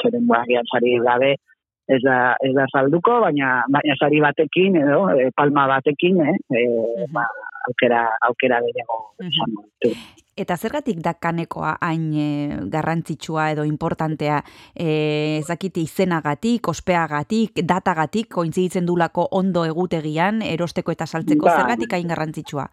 zeren 0.00 0.26
ba, 0.30 0.42
agian 0.46 0.68
sari 0.72 0.96
gabe, 1.04 1.34
ez 1.88 2.00
da, 2.04 2.16
ez 2.44 2.54
da 2.56 2.66
salduko, 2.72 3.20
baina, 3.24 3.58
baina 3.72 3.96
sari 4.00 4.22
batekin, 4.24 4.80
edo, 4.80 5.04
e, 5.12 5.28
palma 5.36 5.68
batekin, 5.74 6.22
eh? 6.24 6.38
e, 6.56 6.64
ba, 7.12 7.26
aukera, 7.68 8.06
aukera 8.30 8.62
gehiago 8.64 9.02
izango 9.28 9.68
ditu. 9.68 9.92
Eta 10.38 10.54
zergatik 10.56 11.00
da 11.02 11.14
kanekoa 11.18 11.72
hain 11.82 12.04
e, 12.14 12.26
garrantzitsua 12.70 13.48
edo 13.56 13.64
importantea 13.66 14.38
e, 14.74 15.38
ezakite 15.40 15.82
izenagatik, 15.82 16.68
ospeagatik, 16.70 17.64
datagatik, 17.66 18.30
kointziditzen 18.36 18.86
dulako 18.86 19.26
ondo 19.40 19.64
egutegian, 19.66 20.38
erosteko 20.46 20.94
eta 20.94 21.08
saltzeko, 21.10 21.48
Bai. 21.48 21.56
zergatik 21.58 21.98
hain 21.98 22.14
garrantzitsua? 22.14 22.68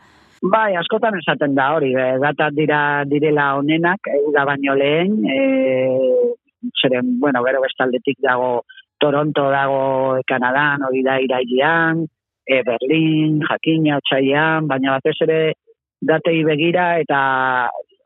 Bai, 0.46 0.76
askotan 0.78 1.18
esaten 1.18 1.56
da 1.58 1.72
hori, 1.74 1.94
e, 1.98 2.08
datak 2.22 2.54
dira 2.54 2.80
direla 3.10 3.56
honenak, 3.58 4.12
da 4.36 4.46
baino 4.46 4.76
lehen, 4.78 5.18
e, 5.26 5.40
zeren, 6.84 7.16
bueno, 7.20 7.42
gero 7.48 7.66
bestaldetik 7.66 8.22
dago 8.22 8.60
Toronto 9.02 9.50
dago 9.50 10.22
Kanadan, 10.28 10.86
hori 10.86 11.02
da 11.04 11.18
irailean, 11.24 12.06
e, 12.46 12.62
Berlin, 12.64 13.42
Jakina, 13.50 13.98
Otsaian, 13.98 14.68
baina 14.70 15.00
batez 15.00 15.18
ere 15.26 15.40
datei 16.08 16.44
begira 16.46 17.00
eta 17.02 17.20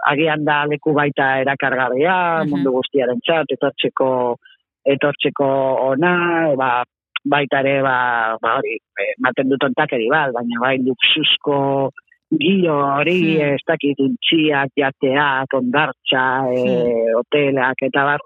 agian 0.07 0.45
da 0.47 0.63
leku 0.65 0.93
baita 0.93 1.41
erakargarria, 1.43 2.43
Mhm. 2.43 2.49
mundu 2.49 2.71
guztiaren 2.71 3.19
txat, 3.21 3.51
etortzeko, 3.55 4.37
etortzeko 4.85 5.49
ona, 5.91 6.55
ba, 6.55 6.83
baita 7.25 7.59
ere, 7.59 7.81
ba, 7.83 8.37
ba 8.41 8.57
hori, 8.57 8.77
eh, 8.99 9.13
ematen 9.19 9.49
dut 9.49 9.63
ontakeri 9.63 10.07
bat, 10.09 10.31
baina 10.33 10.59
bai 10.61 10.77
luxusko 10.79 11.89
giro 12.31 12.75
hori, 12.95 13.37
Hmm. 13.37 13.53
ez 13.55 13.61
dakit 13.67 13.99
untxiak, 13.99 14.69
jateak, 14.77 15.53
ondartxa, 15.53 16.25
e, 16.53 17.13
hotelak, 17.17 17.77
eta 17.81 18.03
bar, 18.05 18.19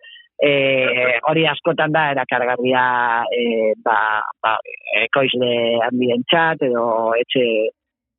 e, 0.43 1.19
hori 1.23 1.45
askotan 1.47 1.91
da 1.91 2.11
erakargarria 2.11 3.23
e, 3.31 3.73
ba, 3.83 4.21
ba, 4.43 4.57
ekoizle 5.05 5.79
handientzat 5.87 6.61
edo 6.61 7.13
etxe 7.15 7.71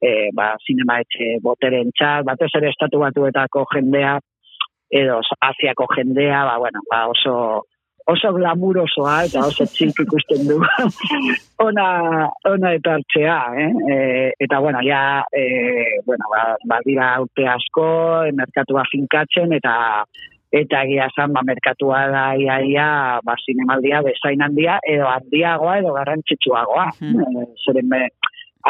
e, 0.05 0.31
ba, 0.37 0.53
sinema 0.67 1.01
etxe 1.05 1.39
boteren 1.45 1.91
txat, 1.97 2.29
batez 2.29 2.53
ere 2.61 2.71
estatu 2.75 3.01
batuetako 3.03 3.65
jendea 3.73 4.19
edo 4.95 5.21
Asiako 5.41 5.87
jendea, 5.97 6.45
ba, 6.45 6.59
bueno, 6.59 6.81
ba, 6.91 7.07
oso 7.09 7.65
oso 8.07 8.33
glamurosoa 8.37 9.15
eta 9.25 9.47
oso 9.49 9.65
txink 9.65 10.03
ikusten 10.05 10.45
du 10.49 10.59
ona, 11.67 11.87
ona 12.51 12.75
etartzea, 12.77 13.39
eh? 13.63 13.71
E, 13.95 13.97
eta 14.45 14.61
bueno, 14.61 14.83
ja, 14.85 15.25
e, 15.33 16.03
bueno, 16.05 16.29
ba, 16.33 16.45
badira 16.69 17.15
urte 17.25 17.49
asko, 17.49 17.89
e, 18.29 18.35
merkatua 18.37 18.85
finkatzen, 18.93 19.57
eta 19.57 19.75
eta 20.55 20.85
egia 20.87 21.09
esan, 21.11 21.33
ba, 21.35 21.43
merkatua 21.49 22.05
da 22.13 22.27
ia, 22.39 22.61
ia, 22.63 22.89
ba, 23.25 23.39
zinemaldia 23.41 24.05
bezain 24.05 24.45
handia, 24.45 24.77
edo 24.87 25.09
handiagoa, 25.11 25.81
edo 25.81 25.97
garrantzitsuagoa. 25.97 26.91
E, 27.01 27.49
zeren, 27.65 27.89
be, 27.91 28.05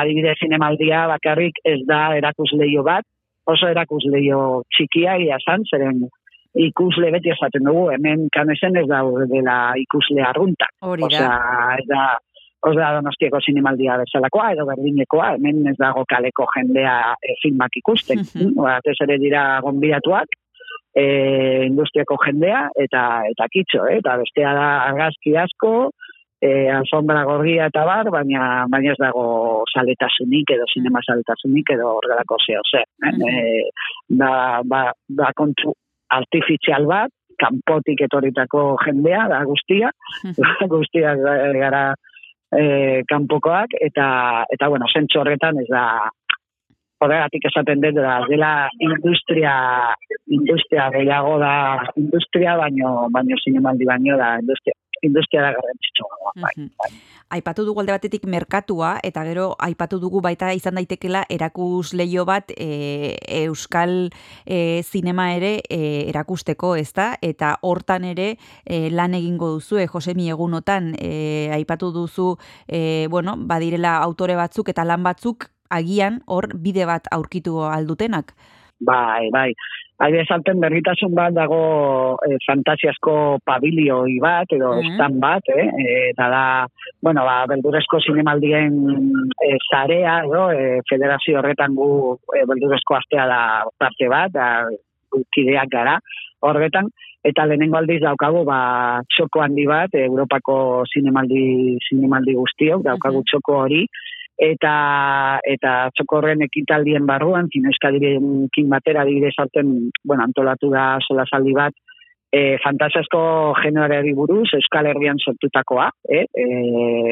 adibidez 0.00 0.36
zinemaldia 0.42 1.06
bakarrik 1.10 1.60
ez 1.64 1.80
da 1.88 2.16
erakusleio 2.18 2.82
bat, 2.86 3.06
oso 3.46 3.68
erakusleio 3.70 4.62
txikia 4.74 5.16
egia 5.20 5.38
esan, 5.42 5.64
zeren 5.70 6.04
ikusle 6.54 7.10
beti 7.14 7.32
esaten 7.34 7.66
dugu, 7.66 7.88
hemen 7.94 8.28
kanesen 8.34 8.76
ez 8.78 8.86
da 8.90 9.02
dela 9.30 9.56
ikusle 9.80 10.22
arrunta. 10.22 10.70
Hori 10.86 11.02
da. 11.02 11.08
Osea, 11.08 11.34
ez 11.80 11.86
da, 11.90 12.04
ez 12.70 12.76
da 12.78 12.92
donostiako 12.98 13.40
zinemaldia 13.42 13.98
bezalakoa, 14.04 14.52
edo 14.54 14.66
berdinekoa, 14.70 15.34
hemen 15.36 15.66
ez 15.72 15.76
dago 15.80 16.04
kaleko 16.08 16.46
jendea 16.54 16.94
e, 17.18 17.36
filmak 17.42 17.76
ikusten. 17.82 18.22
Batez 18.60 18.96
ere 19.06 19.18
dira 19.22 19.44
gonbidatuak, 19.66 20.38
e, 20.94 21.04
industriako 21.66 22.18
jendea, 22.24 22.68
eta 22.86 23.04
eta 23.32 23.50
kitxo, 23.50 23.88
eh? 23.90 23.98
eta 23.98 24.16
bestea 24.22 24.54
da 24.54 24.68
argazki 24.86 25.36
asko, 25.42 25.74
e, 26.44 26.68
alfombra 26.68 27.24
gorria 27.24 27.68
eta 27.70 27.84
bar, 27.88 28.10
baina 28.12 28.66
baina 28.72 28.92
ez 28.92 29.00
dago 29.00 29.24
saletasunik 29.72 30.54
edo 30.56 30.68
sinema 30.72 31.00
saletasunik 31.06 31.74
edo 31.76 31.90
horrelako 31.96 32.38
zeo 32.44 32.64
zer. 32.70 32.88
Eh? 33.08 33.14
E, 33.30 33.36
da, 34.20 34.32
ba, 34.64 34.86
da 35.08 35.32
kontu 35.36 35.72
artifizial 36.14 36.88
bat, 36.90 37.12
kanpotik 37.40 38.04
etorritako 38.06 38.74
jendea, 38.84 39.24
da 39.32 39.40
guztia, 39.48 39.90
guztia 40.74 41.14
gara 41.16 41.86
e, 42.52 42.66
kanpokoak, 43.10 43.78
eta, 43.88 44.08
eta 44.52 44.68
bueno, 44.70 44.90
zentsu 44.92 45.22
horretan 45.22 45.58
ez 45.64 45.70
da, 45.72 45.86
horregatik 47.04 47.48
esaten 47.50 47.82
dut, 47.82 47.98
da, 47.98 48.20
dela 48.28 48.52
industria, 48.84 49.54
industria 50.32 50.86
gehiago 50.94 51.36
da, 51.42 51.54
industria 52.00 52.54
baino, 52.60 52.94
baino 53.12 53.40
zinemaldi 53.42 53.88
baino 53.88 54.16
da, 54.20 54.34
industria, 54.40 54.76
industria 55.04 55.42
da 55.42 55.52
garrantzitsua. 55.56 56.32
Bai, 56.42 56.54
bai. 56.80 56.90
Aipatu 57.34 57.64
dugu 57.66 57.80
alde 57.80 57.94
batetik 57.94 58.26
merkatua, 58.30 58.98
eta 59.02 59.24
gero 59.26 59.46
aipatu 59.62 59.98
dugu 60.02 60.20
baita 60.22 60.52
izan 60.54 60.76
daitekela 60.78 61.24
erakus 61.32 61.94
leio 61.96 62.24
bat 62.28 62.52
e, 62.54 63.16
euskal 63.42 64.10
e, 64.46 64.82
zinema 64.82 65.30
ere 65.34 65.56
e, 65.68 65.80
erakusteko, 66.12 66.74
ezta? 66.76 67.14
Eta 67.22 67.56
hortan 67.62 68.04
ere 68.10 68.34
e, 68.64 68.90
lan 68.90 69.16
egingo 69.18 69.54
duzu, 69.56 69.80
e, 69.82 69.88
Josemi 69.90 70.28
egunotan, 70.30 70.92
e, 71.00 71.50
aipatu 71.54 71.90
duzu, 71.94 72.34
e, 72.68 73.06
bueno, 73.10 73.36
badirela 73.38 73.96
autore 74.02 74.36
batzuk 74.38 74.70
eta 74.74 74.84
lan 74.84 75.02
batzuk 75.02 75.48
agian 75.70 76.20
hor 76.26 76.52
bide 76.54 76.86
bat 76.86 77.08
aurkitu 77.10 77.62
aldutenak. 77.66 78.34
Bai, 78.84 79.30
bai. 79.32 79.50
Aire 80.02 80.24
salten 80.26 80.58
berritasun 80.58 81.12
bat 81.14 81.34
dago 81.36 82.16
e, 82.26 82.34
fantasiasko 82.46 83.38
pabilioi 83.46 84.18
bat, 84.18 84.50
edo 84.50 84.72
Mhm. 84.80 84.94
stand 84.94 85.20
bat, 85.22 85.42
eh? 85.54 85.68
eta 86.10 86.28
da, 86.28 86.66
bueno, 87.00 87.22
ba, 87.24 87.46
beldurezko 87.46 88.00
zinemaldien 88.00 88.74
e, 89.38 89.56
zarea, 89.70 90.24
edo, 90.26 90.50
e, 90.50 90.80
federazio 90.90 91.38
horretan 91.38 91.74
gu 91.74 92.18
e, 92.34 92.42
beldurezko 92.44 92.96
astea 92.96 93.26
da 93.26 93.40
parte 93.78 94.08
bat, 94.08 94.32
da, 94.32 94.66
kideak 95.30 95.70
gara 95.70 95.98
horretan, 96.40 96.88
eta 97.24 97.46
lehenengo 97.46 97.78
aldiz 97.78 98.00
daukagu, 98.02 98.44
ba, 98.44 99.00
txoko 99.14 99.40
handi 99.40 99.64
bat, 99.66 99.94
Europako 99.94 100.84
zinemaldi, 100.92 101.78
zinemaldi 101.88 102.34
guztiok, 102.34 102.82
daukagu 102.82 103.22
txoko 103.30 103.62
hori, 103.62 103.86
eta 104.38 105.40
eta 105.46 105.90
txokorren 105.94 106.42
ekitaldien 106.42 107.06
barruan, 107.06 107.48
zineskadirekin 107.52 108.68
batera 108.68 109.02
adibidez 109.02 109.34
hartzen, 109.38 109.90
bueno, 110.04 110.24
antolatu 110.24 110.70
da 110.70 110.98
solasaldi 111.06 111.52
bat, 111.54 111.74
e, 112.34 112.58
fantasiasko 112.64 113.54
generari 113.62 114.12
buruz 114.12 114.48
Euskal 114.58 114.86
Herrian 114.90 115.20
sortutakoa, 115.22 115.86
eh? 116.10 116.24
e, 116.34 116.46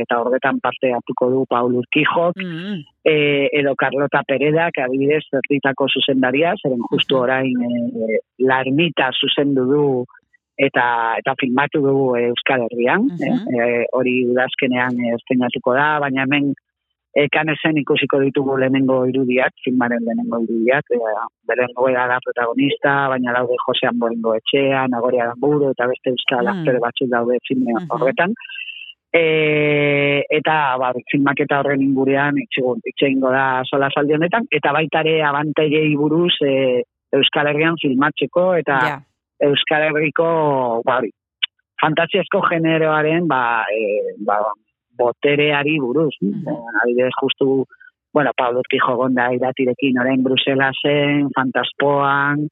eta 0.02 0.18
horretan 0.18 0.58
parte 0.58 0.90
hartuko 0.92 1.30
du 1.30 1.44
Paul 1.48 1.76
Urquijo, 1.82 2.32
Mm. 2.36 2.80
e, 3.04 3.48
edo 3.52 3.74
Carlota 3.76 4.22
Pereda, 4.26 4.70
que 4.72 4.82
adibidez 4.82 5.22
zerritako 5.30 5.86
zuzendaria, 5.94 6.54
zeren 6.62 6.82
justu 6.90 7.16
orain 7.18 7.54
e, 7.62 8.18
larmita 8.38 9.10
zuzendu 9.14 9.64
du 9.70 9.84
eta 10.58 11.14
eta 11.18 11.34
filmatu 11.40 11.80
du 11.82 11.94
Euskal 12.16 12.66
Herrian, 12.66 13.06
Mhm. 13.06 13.22
eh? 13.22 13.62
E, 13.62 13.86
hori 13.92 14.26
udazkenean 14.26 14.98
eh, 15.00 15.14
estrenatuko 15.14 15.72
da, 15.74 15.98
baina 16.00 16.22
hemen 16.26 16.52
e, 17.14 17.28
kanesen 17.28 17.76
ikusiko 17.78 18.20
ditugu 18.20 18.56
lehenengo 18.56 19.04
irudiak, 19.10 19.52
filmaren 19.64 20.00
lehenengo 20.06 20.40
irudiak, 20.44 20.84
e, 20.90 20.98
berengo 21.48 21.88
da 21.92 22.18
protagonista, 22.24 23.08
baina 23.08 23.32
daude 23.32 23.56
Jose 23.66 23.86
Amborengo 23.86 24.34
etxea, 24.34 24.86
Nagoria 24.88 25.26
Gamburu, 25.32 25.70
eta 25.70 25.86
beste 25.86 26.10
euskal 26.10 26.44
Mm. 26.46 26.48
aktore 26.58 26.78
batzuk 26.80 27.08
daude 27.08 27.38
filme 27.46 27.72
Mhm. 27.74 27.88
horretan. 27.90 28.34
E, 29.12 30.24
eta 30.30 30.76
ba, 30.78 30.92
filmaketa 31.10 31.60
horren 31.60 31.82
ingurean 31.82 32.34
itxeingo 32.38 33.30
da 33.30 33.62
sola 33.64 33.90
saldi 33.94 34.14
honetan, 34.14 34.46
eta 34.50 34.72
baita 34.72 35.00
ere 35.00 35.22
abantailei 35.22 35.94
buruz 35.96 36.32
e, 36.40 36.82
Euskal 37.12 37.46
Herrian 37.48 37.76
filmatzeko, 37.76 38.54
eta 38.56 38.78
Ja. 38.80 39.00
Euskal 39.38 39.82
Herriko 39.82 40.82
ba, 40.86 40.96
hori, 40.98 41.10
fantasiasko 41.82 42.40
generoaren 42.48 43.26
ba, 43.28 43.64
e, 43.68 44.14
ba, 44.24 44.38
botereari 45.04 45.78
buruz. 45.80 46.14
Mhm. 46.20 46.48
Eh, 46.48 46.82
Adibidez, 46.82 47.14
justu, 47.20 47.64
bueno, 48.12 48.30
Pablo 48.36 48.60
Urquijo 48.60 48.96
gonda 48.96 49.30
iratirekin, 49.34 49.98
orain 49.98 50.22
Bruselasen, 50.22 51.30
Fantaspoan, 51.34 52.46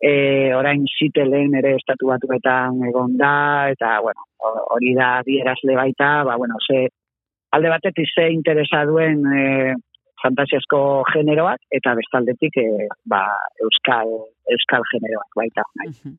e, 0.00 0.54
orain 0.56 0.84
zitelen 0.98 1.54
ere 1.54 1.76
estatu 1.76 2.08
batuetan 2.08 2.80
egon 2.88 3.16
da, 3.20 3.68
eta, 3.70 4.00
bueno, 4.00 4.24
ho- 4.42 4.64
hori 4.74 4.94
da 4.98 5.20
dierazle 5.26 5.76
baita, 5.76 6.24
ba, 6.24 6.36
bueno, 6.36 6.56
ze, 6.66 6.88
alde 7.52 7.68
batetik 7.68 8.08
ze 8.14 8.30
interesa 8.32 8.84
duen 8.88 9.20
e, 9.36 9.74
fantasiasko 10.22 10.80
generoak, 11.12 11.60
eta 11.70 11.94
bestaldetik 11.98 12.56
e, 12.56 12.66
ba, 13.04 13.22
euskal, 13.62 14.10
euskal 14.56 14.82
generoak 14.92 15.30
baita. 15.36 15.62
Bai. 15.78 15.88
Mhm. 15.92 16.16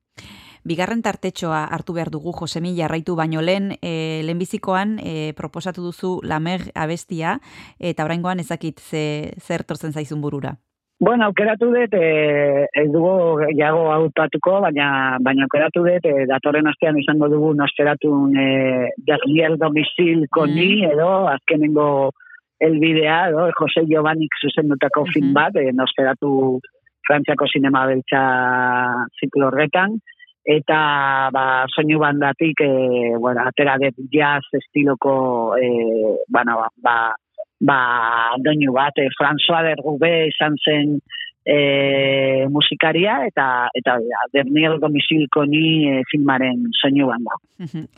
Bigarren 0.63 1.01
tartetxoa 1.03 1.65
hartu 1.75 1.93
behar 1.93 2.09
dugu 2.09 2.31
Josemi 2.31 2.75
jarraitu 2.77 3.15
baino 3.19 3.41
lehen, 3.41 3.73
e, 3.81 4.21
lehenbizikoan 4.23 4.97
e, 5.03 5.33
proposatu 5.35 5.83
duzu 5.83 6.19
Lamer 6.23 6.69
abestia, 6.75 7.39
eta 7.79 8.05
oraingoan 8.05 8.39
ezakit 8.39 8.79
ze, 8.79 9.33
zer 9.43 9.63
tortzen 9.63 9.91
zaizun 9.91 10.21
burura. 10.21 10.55
Bueno, 11.03 11.25
aukeratu 11.25 11.67
dut, 11.73 11.93
e, 11.99 12.63
ez 12.79 12.87
dugu 12.93 13.43
jago 13.57 13.89
hautatuko, 13.91 14.61
baina, 14.63 15.17
baina 15.19 15.43
aukeratu 15.49 15.83
dut, 15.83 16.05
e, 16.07 16.25
datorren 16.29 16.69
astean 16.71 16.99
izango 17.01 17.27
dugu 17.27 17.53
nosferatun 17.59 18.37
e, 18.39 18.47
Dernier 19.03 19.57
Domicil 19.59 20.29
koni, 20.31 20.85
edo 20.87 21.27
azkenengo 21.27 22.13
elbidea, 22.63 23.29
edo 23.33 23.49
Jose 23.59 23.83
Giovannik 23.89 24.31
zuzendutako 24.39 25.03
film 25.11 25.33
Mhm. 25.33 25.33
bat, 25.33 25.55
e, 25.57 25.73
nosferatu 25.73 26.61
Frantziako 27.03 27.47
sinema 27.51 27.85
beltza 27.85 28.21
ziklo 29.19 29.49
horretan, 29.49 29.99
eta 30.45 31.29
ba, 31.31 31.65
soinu 31.71 31.99
bandatik, 31.99 32.61
e, 32.61 33.15
bueno, 33.17 33.45
atera 33.47 33.77
dut 33.79 33.99
jazz 34.11 34.43
estiloko, 34.59 35.55
e, 35.55 35.69
bueno, 36.27 36.59
ba, 36.83 36.97
ba, 37.59 37.79
doinu 38.43 38.73
bat, 38.75 38.97
e, 38.99 39.07
François 39.17 39.63
de 39.63 39.75
Roubaix 39.79 40.33
izan 40.33 40.59
zen 40.59 40.99
e, 41.45 42.45
musikaria, 42.51 43.21
eta, 43.27 43.69
eta 43.73 43.97
ja, 44.03 44.27
Dernier 44.35 44.79
Domicil 44.83 45.27
koni 45.31 45.65
e, 45.87 45.99
filmaren 46.11 46.67
soinu 46.81 47.07
banda. 47.11 47.39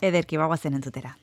Ederki 0.02 0.38
bagoazen 0.38 0.78
entzutera. 0.78 1.16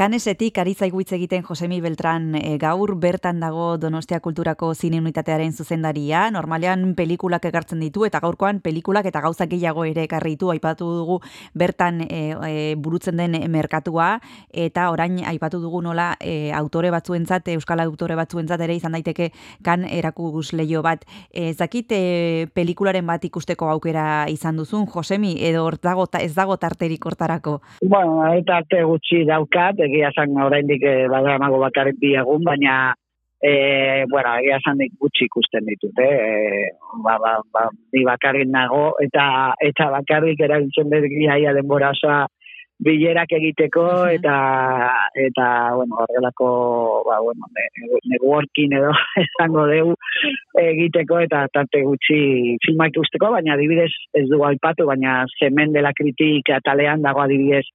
Kanesetik 0.00 0.56
ari 0.56 0.72
zaigu 0.72 1.02
hitz 1.02 1.10
egiten 1.12 1.42
Josemi 1.44 1.82
Beltran 1.84 2.30
e, 2.38 2.54
gaur 2.56 2.94
bertan 2.96 3.42
dago 3.42 3.74
Donostia 3.76 4.22
Kulturako 4.24 4.70
zine 4.72 4.96
unitatearen 4.96 5.52
zuzendaria. 5.52 6.22
Normalean 6.32 6.94
pelikulak 6.96 7.44
ekartzen 7.44 7.82
ditu 7.84 8.06
eta 8.08 8.22
gaurkoan 8.24 8.62
pelikulak 8.64 9.04
eta 9.10 9.20
gauzak 9.20 9.50
gehiago 9.50 9.84
ere 9.84 10.06
ekarri. 10.08 10.38
Aipatu 10.54 10.86
dugu 11.02 11.18
bertan 11.52 12.00
e, 12.06 12.20
e, 12.32 12.52
burutzen 12.80 13.20
den 13.20 13.36
merkatua 13.52 14.22
eta 14.48 14.86
orain 14.88 15.18
aipatu 15.34 15.60
dugu 15.60 15.82
nola 15.84 16.14
e, 16.16 16.48
autore 16.56 16.88
batzuentzat 16.94 17.52
euskal 17.52 17.84
autore 17.84 18.16
batzuentzat 18.16 18.64
ere 18.64 18.78
izan 18.80 18.96
daiteke 18.96 19.28
kan 19.62 19.84
erakus 19.84 20.54
leio 20.54 20.80
bat. 20.80 21.04
Ez 21.30 21.58
dakit 21.58 21.92
e, 21.92 22.46
pelikularen 22.54 23.04
bat 23.04 23.28
ikusteko 23.28 23.68
aukera 23.68 24.24
izan 24.32 24.56
duzun 24.56 24.88
Josemi 24.88 25.36
edo 25.44 25.66
hor 25.66 25.76
dago 25.76 26.08
ez 26.22 26.32
dago 26.32 26.56
tarterik 26.56 27.04
hortarako. 27.04 27.60
Bueno, 27.84 28.24
eta 28.32 28.62
arte 28.64 28.80
gutxi 28.88 29.26
daukat, 29.28 29.89
egia 29.90 30.14
zan 30.16 30.38
oraindik 30.46 30.82
e, 30.86 30.96
badaramago 31.12 31.60
bakarrik 31.66 32.00
bi 32.00 32.14
egun, 32.22 32.46
baina 32.46 32.94
e, 33.42 33.52
bueno, 34.10 34.34
egia 34.40 34.58
zan 34.64 34.80
gutxi 35.00 35.26
ikusten 35.28 35.66
ditut, 35.68 36.02
eh? 36.04 36.10
E, 36.16 36.66
ba, 37.04 37.18
ba, 37.22 37.36
ba, 37.52 37.68
ni 37.92 38.04
bakarrik 38.08 38.48
nago, 38.48 38.92
eta 39.04 39.54
eta 39.70 39.90
bakarrik 39.98 40.40
erabiltzen 40.48 40.92
dut 40.92 41.16
iaia 41.20 41.56
denbora 41.56 41.92
osoa 41.96 42.26
bilerak 42.80 43.32
egiteko 43.36 43.84
eta 44.08 44.34
eta 45.24 45.46
bueno, 45.76 45.98
horrelako 46.00 46.48
ba, 47.06 47.18
bueno, 47.20 47.48
ne- 47.56 48.00
networking 48.12 48.72
edo 48.78 48.92
esango 49.24 49.66
dugu 49.68 49.96
egiteko 50.62 51.20
eta 51.26 51.44
tarte 51.52 51.82
gutxi 51.84 52.56
filma 52.64 52.88
ikusteko, 52.88 53.32
baina 53.36 53.54
adibidez 53.54 53.90
ez 54.16 54.26
dugu 54.30 54.48
aipatu, 54.48 54.88
baina 54.88 55.20
zemen 55.38 55.76
dela 55.76 55.92
kritika 55.96 56.60
talean 56.64 57.04
dago 57.04 57.24
adibidez 57.24 57.66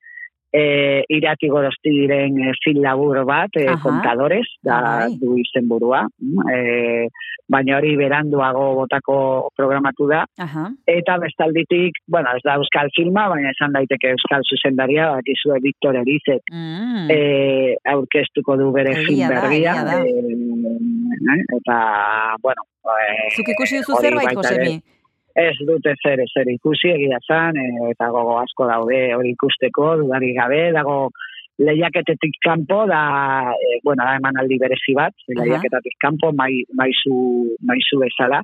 e, 0.56 1.04
irati 1.18 1.50
gorosti 1.52 1.92
diren 1.92 2.38
e, 2.40 2.54
film 2.64 2.84
labur 2.86 3.22
bat, 3.28 3.52
e, 3.60 3.68
Aha. 3.68 3.80
kontadores, 3.84 4.48
da 4.64 4.80
Bai. 4.86 5.18
du 5.20 5.36
izenburua, 5.42 6.06
mm, 6.08 6.50
e, 6.56 7.08
baina 7.52 7.78
hori 7.78 7.96
beranduago 8.00 8.66
botako 8.80 9.18
programatu 9.58 10.08
da, 10.10 10.24
Aha. 10.46 10.66
eta 10.88 11.18
bestalditik, 11.22 12.00
bueno, 12.08 12.32
ez 12.38 12.44
da 12.46 12.56
euskal 12.62 12.90
filma, 12.96 13.28
baina 13.34 13.52
esan 13.52 13.76
daiteke 13.76 14.16
euskal 14.16 14.46
zuzendaria, 14.48 15.12
bakizue 15.20 15.60
Victor 15.62 16.00
Erizek, 16.02 16.44
Mm. 16.52 17.08
e, 17.12 17.76
aurkeztuko 17.92 18.58
du 18.58 18.72
bere 18.72 18.96
Egia 18.96 19.06
film 19.06 19.28
berria, 19.36 19.76
e, 20.00 21.40
eta, 21.60 21.80
bueno, 22.42 22.68
e, 22.86 23.32
Zuk 23.36 23.50
ikusi 23.50 23.82
duzu 23.82 24.02
zerbait, 24.02 24.36
Josemi? 24.36 24.80
Ez 25.36 25.56
dute 25.68 25.92
zer, 26.00 26.22
zer 26.32 26.50
ikusi 26.54 26.94
egia 26.96 27.20
zan, 27.28 27.58
e, 27.60 27.92
eta 27.92 28.08
gogo 28.14 28.38
asko 28.40 28.68
daude 28.70 29.00
hori 29.18 29.34
ikusteko, 29.36 29.96
dudari 30.02 30.32
gabe, 30.38 30.62
dago 30.76 31.10
lehiaketetik 31.60 32.38
kanpo, 32.44 32.86
da, 32.88 33.02
e, 33.52 33.80
bueno, 33.84 34.04
da 34.04 34.16
emanaldi 34.20 34.60
berezi 34.62 34.96
bat, 34.96 35.16
Aha. 35.28 35.42
lehiaketatik 35.42 35.98
kanpo, 36.00 36.32
mai, 36.40 36.64
maizu, 36.80 37.18
maizu 37.68 38.00
bezala, 38.04 38.44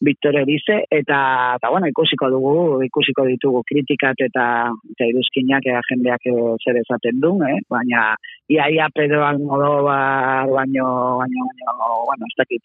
Victor 0.00 0.36
Erize, 0.36 0.82
eta, 0.92 1.18
eta 1.56 1.70
bueno, 1.72 1.88
ikusiko 1.88 2.28
dugu, 2.28 2.82
ikusiko 2.84 3.24
ditugu 3.24 3.62
kritikat 3.64 4.20
eta, 4.26 4.46
eta 4.92 5.08
iruzkinak 5.08 5.64
ea 5.72 5.80
jendeak 5.88 6.28
zer 6.60 6.76
esaten 6.82 7.22
du, 7.22 7.32
eh? 7.48 7.62
baina 7.72 8.10
iaia 8.52 8.90
Pedro 8.92 9.24
Almodóvar 9.24 10.52
baino, 10.52 10.90
baino, 11.22 11.48
baino, 11.48 11.88
bueno, 12.10 12.28
ez 12.28 12.36
dakit, 12.42 12.62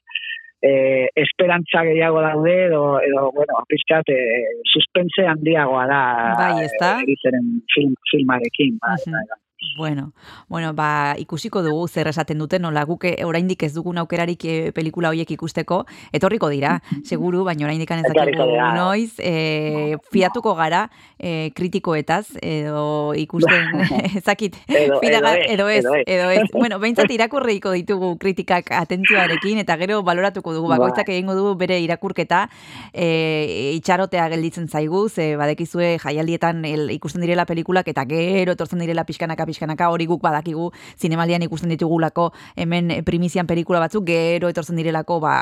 eh, 0.62 1.08
esperantza 1.16 1.82
gehiago 1.84 2.22
daude 2.22 2.56
edo, 2.68 2.84
edo 3.02 3.32
bueno, 3.34 3.64
pizkat 3.68 4.08
eh, 4.10 4.46
suspense 4.74 5.26
handiagoa 5.26 5.86
da 5.88 6.02
Bai, 6.38 6.66
ezta? 6.66 6.92
eh, 7.00 7.04
Erizeren 7.04 7.48
film, 7.74 7.96
filmarekin. 8.12 8.78
Bai, 8.82 8.98
Mhm. 9.06 9.14
bai, 9.14 9.26
bai. 9.30 9.41
Bueno, 9.78 10.12
bueno, 10.50 10.74
ba, 10.74 11.14
ikusiko 11.22 11.62
dugu 11.62 11.88
zer 11.88 12.08
esaten 12.10 12.40
duten, 12.42 12.64
nola 12.66 12.82
guk 12.84 13.04
eh, 13.06 13.22
oraindik 13.24 13.62
ez 13.62 13.76
dugun 13.76 14.00
aukerarik 14.02 14.42
eh, 14.50 14.72
pelikula 14.74 15.12
horiek 15.14 15.30
ikusteko, 15.36 15.84
etorriko 16.12 16.50
dira, 16.50 16.80
seguru, 17.06 17.44
baina 17.46 17.68
oraindik 17.68 17.92
ez 17.94 18.02
dakigu 18.08 18.48
noiz, 18.74 19.14
eh, 19.20 19.98
fiatuko 20.12 20.56
gara 20.58 20.88
eh, 21.20 21.52
kritikoetaz, 21.54 22.40
edo 22.42 23.14
ikusten, 23.14 23.86
ezakit, 24.18 24.58
Edo- 24.68 24.98
edo 25.06 25.30
ez, 25.30 25.46
edo 25.54 25.70
ez, 25.70 25.86
edo. 26.08 26.48
Bueno, 26.58 26.80
behintzat 26.82 27.14
irakurreiko 27.14 27.76
ditugu 27.78 28.16
kritikak 28.18 28.74
atentzioarekin, 28.74 29.62
eta 29.62 29.78
gero 29.78 30.02
baloratuko 30.02 30.56
dugu, 30.58 30.74
bakoitzak 30.74 31.06
Bai. 31.06 31.20
egingo 31.20 31.38
du 31.38 31.54
bere 31.56 31.78
irakurketa, 31.86 32.48
e, 32.94 33.72
itxarotea 33.78 34.26
gelditzen 34.34 34.68
zaigu, 34.68 35.06
ze 35.08 35.36
badekizue 35.38 36.00
jaialdietan 36.02 36.66
el, 36.66 36.90
ikusten 36.98 37.22
direla 37.22 37.46
pelikulak 37.46 37.88
eta 37.94 38.08
gero 38.10 38.58
etortzen 38.58 38.82
direla 38.82 39.06
pixkanaka 39.06 39.46
pixkanaka 39.52 39.92
hori 39.92 40.08
guk 40.10 40.24
badakigu 40.24 40.72
zinemalian 40.98 41.44
ikusten 41.46 41.72
ditugulako 41.76 42.32
hemen 42.56 43.04
primizian 43.06 43.48
pelikula 43.48 43.84
batzuk 43.84 44.08
gero 44.08 44.50
etortzen 44.52 44.80
direlako 44.80 45.20
ba, 45.24 45.36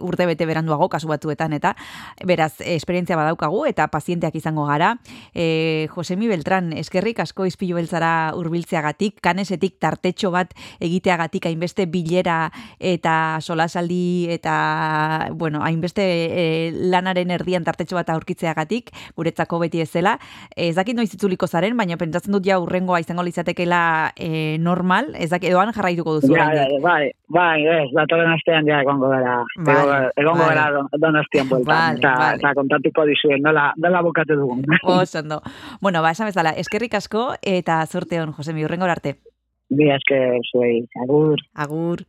urte 0.00 0.28
bete 0.28 0.46
beranduago 0.48 0.88
kasu 0.92 1.10
batzuetan 1.10 1.56
eta 1.56 1.74
beraz 2.28 2.52
esperientzia 2.60 3.16
badaukagu 3.18 3.64
eta 3.68 3.88
pazienteak 3.92 4.36
izango 4.38 4.66
gara. 4.68 4.96
E, 5.34 5.88
Josemi 5.94 6.28
Beltran, 6.30 6.72
eskerrik 6.76 7.22
asko 7.24 7.46
izpilu 7.48 7.78
beltzara 7.78 8.32
hurbiltzeagatik, 8.36 9.20
kanesetik 9.24 9.78
tartetxo 9.82 10.32
bat 10.34 10.52
egiteagatik 10.82 11.46
hainbeste 11.48 11.86
bilera 11.90 12.50
eta 12.78 13.38
solasaldi 13.40 14.28
eta 14.32 15.30
bueno, 15.38 15.62
hainbeste 15.64 16.04
e, 16.04 16.46
lanaren 16.92 17.32
erdian 17.34 17.64
tartetxo 17.64 17.98
bat 17.98 18.12
aurkitzeagatik, 18.14 18.92
guretzako 19.16 19.62
beti 19.62 19.82
ez 19.82 19.90
dela. 19.92 20.18
Ez 20.56 20.74
dakit 20.76 20.96
noiz 20.98 21.10
itzuliko 21.14 21.48
zaren, 21.48 21.76
baina 21.78 21.98
pentsatzen 22.00 22.34
dut 22.34 22.46
ja 22.46 22.58
urrengoa 22.62 23.00
izango 23.02 23.21
litzatekela 23.24 24.12
e, 24.16 24.58
normal, 24.58 25.12
ez 25.14 25.30
dakit 25.30 25.50
edoan 25.50 25.72
jarraituko 25.72 26.14
duzu 26.20 26.34
Ja, 26.34 26.46
oraindik. 26.46 26.82
bai, 26.82 27.10
bai, 27.28 27.66
ez, 27.66 27.88
datorren 27.94 28.32
astean 28.32 28.66
ja 28.66 28.80
egongo 28.82 29.08
gara, 29.08 29.38
Vale, 29.58 29.78
egongo- 29.78 30.10
egongo 30.16 30.38
vale. 30.44 30.54
gara 30.54 30.70
don- 30.76 30.88
donostian 31.00 31.48
bueltan, 31.48 31.74
Vale, 31.76 31.98
eta, 31.98 32.14
vale. 32.18 32.36
eta 32.36 32.54
kontatuko 32.54 33.04
dizuen, 33.06 33.42
nola, 33.42 33.72
nola 33.76 34.02
bukatu 34.02 34.34
dugun. 34.36 34.64
Oso 34.84 35.18
ondo. 35.20 35.40
Bueno, 35.80 36.02
ba, 36.02 36.10
esan 36.10 36.26
bezala, 36.28 36.50
eskerrik 36.50 36.94
asko 36.94 37.34
eta 37.42 37.84
zorte 37.86 38.20
hon, 38.20 38.32
Josemi, 38.32 38.64
urrengo 38.64 38.84
arte. 38.84 39.16
Bi 39.70 39.88
esker 39.90 40.38
zuei, 40.52 40.86
agur. 41.02 41.38
Agur. 41.54 42.02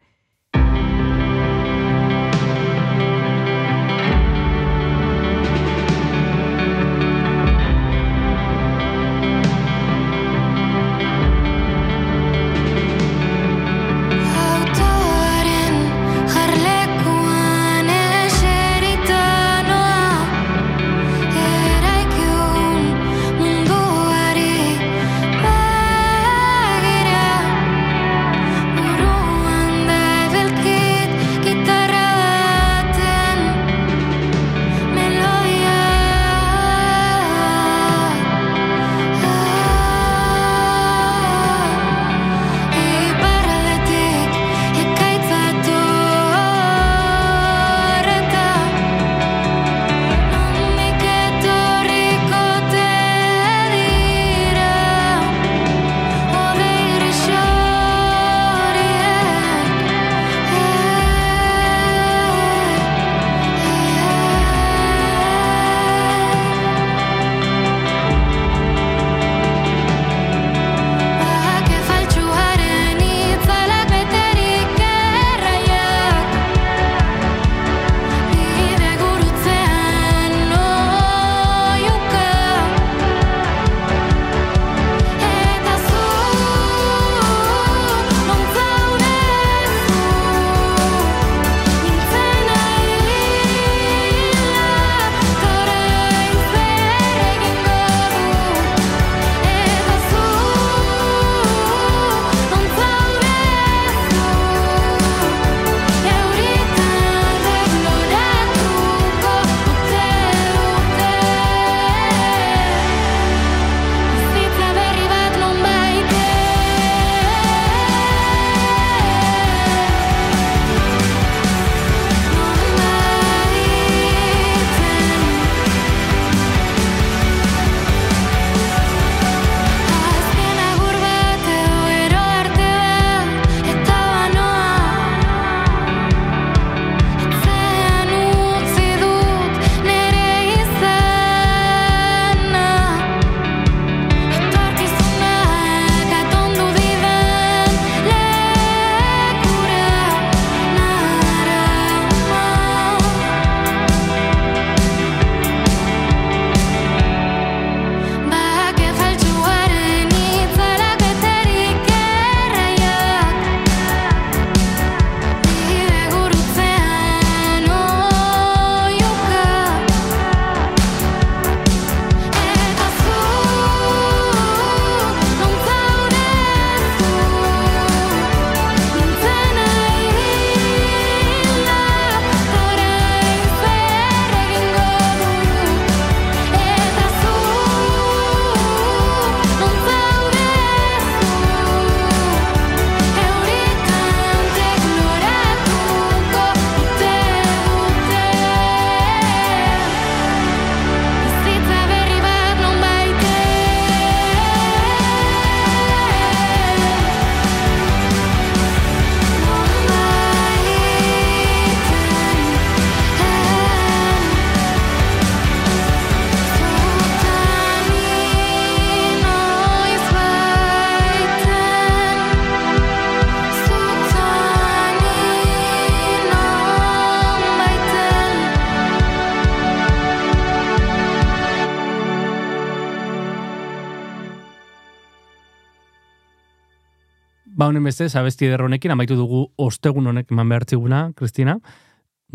Ba, 237.63 237.69
honen 237.71 237.83
beste, 237.87 238.09
abesti 238.19 238.45
eder 238.49 238.61
honekin, 238.65 238.91
amaitu 238.91 239.15
dugu 239.15 239.45
ostegun 239.61 240.07
honek 240.11 240.31
eman 240.35 240.49
behar 240.51 240.65
ziguna, 240.67 241.05
Kristina. 241.15 241.57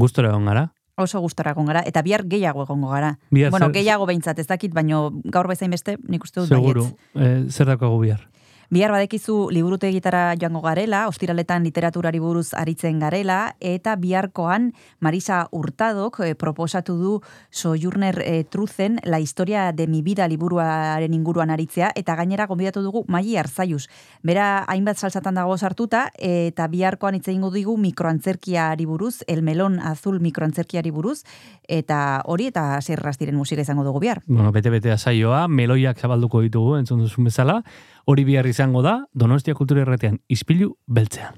Gustora 0.01 0.31
egon 0.33 0.47
gara. 0.49 0.63
Oso 0.99 1.21
gustora 1.21 1.53
egon 1.53 1.69
gara, 1.69 1.83
eta 1.87 2.01
bihar 2.03 2.25
gehiago 2.27 2.65
egongo 2.65 2.89
gara. 2.95 3.13
Bihar 3.31 3.53
bueno, 3.53 3.67
zer- 3.69 3.75
gehiago 3.77 4.07
behintzat, 4.09 4.39
ez 4.41 4.47
dakit, 4.49 4.73
baino 4.75 5.11
gaur 5.25 5.47
bezain 5.51 5.71
beste, 5.71 5.99
nik 6.09 6.25
uste 6.25 6.41
dut 6.41 6.49
Seguru. 6.49 6.87
baietz. 7.15 7.47
Eh, 7.47 7.53
zer 7.53 7.67
dakoago 7.75 7.99
bihar? 8.01 8.25
Bihar 8.69 8.93
badekizu 8.93 9.49
liburutegitara 9.49 10.35
joango 10.37 10.61
garela, 10.61 11.07
ostiraletan 11.09 11.63
literaturari 11.65 12.19
buruz 12.21 12.51
aritzen 12.53 12.99
garela, 13.01 13.55
eta 13.65 13.95
biharkoan 13.97 14.75
Marisa 15.01 15.39
Hurtadok 15.57 16.19
eh, 16.27 16.35
proposatu 16.37 16.99
du 17.01 17.13
Sojourner 17.49 18.21
eh, 18.21 18.45
Truzen 18.45 18.99
La 19.05 19.21
historia 19.21 19.73
de 19.73 19.87
mi 19.87 20.03
vida 20.03 20.29
liburuaren 20.29 21.15
inguruan 21.17 21.49
aritzea, 21.49 21.95
eta 21.97 22.15
gainera 22.21 22.45
gonbidatu 22.47 22.83
dugu 22.85 23.07
Maili 23.09 23.39
Arzaius. 23.41 23.89
Bera 24.23 24.67
hainbat 24.69 25.01
salsatan 25.01 25.41
dago 25.41 25.57
sartuta, 25.57 26.11
eta 26.21 26.69
biharkoan 26.69 27.17
hitz 27.17 27.29
egingo 27.31 27.49
digu 27.51 27.79
mikroantzerkiari 27.81 28.85
buruz, 28.85 29.23
El 29.29 29.41
melon 29.49 29.81
azul 29.81 30.21
mikroantzerkiari 30.21 30.91
buruz, 30.93 31.23
eta 31.69 32.21
hori 32.27 32.53
eta 32.53 32.75
zerraz 32.83 33.17
diren 33.17 33.41
musika 33.41 33.65
izango 33.65 33.89
dugu 33.89 34.05
bihar. 34.05 34.21
Bueno, 34.27 34.53
bete-betea 34.53 34.99
saioa, 34.99 35.47
meloiak 35.49 35.97
zabalduko 35.97 36.45
ditugu, 36.45 36.77
entzun 36.77 37.01
duzun 37.01 37.33
bezala. 37.33 37.63
Hori 38.09 38.23
bihar 38.25 38.47
izango 38.49 38.81
da, 38.81 38.95
Donostia 39.13 39.53
Kultura 39.53 39.83
Erretean, 39.85 40.15
ispilu 40.33 40.71
beltzean. 40.89 41.35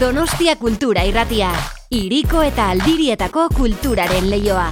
Donostia 0.00 0.56
Kultura 0.58 1.06
Irratia, 1.06 1.52
Iriko 1.94 2.42
eta 2.42 2.72
Aldirietako 2.74 3.46
kulturaren 3.54 4.26
leioa. 4.34 4.66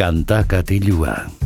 Kanta 0.00 0.44
katilua. 0.48 1.43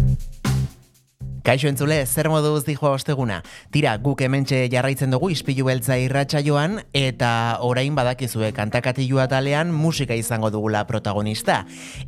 Kaixo 1.48 1.64
entzule, 1.70 2.02
zer 2.04 2.28
moduz 2.28 2.66
dijoa 2.66 2.90
osteguna. 2.92 3.38
Tira, 3.72 3.94
guk 4.04 4.20
hementxe 4.20 4.66
jarraitzen 4.68 5.14
dugu 5.14 5.30
ispilu 5.32 5.64
beltza 5.64 5.96
irratsaioan 5.96 6.74
eta 6.92 7.30
orain 7.64 7.96
badakizue 7.96 8.50
kantakatilua 8.52 9.24
talean 9.32 9.72
musika 9.72 10.12
izango 10.12 10.50
dugula 10.52 10.84
protagonista. 10.84 11.62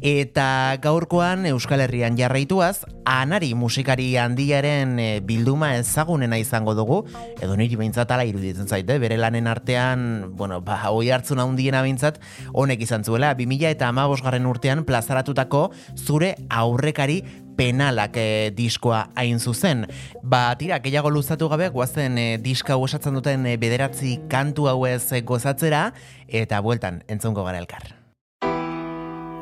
Eta 0.04 0.76
gaurkoan 0.84 1.48
Euskal 1.54 1.80
Herrian 1.86 2.20
jarraituaz, 2.20 2.84
anari 3.08 3.54
musikari 3.56 4.10
handiaren 4.20 4.98
eh, 5.00 5.10
bilduma 5.24 5.72
ezagunena 5.78 6.36
izango 6.36 6.76
dugu, 6.76 7.06
edo 7.40 7.56
niri 7.56 7.80
behintzat 7.80 8.12
ala 8.12 8.28
iruditzen 8.28 8.68
zaite, 8.68 9.00
bere 9.00 9.16
lanen 9.16 9.48
artean, 9.48 10.34
bueno, 10.36 10.60
ba, 10.60 10.82
hoi 10.92 11.08
hartzuna 11.16 11.48
handiena 11.48 11.80
behintzat, 11.80 12.20
honek 12.52 12.84
izan 12.84 13.08
zuela, 13.08 13.32
2000 13.40 13.72
eta 13.72 13.88
amabosgarren 13.88 14.52
urtean 14.52 14.84
plazaratutako 14.84 15.70
zure 15.96 16.34
aurrekari 16.50 17.22
penalak 17.60 18.16
e, 18.16 18.50
diskoa 18.56 19.10
hain 19.20 19.38
zuzen. 19.38 19.84
Ba, 20.24 20.48
tira, 20.56 20.78
gehiago 20.80 21.10
luzatu 21.12 21.48
gabe, 21.52 21.68
guazen 21.74 22.16
e, 22.16 22.38
diska 22.40 22.78
osatzen 22.80 23.18
duten 23.18 23.44
e, 23.46 23.56
bederatzi 23.60 24.16
kantu 24.32 24.70
hauez 24.70 25.12
e, 25.12 25.20
gozatzera, 25.28 25.92
eta 26.26 26.60
bueltan, 26.64 27.02
entzungo 27.08 27.44
gara 27.44 27.60
elkar. 27.60 27.92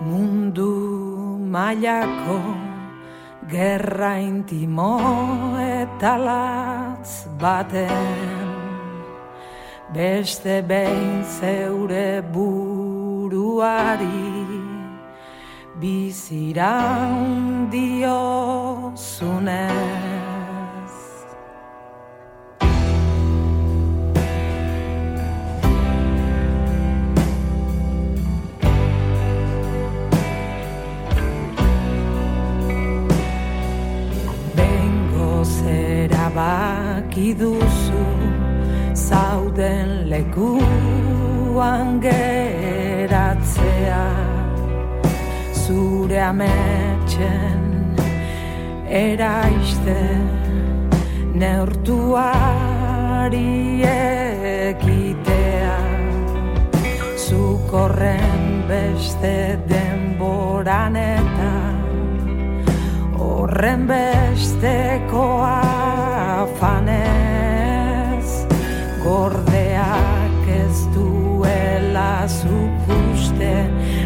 Mundu 0.03 0.67
mailako 1.53 2.41
gerra 3.51 4.19
intimo 4.21 4.99
eta 5.63 6.17
latz 6.19 7.27
baten 7.41 8.51
beste 9.95 10.63
behin 10.69 11.25
zeure 11.39 12.21
buruari 12.35 14.19
biziraun 15.81 17.71
diozunez. 17.73 18.99
Bengo 34.57 35.45
zera 35.45 36.27
baki 36.39 37.31
duzu 37.41 38.07
zauden 38.95 39.89
lekuan 40.11 41.89
geratzea 42.03 42.89
zure 45.69 46.17
ametxen 46.25 47.65
eraiste 49.01 49.97
neurtuari 51.41 52.63
ekitea. 53.91 55.77
Zukorren 57.27 58.47
beste 58.71 59.35
denboran 59.69 60.97
eta 61.03 61.53
horren 63.21 63.83
besteko 63.93 65.27
afanez 65.53 67.08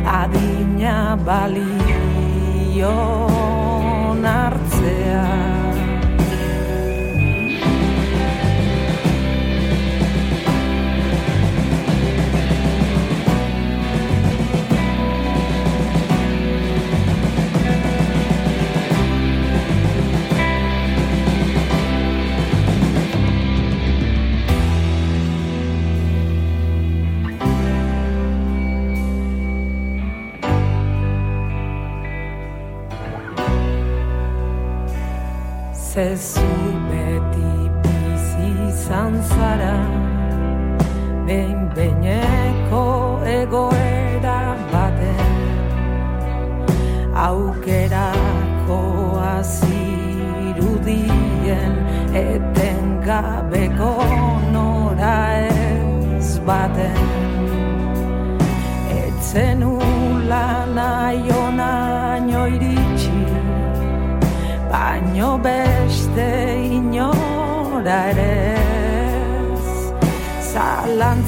adina 0.06 1.16
balio 1.16 2.94
Zezu 35.94 36.40
beti 36.40 36.61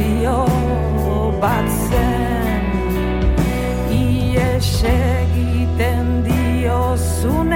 bat 1.41 1.69
zen. 1.89 2.65
Ies 3.89 4.85
egiten 4.93 6.07
diozun 6.29 7.53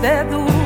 dedos. 0.00 0.63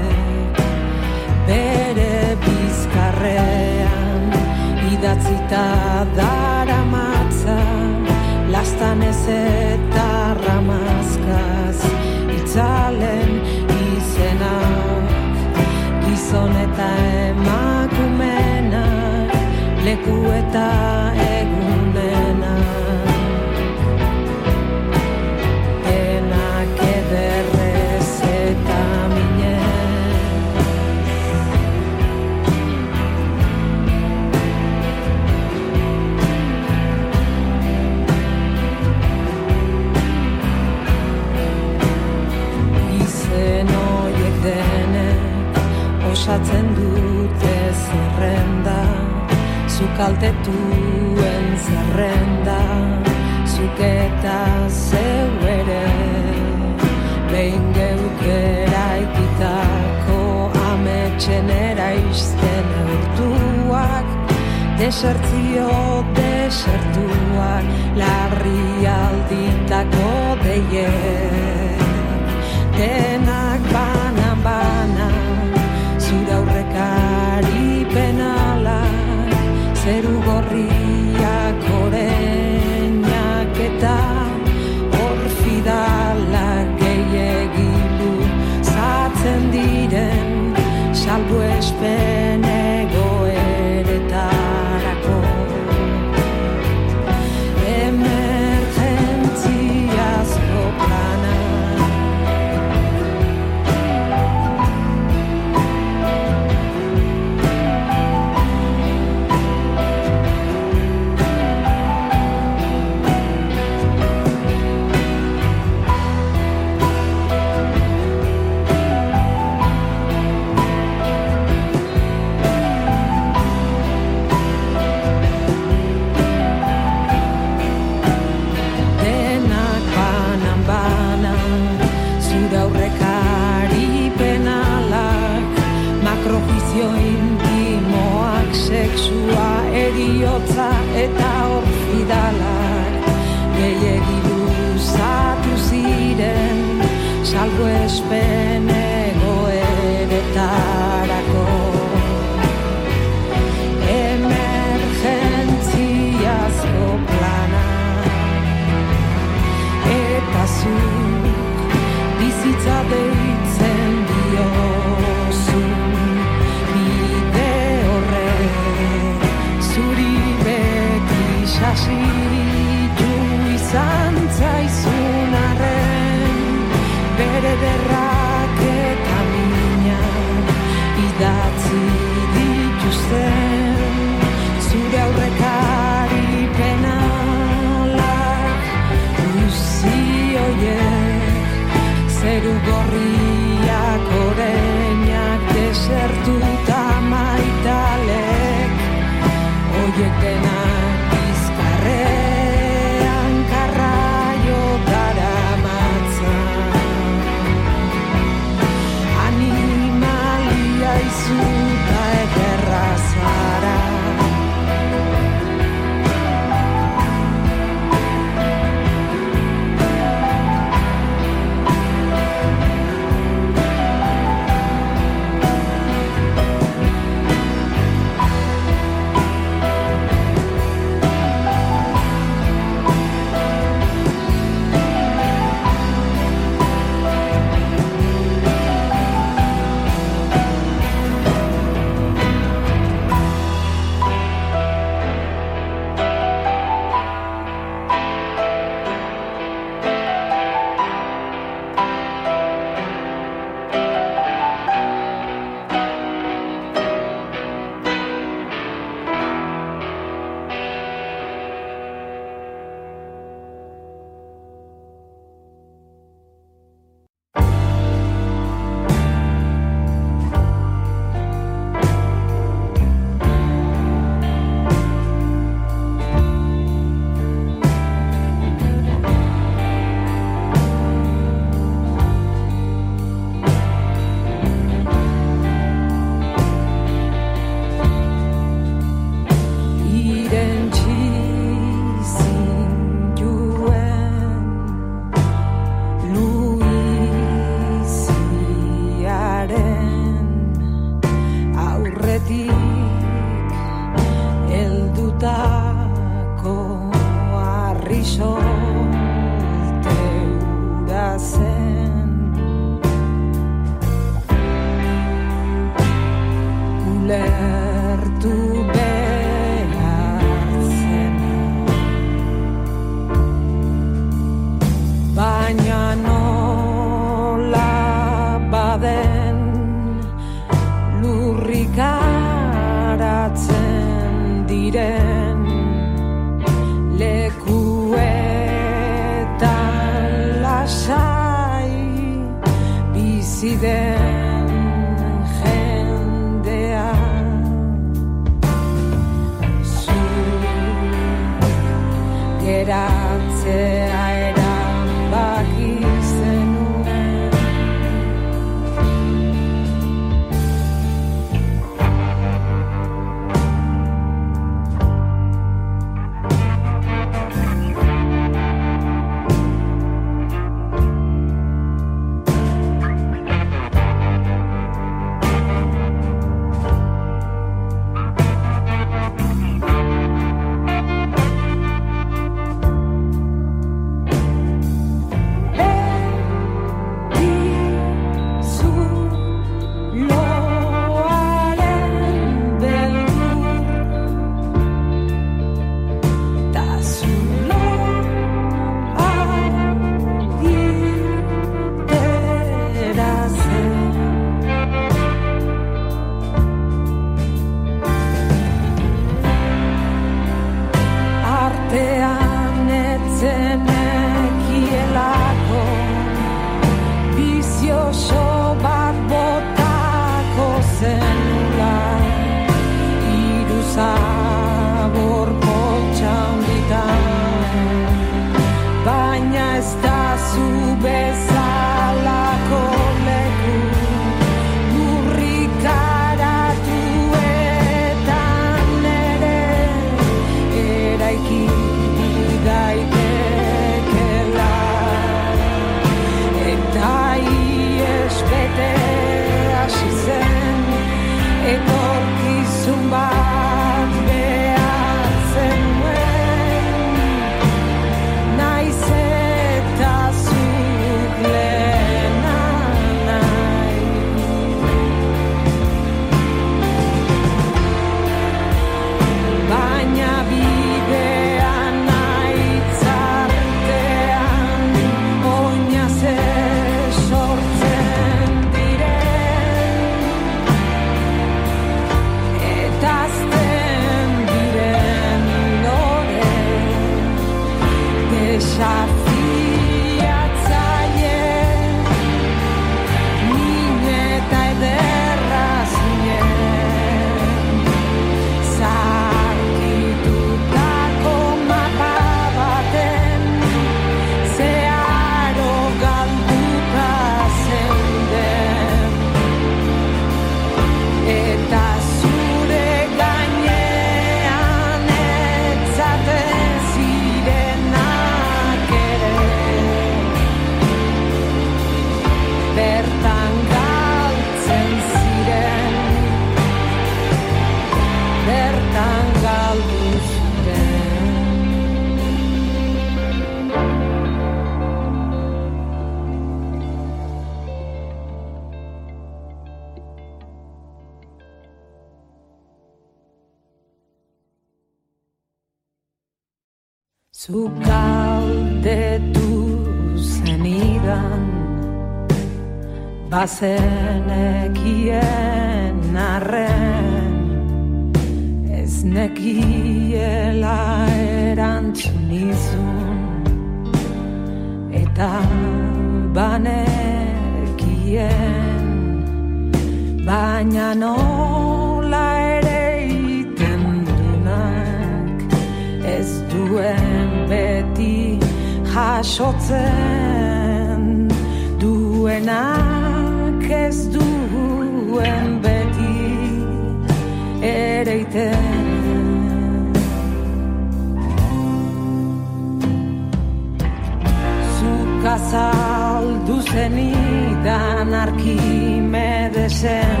dan 597.44 597.94
arkimedesen 597.94 600.00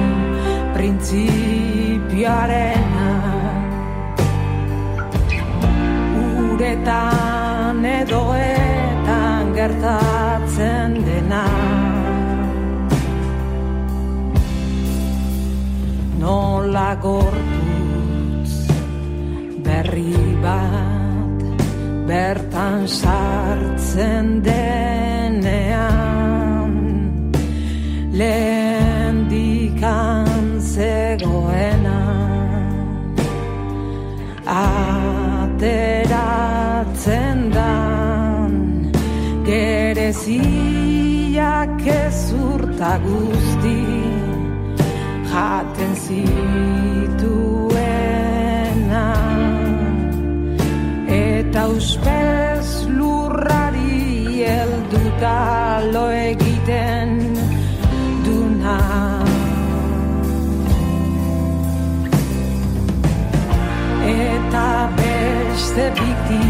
printzipioarena. 0.74 3.10
Uretan 6.20 7.84
edoetan 7.84 9.54
gertatzen 9.56 10.90
dena. 11.06 11.46
Nola 16.20 16.92
gortuz 17.00 18.52
berri 19.64 20.36
bat 20.44 21.40
bertan 22.10 22.88
sartzen 22.88 24.42
denean 24.44 26.09
lehendikan 28.20 29.80
zegoena. 30.60 32.02
Ateratzen 35.50 35.78
dan 37.56 38.52
gereziak 39.48 41.00
ez 41.86 42.20
urta 42.34 42.94
guzti 43.06 43.82
jaten 45.30 45.92
zituena. 46.04 46.28
Eta 51.08 51.62
uspez 51.78 52.68
lurrari 52.98 53.96
elduta 54.58 55.38
lo 55.94 56.04
egiten 56.10 56.99
the 65.72 65.90
big. 66.28 66.49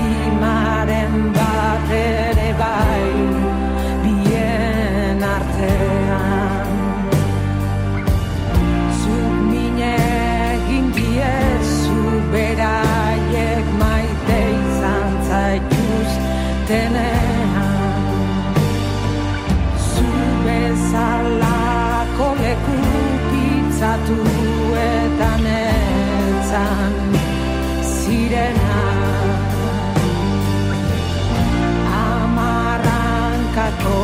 hankako 33.51 33.99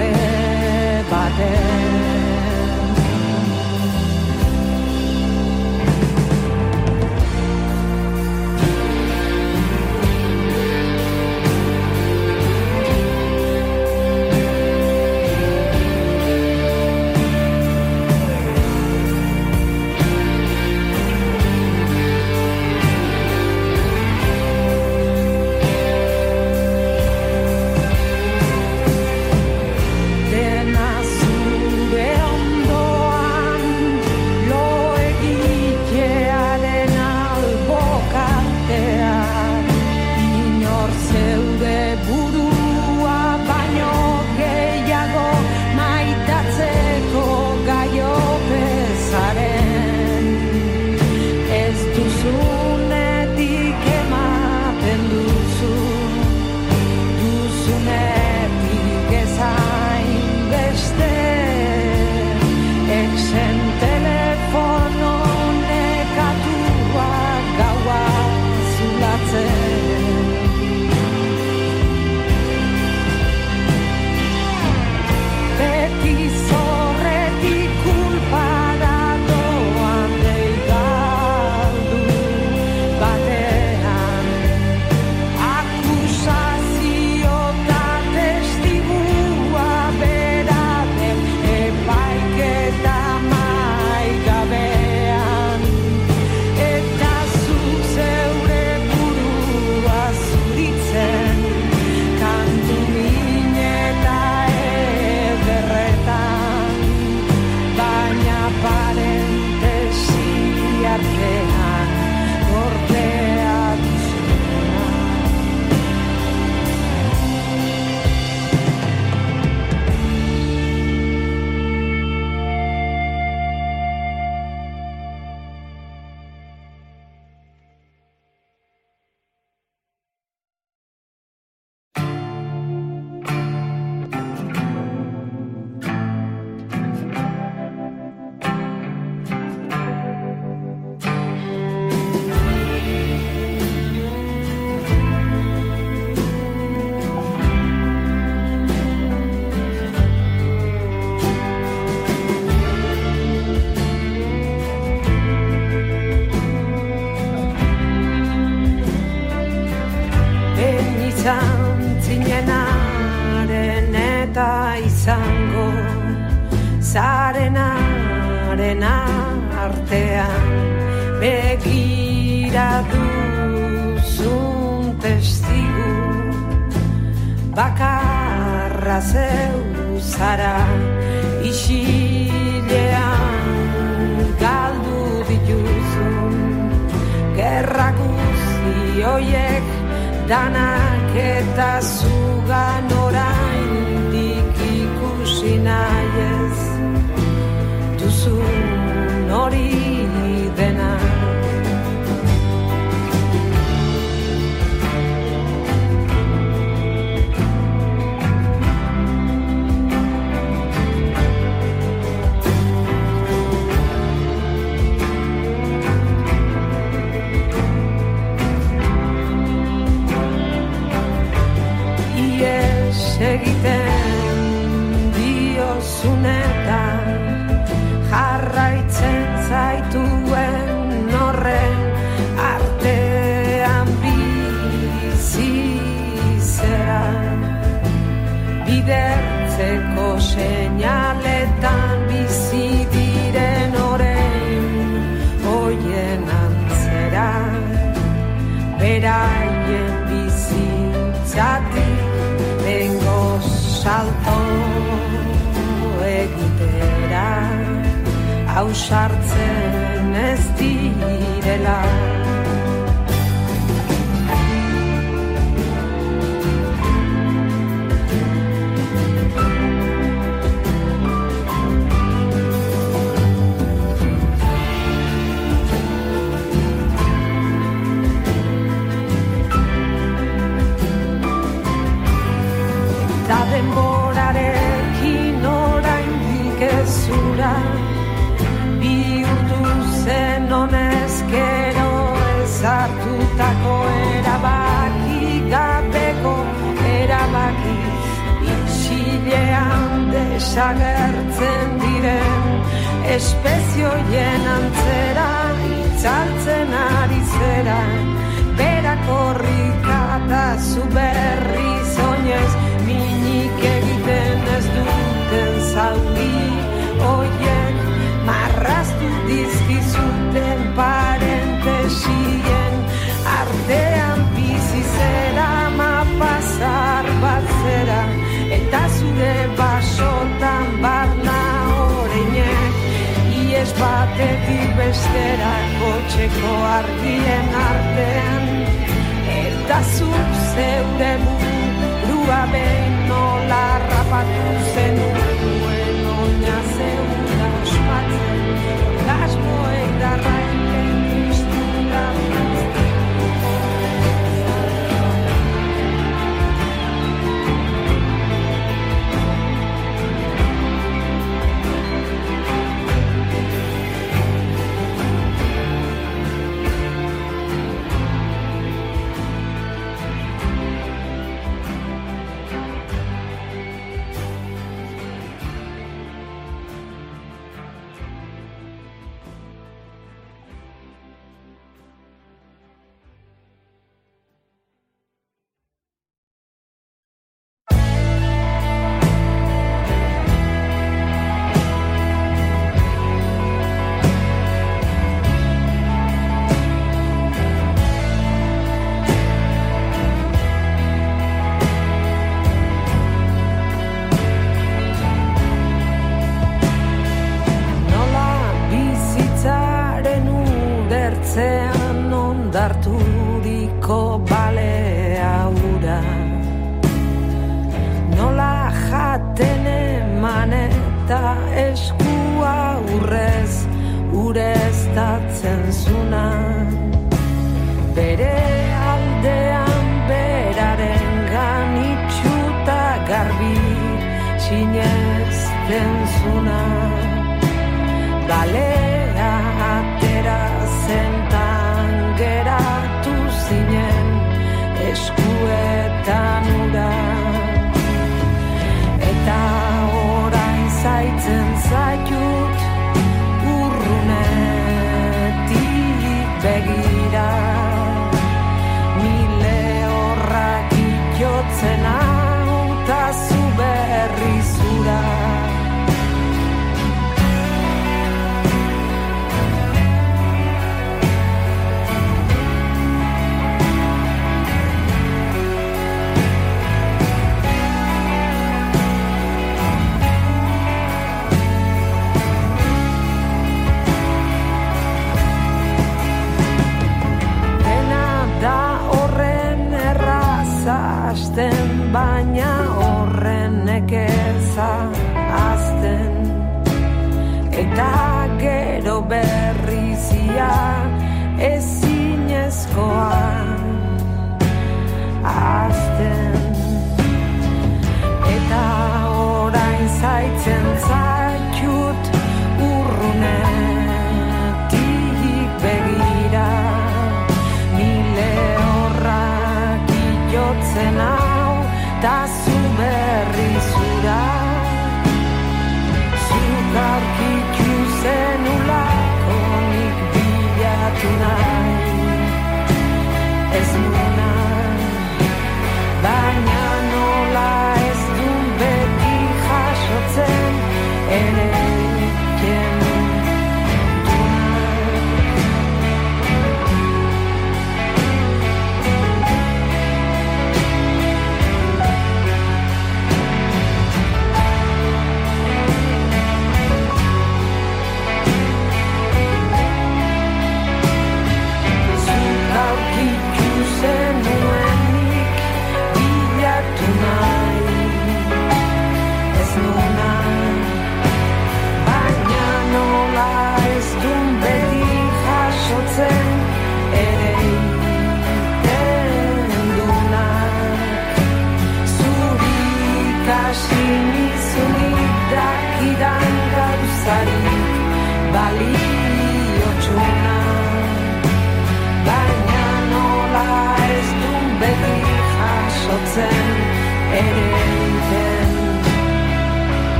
e 0.00 0.10
eh, 0.10 1.75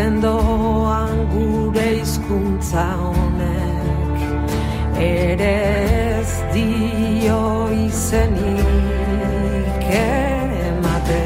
Galtzen 0.00 0.22
doan 0.22 1.28
gure 1.28 2.00
izkuntza 2.00 2.84
honek. 3.00 4.16
Ere 4.96 5.56
ez 6.20 6.32
dio 6.54 7.68
izenik 7.86 8.56
ematen. 10.00 11.20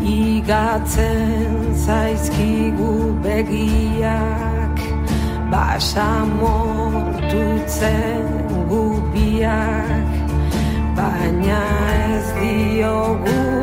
Igatzen 0.00 1.74
zaizkigu 1.84 2.94
begiak 3.20 4.78
Basa 5.50 6.24
mortutzen 6.40 8.24
gubiak 8.70 10.08
Baina 10.96 11.62
ez 12.14 12.26
diogu 12.40 13.36
gubiak 13.36 13.55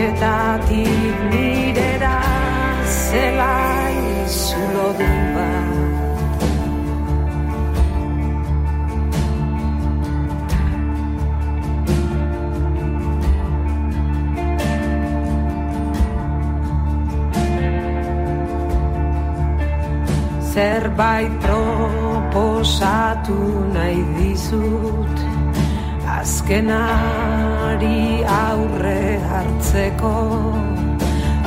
etxetatik 0.00 1.16
nire 1.30 1.92
da 2.00 2.18
zelai 2.86 3.98
zulo 4.26 4.88
dupa. 4.98 5.48
Zerbait 20.52 21.32
proposatu 21.44 23.38
nahi 23.74 24.00
dizut 24.16 25.19
azkenari 26.50 28.26
aurre 28.26 29.22
hartzeko 29.30 30.14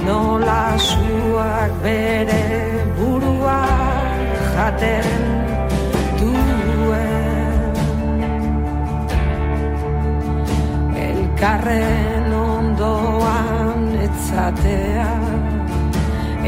nola 0.05 0.77
suak 0.79 1.71
bere 1.83 2.45
burua 2.97 3.63
jaten 4.55 5.09
duen. 6.19 7.73
Elkarren 11.09 12.29
ondoan 12.47 13.83
etzatea 14.07 15.13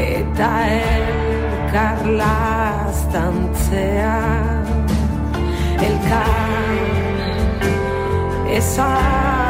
eta 0.08 0.52
elkarlaz 1.60 2.98
dantzea. 3.12 4.18
Elkarren 5.88 6.95
expressar. 8.56 9.45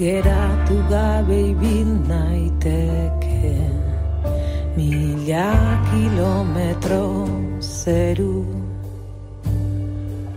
Geratu 0.00 0.80
gabe 0.88 1.52
ibil 1.52 1.92
naiteke. 2.08 3.52
Mila 4.72 5.52
kilometro 5.92 7.28
zeru. 7.60 8.48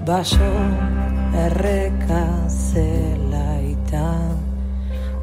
Baso 0.04 0.52
erreka 1.46 2.28
zelaita 2.52 4.36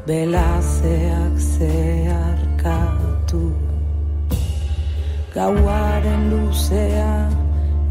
Belazeak 0.09 1.37
zeharkatu. 1.37 3.45
Gauaren 5.37 6.21
luzea 6.33 7.29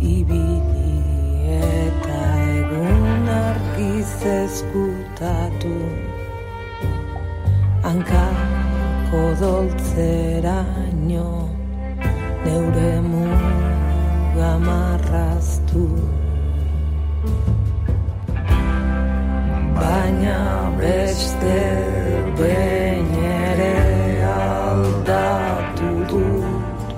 ibili 0.03 0.99
eta 1.63 2.23
egun 2.59 3.35
argiz 3.39 4.15
ezkutatu 4.43 6.10
hankako 7.91 9.23
doltzeraino 9.41 11.29
neure 12.45 12.93
muga 13.11 14.53
marraztu. 14.67 15.85
Baina 19.79 20.39
beste 20.79 21.59
behin 22.39 23.11
ere 23.33 23.77
aldatu 24.37 25.91
dut. 26.13 26.89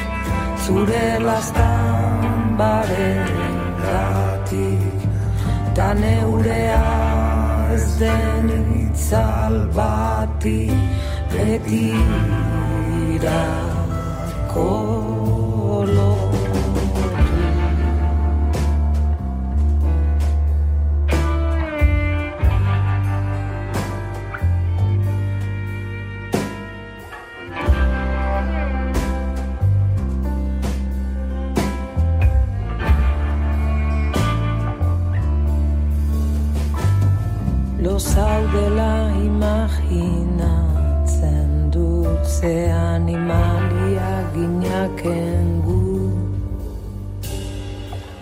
zure 0.64 1.08
lastan 1.28 2.58
baren 2.60 3.32
gatik 3.84 5.00
ta 5.76 5.88
neurea 6.02 6.88
ez 7.76 7.88
den 8.02 8.48
itzal 8.84 9.56
bati 9.78 10.62
betirako 11.32 11.88
Lo 37.90 37.98
zaudela 37.98 39.10
imaginatzen 39.18 41.74
dut 41.74 42.22
ze 42.22 42.70
animalia 42.70 44.30
ginaken 44.30 45.66
gu 45.66 46.14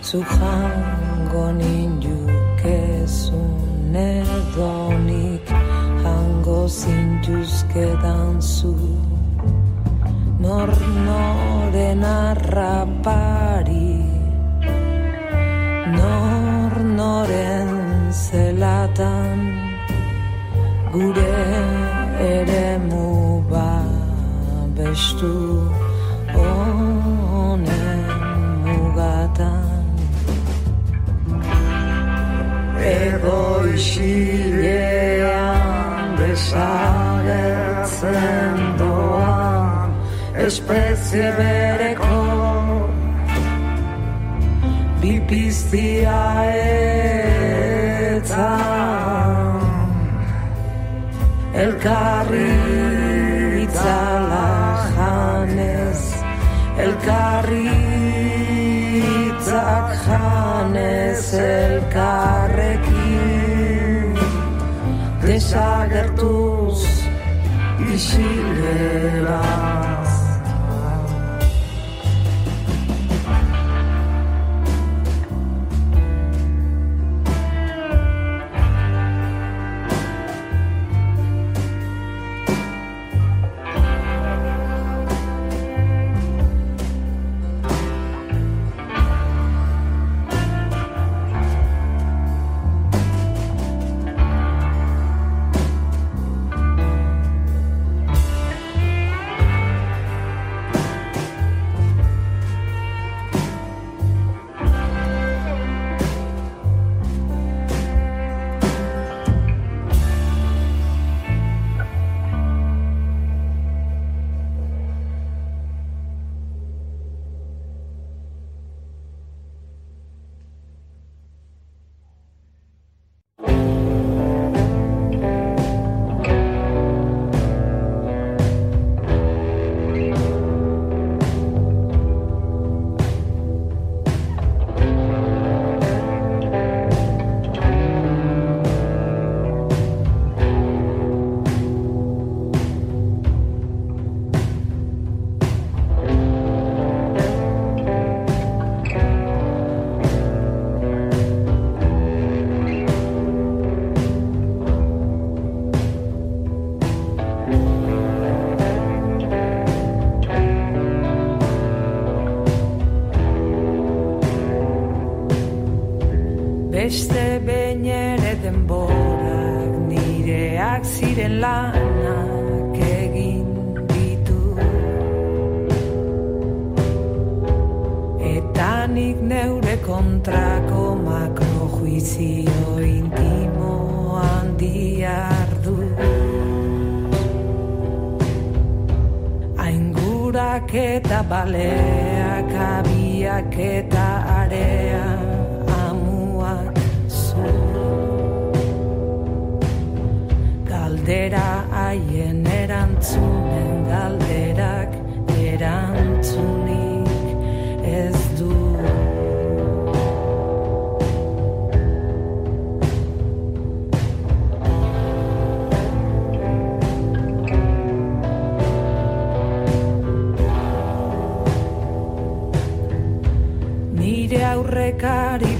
Zu 0.00 0.24
jango 0.24 1.52
nindukezun 1.60 3.92
edonik 3.92 5.44
Hango 6.00 6.64
zintuzkedan 6.64 8.40
zu 8.40 8.72
Nor 10.40 10.72
noren 11.04 12.00
arrapari 12.04 13.57
gure 20.92 21.34
eremu 22.18 22.90
muba 22.90 23.70
bestu 24.76 25.34
honen 26.34 28.04
mugatan. 28.64 29.84
Ego 32.80 33.42
isilean 33.74 36.06
desagertzen 36.20 38.56
doan 38.80 39.88
espezie 40.46 41.28
bereko 41.38 42.18
bipiztia 45.02 46.20
etzan 48.14 48.67
elkarri 51.64 52.54
itzala 53.64 54.50
janez, 54.94 56.02
elkarri 56.84 57.74
itzak 59.26 59.88
janez, 60.06 61.24
elkarrekin 61.50 62.86
desagertuz 65.26 66.80
isilera. 67.94 69.42
Elkarri 69.42 69.87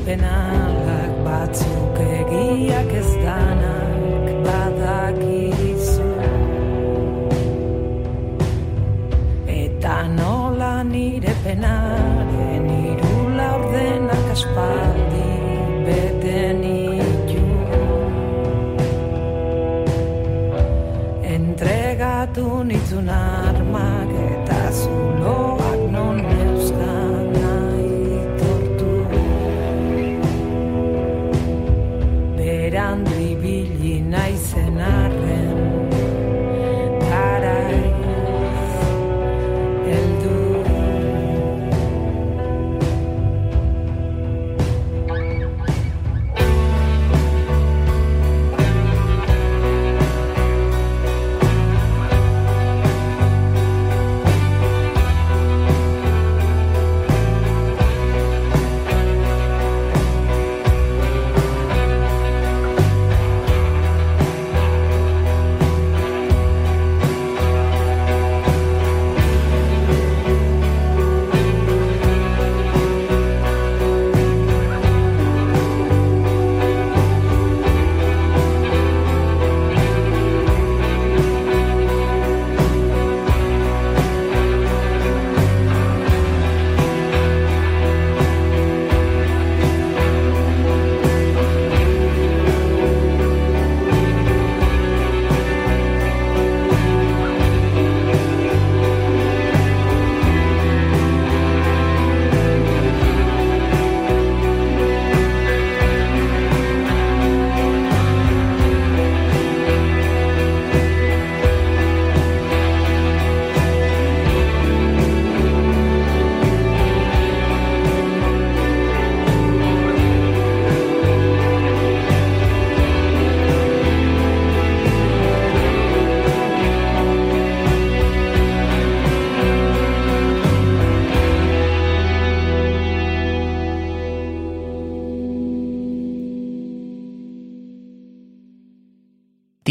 And 0.09 0.25
I. 0.25 0.68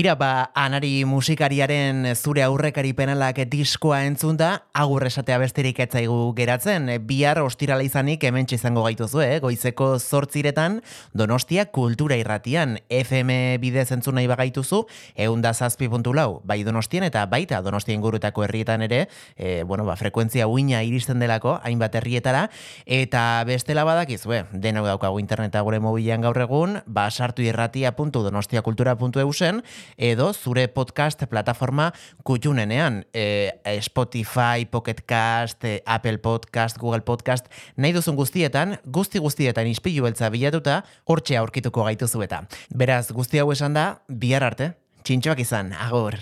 Tira, 0.08 0.16
ba, 0.16 0.56
anari 0.56 1.04
musikariaren 1.04 2.16
zure 2.16 2.40
aurrekari 2.46 2.94
penalak 2.96 3.42
diskoa 3.52 4.06
entzunda, 4.08 4.64
agur 4.72 5.04
esatea 5.04 5.36
besterik 5.42 5.82
etzaigu 5.84 6.32
geratzen. 6.38 6.88
Bihar 7.04 7.42
ostirala 7.44 7.84
izanik 7.84 8.24
hemen 8.24 8.48
izango 8.48 8.86
gaituzu, 8.86 9.20
eh? 9.20 9.42
goizeko 9.44 10.00
zortziretan 10.00 10.80
Donostia 11.12 11.66
kultura 11.76 12.16
irratian. 12.16 12.80
FM 12.88 13.60
bidez 13.60 13.92
entzun 13.92 14.16
nahi 14.16 14.32
bagaituzu, 14.32 14.88
eunda 15.26 15.52
zazpi 15.54 15.90
puntu 15.92 16.14
lau, 16.16 16.40
bai 16.46 16.64
Donostien 16.64 17.04
eta 17.04 17.26
baita 17.28 17.62
Donostien 17.62 18.00
gurutako 18.00 18.44
herrietan 18.48 18.82
ere, 18.88 19.10
e, 19.36 19.64
bueno, 19.64 19.84
ba, 19.84 19.98
frekuentzia 20.00 20.48
uina 20.48 20.84
iristen 20.88 21.20
delako, 21.20 21.60
hainbat 21.68 22.00
herrietara, 22.00 22.48
eta 22.86 23.44
bestela 23.44 23.84
badakizue, 23.84 24.46
denau 24.54 24.86
daukagu 24.88 25.20
interneta 25.20 25.60
gure 25.68 25.84
mobilean 25.84 26.24
gaur 26.24 26.40
egun, 26.48 26.80
ba, 26.86 27.12
sartu 27.12 27.44
irratia.donostiakultura.eusen, 27.44 29.64
edo 29.98 30.32
zure 30.34 30.68
podcast 30.69 31.26
plataforma 31.28 31.91
kutxunenean. 32.24 33.03
E, 33.14 33.52
Spotify, 33.82 34.65
Pocket 34.69 35.02
Cast, 35.06 35.65
e, 35.65 35.82
Apple 35.86 36.19
Podcast, 36.19 36.78
Google 36.78 37.02
Podcast, 37.02 37.49
nahi 37.76 37.94
duzun 37.98 38.15
guztietan, 38.15 38.78
guzti 38.86 39.19
guztietan 39.19 39.68
ispilu 39.68 40.06
beltza 40.07 40.30
bilatuta, 40.30 40.84
hortxe 41.10 41.38
aurkituko 41.41 41.90
gaituzu 41.90 42.24
eta. 42.30 42.45
Beraz, 42.69 43.07
guzti 43.11 43.41
hau 43.41 43.52
esan 43.52 43.78
da, 43.78 43.90
bihar 44.07 44.45
arte, 44.45 44.76
txintxoak 45.03 45.44
izan, 45.44 45.74
agur. 45.74 46.22